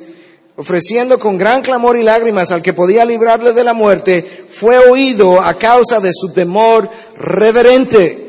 ofreciendo 0.56 1.18
con 1.18 1.36
gran 1.36 1.62
clamor 1.62 1.96
y 1.96 2.02
lágrimas 2.02 2.52
al 2.52 2.62
que 2.62 2.74
podía 2.74 3.04
librarle 3.04 3.52
de 3.52 3.64
la 3.64 3.72
muerte, 3.72 4.24
fue 4.48 4.78
oído 4.78 5.40
a 5.40 5.54
causa 5.58 6.00
de 6.00 6.12
su 6.12 6.32
temor 6.32 6.88
reverente. 7.18 8.24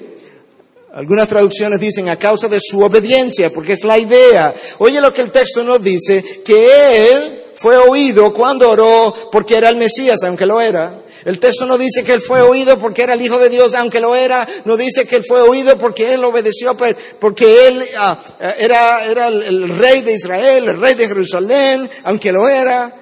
Algunas 0.93 1.27
traducciones 1.27 1.79
dicen 1.79 2.09
a 2.09 2.15
causa 2.15 2.47
de 2.47 2.59
su 2.59 2.81
obediencia, 2.81 3.51
porque 3.51 3.73
es 3.73 3.83
la 3.83 3.99
idea. 3.99 4.55
Oye 4.79 4.99
lo 4.99 5.13
que 5.13 5.21
el 5.21 5.31
texto 5.31 5.63
nos 5.63 5.83
dice, 5.83 6.23
que 6.43 7.11
él 7.11 7.36
fue 7.57 7.77
oído 7.77 8.33
cuando 8.33 8.69
oró 8.69 9.13
porque 9.31 9.57
era 9.57 9.69
el 9.69 9.77
Mesías, 9.77 10.23
aunque 10.23 10.45
lo 10.45 10.61
era. 10.61 10.93
El 11.25 11.39
texto 11.39 11.65
no 11.65 11.77
dice 11.77 12.03
que 12.03 12.13
él 12.13 12.21
fue 12.21 12.41
oído 12.41 12.77
porque 12.79 13.01
era 13.01 13.13
el 13.13 13.21
Hijo 13.21 13.37
de 13.39 13.49
Dios, 13.49 13.73
aunque 13.73 13.99
lo 13.99 14.15
era. 14.15 14.47
No 14.65 14.77
dice 14.77 15.05
que 15.05 15.17
él 15.17 15.25
fue 15.27 15.41
oído 15.41 15.77
porque 15.77 16.13
él 16.13 16.23
obedeció, 16.23 16.77
porque 17.19 17.67
él 17.67 17.83
ah, 17.97 18.17
era, 18.59 19.03
era 19.03 19.27
el 19.27 19.77
rey 19.77 20.03
de 20.03 20.13
Israel, 20.13 20.69
el 20.69 20.79
rey 20.79 20.95
de 20.95 21.07
Jerusalén, 21.07 21.89
aunque 22.03 22.31
lo 22.31 22.47
era. 22.47 22.93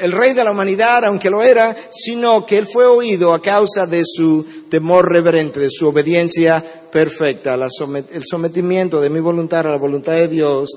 El 0.00 0.12
rey 0.12 0.34
de 0.34 0.44
la 0.44 0.52
humanidad, 0.52 1.04
aunque 1.04 1.30
lo 1.30 1.42
era, 1.42 1.76
sino 1.90 2.46
que 2.46 2.58
él 2.58 2.66
fue 2.66 2.86
oído 2.86 3.32
a 3.32 3.42
causa 3.42 3.86
de 3.86 4.02
su 4.04 4.46
temor 4.70 5.10
reverente, 5.10 5.58
de 5.58 5.68
su 5.68 5.88
obediencia 5.88 6.62
perfecta. 6.92 7.54
el 7.54 8.22
sometimiento 8.24 9.00
de 9.00 9.10
mi 9.10 9.18
voluntad 9.18 9.66
a 9.66 9.70
la 9.70 9.78
voluntad 9.78 10.12
de 10.12 10.28
Dios 10.28 10.70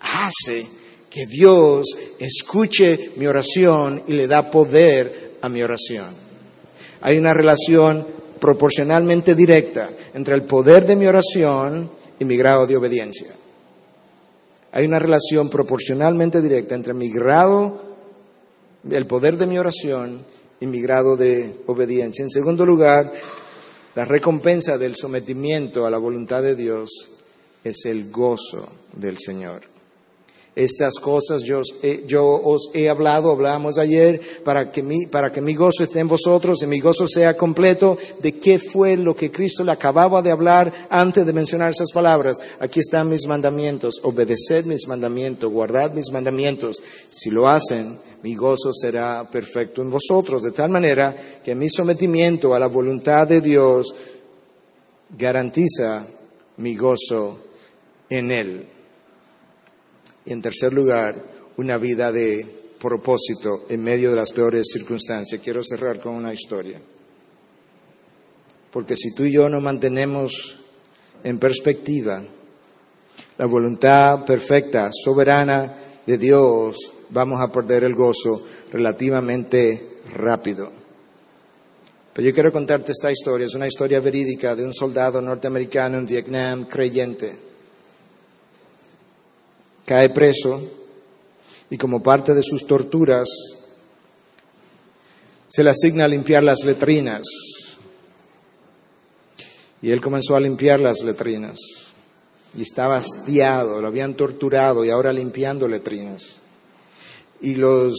hace 0.00 0.66
que 1.10 1.26
Dios 1.26 1.86
escuche 2.18 3.12
mi 3.16 3.26
oración 3.26 4.02
y 4.06 4.12
le 4.12 4.26
da 4.26 4.50
poder 4.50 5.36
a 5.40 5.48
mi 5.48 5.62
oración. 5.62 6.06
Hay 7.00 7.18
una 7.18 7.32
relación 7.32 8.06
proporcionalmente 8.40 9.34
directa 9.34 9.90
entre 10.14 10.34
el 10.34 10.42
poder 10.42 10.86
de 10.86 10.96
mi 10.96 11.06
oración 11.06 11.90
y 12.18 12.24
mi 12.24 12.36
grado 12.36 12.66
de 12.66 12.76
obediencia. 12.76 13.28
Hay 14.72 14.84
una 14.86 14.98
relación 14.98 15.48
proporcionalmente 15.48 16.42
directa 16.42 16.74
entre 16.74 16.94
mi 16.94 17.10
grado, 17.10 17.82
el 18.90 19.06
poder 19.06 19.36
de 19.36 19.46
mi 19.46 19.58
oración 19.58 20.24
y 20.60 20.66
mi 20.66 20.80
grado 20.80 21.16
de 21.16 21.54
obediencia. 21.66 22.22
En 22.22 22.30
segundo 22.30 22.66
lugar, 22.66 23.10
la 23.94 24.04
recompensa 24.04 24.76
del 24.76 24.94
sometimiento 24.94 25.86
a 25.86 25.90
la 25.90 25.98
voluntad 25.98 26.42
de 26.42 26.54
Dios 26.54 26.90
es 27.64 27.84
el 27.86 28.10
gozo 28.10 28.68
del 28.96 29.18
Señor. 29.18 29.62
Estas 30.58 30.94
cosas 30.98 31.44
yo, 31.44 31.62
yo 32.08 32.26
os 32.26 32.70
he 32.74 32.88
hablado, 32.88 33.30
hablamos 33.30 33.78
ayer, 33.78 34.20
para 34.42 34.72
que, 34.72 34.82
mi, 34.82 35.06
para 35.06 35.30
que 35.32 35.40
mi 35.40 35.54
gozo 35.54 35.84
esté 35.84 36.00
en 36.00 36.08
vosotros 36.08 36.60
y 36.64 36.66
mi 36.66 36.80
gozo 36.80 37.06
sea 37.06 37.36
completo. 37.36 37.96
¿De 38.20 38.32
qué 38.32 38.58
fue 38.58 38.96
lo 38.96 39.14
que 39.14 39.30
Cristo 39.30 39.62
le 39.62 39.70
acababa 39.70 40.20
de 40.20 40.32
hablar 40.32 40.72
antes 40.90 41.24
de 41.24 41.32
mencionar 41.32 41.70
esas 41.70 41.92
palabras? 41.92 42.38
Aquí 42.58 42.80
están 42.80 43.08
mis 43.08 43.24
mandamientos, 43.28 44.00
obedeced 44.02 44.64
mis 44.64 44.88
mandamientos, 44.88 45.48
guardad 45.48 45.92
mis 45.92 46.10
mandamientos. 46.10 46.82
Si 47.08 47.30
lo 47.30 47.48
hacen, 47.48 47.96
mi 48.24 48.34
gozo 48.34 48.72
será 48.72 49.28
perfecto 49.30 49.80
en 49.80 49.92
vosotros, 49.92 50.42
de 50.42 50.50
tal 50.50 50.70
manera 50.70 51.16
que 51.44 51.54
mi 51.54 51.68
sometimiento 51.68 52.52
a 52.52 52.58
la 52.58 52.66
voluntad 52.66 53.28
de 53.28 53.40
Dios 53.40 53.94
garantiza 55.16 56.04
mi 56.56 56.74
gozo 56.74 57.38
en 58.10 58.32
Él. 58.32 58.77
Y 60.28 60.32
en 60.34 60.42
tercer 60.42 60.74
lugar, 60.74 61.16
una 61.56 61.78
vida 61.78 62.12
de 62.12 62.46
propósito 62.78 63.64
en 63.70 63.82
medio 63.82 64.10
de 64.10 64.16
las 64.16 64.30
peores 64.30 64.68
circunstancias. 64.70 65.40
Quiero 65.42 65.64
cerrar 65.64 66.00
con 66.00 66.14
una 66.14 66.34
historia. 66.34 66.78
Porque 68.70 68.94
si 68.94 69.14
tú 69.14 69.24
y 69.24 69.32
yo 69.32 69.48
no 69.48 69.62
mantenemos 69.62 70.58
en 71.24 71.38
perspectiva 71.38 72.22
la 73.38 73.46
voluntad 73.46 74.26
perfecta, 74.26 74.90
soberana 74.92 75.78
de 76.06 76.18
Dios, 76.18 76.76
vamos 77.08 77.40
a 77.40 77.50
perder 77.50 77.84
el 77.84 77.94
gozo 77.94 78.46
relativamente 78.70 79.80
rápido. 80.12 80.70
Pero 82.12 82.28
yo 82.28 82.34
quiero 82.34 82.52
contarte 82.52 82.92
esta 82.92 83.10
historia, 83.10 83.46
es 83.46 83.54
una 83.54 83.66
historia 83.66 84.00
verídica 84.00 84.54
de 84.54 84.66
un 84.66 84.74
soldado 84.74 85.22
norteamericano 85.22 85.96
en 85.96 86.04
Vietnam 86.04 86.66
creyente 86.66 87.47
cae 89.88 90.10
preso 90.10 90.60
y 91.70 91.78
como 91.78 92.02
parte 92.02 92.34
de 92.34 92.42
sus 92.42 92.66
torturas 92.66 93.26
se 95.48 95.64
le 95.64 95.70
asigna 95.70 96.04
a 96.04 96.08
limpiar 96.08 96.42
las 96.42 96.62
letrinas. 96.62 97.22
Y 99.80 99.90
él 99.90 100.02
comenzó 100.02 100.36
a 100.36 100.40
limpiar 100.40 100.78
las 100.78 101.02
letrinas. 101.02 101.58
Y 102.54 102.60
estaba 102.60 102.98
hastiado, 102.98 103.80
lo 103.80 103.86
habían 103.86 104.12
torturado 104.12 104.84
y 104.84 104.90
ahora 104.90 105.10
limpiando 105.10 105.66
letrinas. 105.66 106.36
Y 107.40 107.54
los 107.54 107.94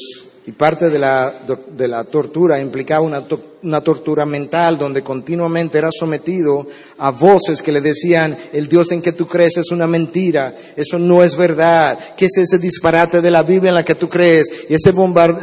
y 0.50 0.52
parte 0.52 0.90
de 0.90 0.98
la, 0.98 2.04
tortura 2.06 2.60
implicaba 2.60 3.06
una, 3.06 3.24
una, 3.62 3.82
tortura 3.82 4.26
mental 4.26 4.80
donde 4.80 5.04
continuamente 5.04 5.78
era 5.78 5.92
sometido 5.92 6.66
a 6.98 7.12
voces 7.12 7.62
que 7.62 7.72
le 7.72 7.82
decían, 7.82 8.36
el 8.52 8.68
Dios 8.68 8.92
en 8.92 9.04
que 9.04 9.12
tú 9.12 9.28
crees 9.28 9.58
es 9.58 9.70
una 9.70 9.86
mentira, 9.86 10.58
eso 10.76 10.98
no 10.98 11.22
es 11.24 11.38
verdad, 11.38 12.00
¿qué 12.18 12.26
es 12.26 12.36
ese 12.36 12.58
disparate 12.58 13.22
de 13.22 13.30
la 13.30 13.44
Biblia 13.44 13.70
en 13.70 13.76
la 13.76 13.86
que 13.86 13.94
tú 13.94 14.10
crees? 14.10 14.50
Y 14.70 14.74
ese, 14.74 14.92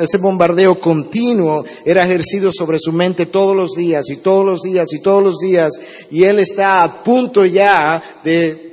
ese 0.00 0.18
bombardeo 0.18 0.80
continuo 0.80 1.64
era 1.84 2.04
ejercido 2.04 2.50
sobre 2.50 2.80
su 2.80 2.90
mente 2.90 3.26
todos 3.26 3.54
los 3.54 3.74
días 3.76 4.10
y 4.10 4.16
todos 4.16 4.44
los 4.44 4.62
días 4.62 4.88
y 4.92 5.00
todos 5.02 5.22
los 5.22 5.38
días. 5.38 5.70
Y 6.10 6.24
él 6.24 6.40
está 6.40 6.82
a 6.82 7.04
punto 7.04 7.46
ya 7.46 8.02
de 8.24 8.72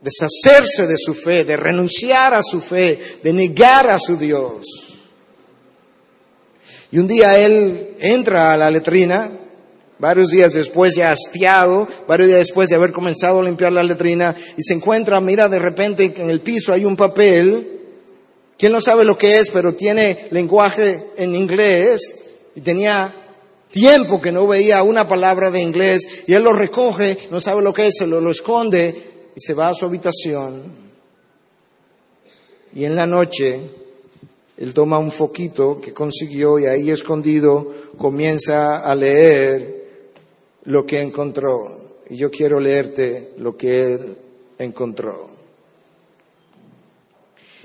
deshacerse 0.00 0.86
de 0.86 0.96
su 0.96 1.12
fe, 1.12 1.44
de 1.44 1.58
renunciar 1.58 2.32
a 2.32 2.42
su 2.42 2.62
fe, 2.62 2.98
de 3.22 3.32
negar 3.34 3.90
a 3.90 3.98
su 3.98 4.16
Dios. 4.16 4.85
Y 6.92 6.98
un 6.98 7.08
día 7.08 7.38
él 7.38 7.96
entra 8.00 8.52
a 8.52 8.56
la 8.56 8.70
letrina, 8.70 9.30
varios 9.98 10.30
días 10.30 10.52
después 10.54 10.94
ya 10.94 11.12
hastiado, 11.12 11.88
varios 12.06 12.28
días 12.28 12.40
después 12.40 12.68
de 12.68 12.76
haber 12.76 12.92
comenzado 12.92 13.40
a 13.40 13.44
limpiar 13.44 13.72
la 13.72 13.82
letrina, 13.82 14.34
y 14.56 14.62
se 14.62 14.74
encuentra, 14.74 15.20
mira 15.20 15.48
de 15.48 15.58
repente 15.58 16.12
en 16.16 16.30
el 16.30 16.40
piso 16.40 16.72
hay 16.72 16.84
un 16.84 16.96
papel, 16.96 17.66
¿quién 18.58 18.72
no 18.72 18.80
sabe 18.80 19.04
lo 19.04 19.18
que 19.18 19.38
es, 19.38 19.50
pero 19.50 19.74
tiene 19.74 20.28
lenguaje 20.30 21.02
en 21.16 21.34
inglés, 21.34 22.00
y 22.54 22.60
tenía 22.60 23.12
tiempo 23.70 24.20
que 24.20 24.32
no 24.32 24.46
veía 24.46 24.82
una 24.82 25.08
palabra 25.08 25.50
de 25.50 25.60
inglés, 25.60 26.24
y 26.26 26.34
él 26.34 26.44
lo 26.44 26.52
recoge, 26.52 27.18
no 27.30 27.40
sabe 27.40 27.62
lo 27.62 27.72
que 27.72 27.88
es, 27.88 27.94
se 27.98 28.06
lo 28.06 28.30
esconde, 28.30 28.94
y 29.34 29.40
se 29.40 29.54
va 29.54 29.68
a 29.68 29.74
su 29.74 29.84
habitación. 29.84 30.62
Y 32.74 32.84
en 32.84 32.94
la 32.94 33.06
noche 33.06 33.58
él 34.56 34.72
toma 34.72 34.98
un 34.98 35.10
foquito 35.10 35.80
que 35.80 35.92
consiguió 35.92 36.58
y 36.58 36.66
ahí 36.66 36.90
escondido 36.90 37.72
comienza 37.98 38.78
a 38.78 38.94
leer 38.94 39.84
lo 40.64 40.86
que 40.86 41.00
encontró. 41.00 41.76
Y 42.08 42.16
yo 42.16 42.30
quiero 42.30 42.58
leerte 42.58 43.32
lo 43.38 43.56
que 43.56 43.94
él 43.94 44.16
encontró. 44.58 45.28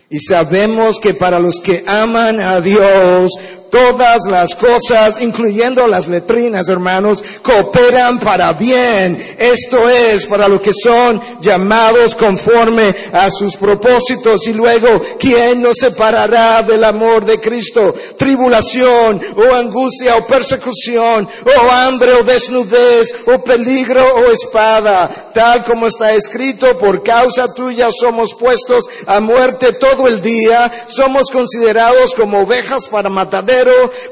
Y 0.10 0.20
sabemos 0.20 1.00
que 1.00 1.14
para 1.14 1.40
los 1.40 1.62
que 1.62 1.86
aman 1.88 2.42
a 2.42 2.60
Dios, 2.60 3.32
Todas 3.72 4.26
las 4.28 4.54
cosas, 4.54 5.22
incluyendo 5.22 5.88
las 5.88 6.10
letrinas, 6.10 6.68
hermanos, 6.68 7.24
cooperan 7.42 8.20
para 8.20 8.52
bien. 8.52 9.18
Esto 9.40 9.88
es 9.88 10.26
para 10.26 10.50
los 10.50 10.60
que 10.60 10.74
son 10.74 11.22
llamados 11.40 12.14
conforme 12.16 12.94
a 13.14 13.32
sus 13.32 13.56
propósitos. 13.56 14.46
Y 14.48 14.54
luego, 14.54 15.02
¿quién 15.18 15.62
nos 15.62 15.78
separará 15.78 16.64
del 16.64 16.84
amor 16.84 17.24
de 17.24 17.40
Cristo? 17.40 17.96
Tribulación, 18.18 19.22
o 19.38 19.56
angustia, 19.56 20.18
o 20.18 20.28
persecución, 20.28 21.30
o 21.46 21.72
hambre, 21.72 22.12
o 22.16 22.24
desnudez, 22.26 23.24
o 23.28 23.42
peligro, 23.42 24.04
o 24.16 24.32
espada. 24.32 25.10
Tal 25.34 25.64
como 25.64 25.88
está 25.88 26.12
escrito, 26.12 26.78
por 26.78 27.04
causa 27.04 27.48
tuya 27.54 27.88
somos 27.90 28.34
puestos 28.34 28.84
a 29.06 29.22
muerte 29.22 29.72
todo 29.72 30.10
el 30.10 30.22
día. 30.22 30.70
Somos 30.88 31.32
considerados 31.32 32.14
como 32.16 32.40
ovejas 32.40 32.90
para 32.90 33.08
matadero 33.08 33.61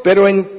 pero 0.03 0.27
en, 0.27 0.58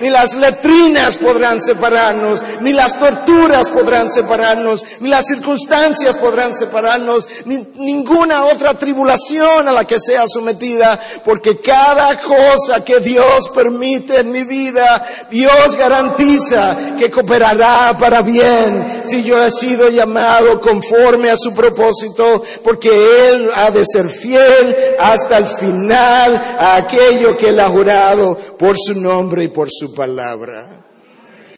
ni 0.00 0.10
las 0.10 0.34
letrinas 0.34 1.16
podrán 1.16 1.60
separarnos, 1.60 2.42
ni 2.60 2.72
las 2.72 2.98
torturas 2.98 3.68
podrán 3.68 4.12
separarnos, 4.12 4.84
ni 5.00 5.08
las 5.08 5.26
circunstancias 5.26 6.16
podrán 6.16 6.54
separarnos, 6.54 7.28
ni 7.44 7.66
ninguna 7.76 8.44
otra 8.44 8.74
tribulación 8.74 9.68
a 9.68 9.72
la 9.72 9.84
que 9.84 10.00
sea 10.00 10.26
sometida, 10.26 11.00
porque 11.24 11.58
cada 11.60 12.18
cosa 12.18 12.84
que 12.84 13.00
Dios 13.00 13.48
permite 13.54 14.20
en 14.20 14.32
mi 14.32 14.44
vida, 14.44 15.06
Dios 15.30 15.76
garantiza 15.76 16.76
que 16.98 17.10
cooperará 17.10 17.96
para 17.98 18.22
bien 18.22 19.02
si 19.04 19.22
yo 19.22 19.42
he 19.42 19.50
sido 19.50 19.88
llamado 19.88 20.60
conforme 20.60 21.30
a 21.30 21.36
su 21.36 21.54
propósito, 21.54 22.42
porque 22.62 22.90
Él 23.30 23.50
ha 23.54 23.70
de 23.70 23.84
ser 23.84 24.08
fiel 24.08 24.76
hasta 24.98 25.38
el 25.38 25.46
final 25.46 26.34
a 26.58 26.76
aquello 26.76 27.36
que 27.36 27.50
Él 27.50 27.60
ha 27.60 27.68
jurado 27.68 28.36
por 28.58 28.76
su 28.78 28.94
nombre 28.94 29.44
y 29.44 29.48
por 29.48 29.68
su 29.86 29.94
palabra. 29.94 30.66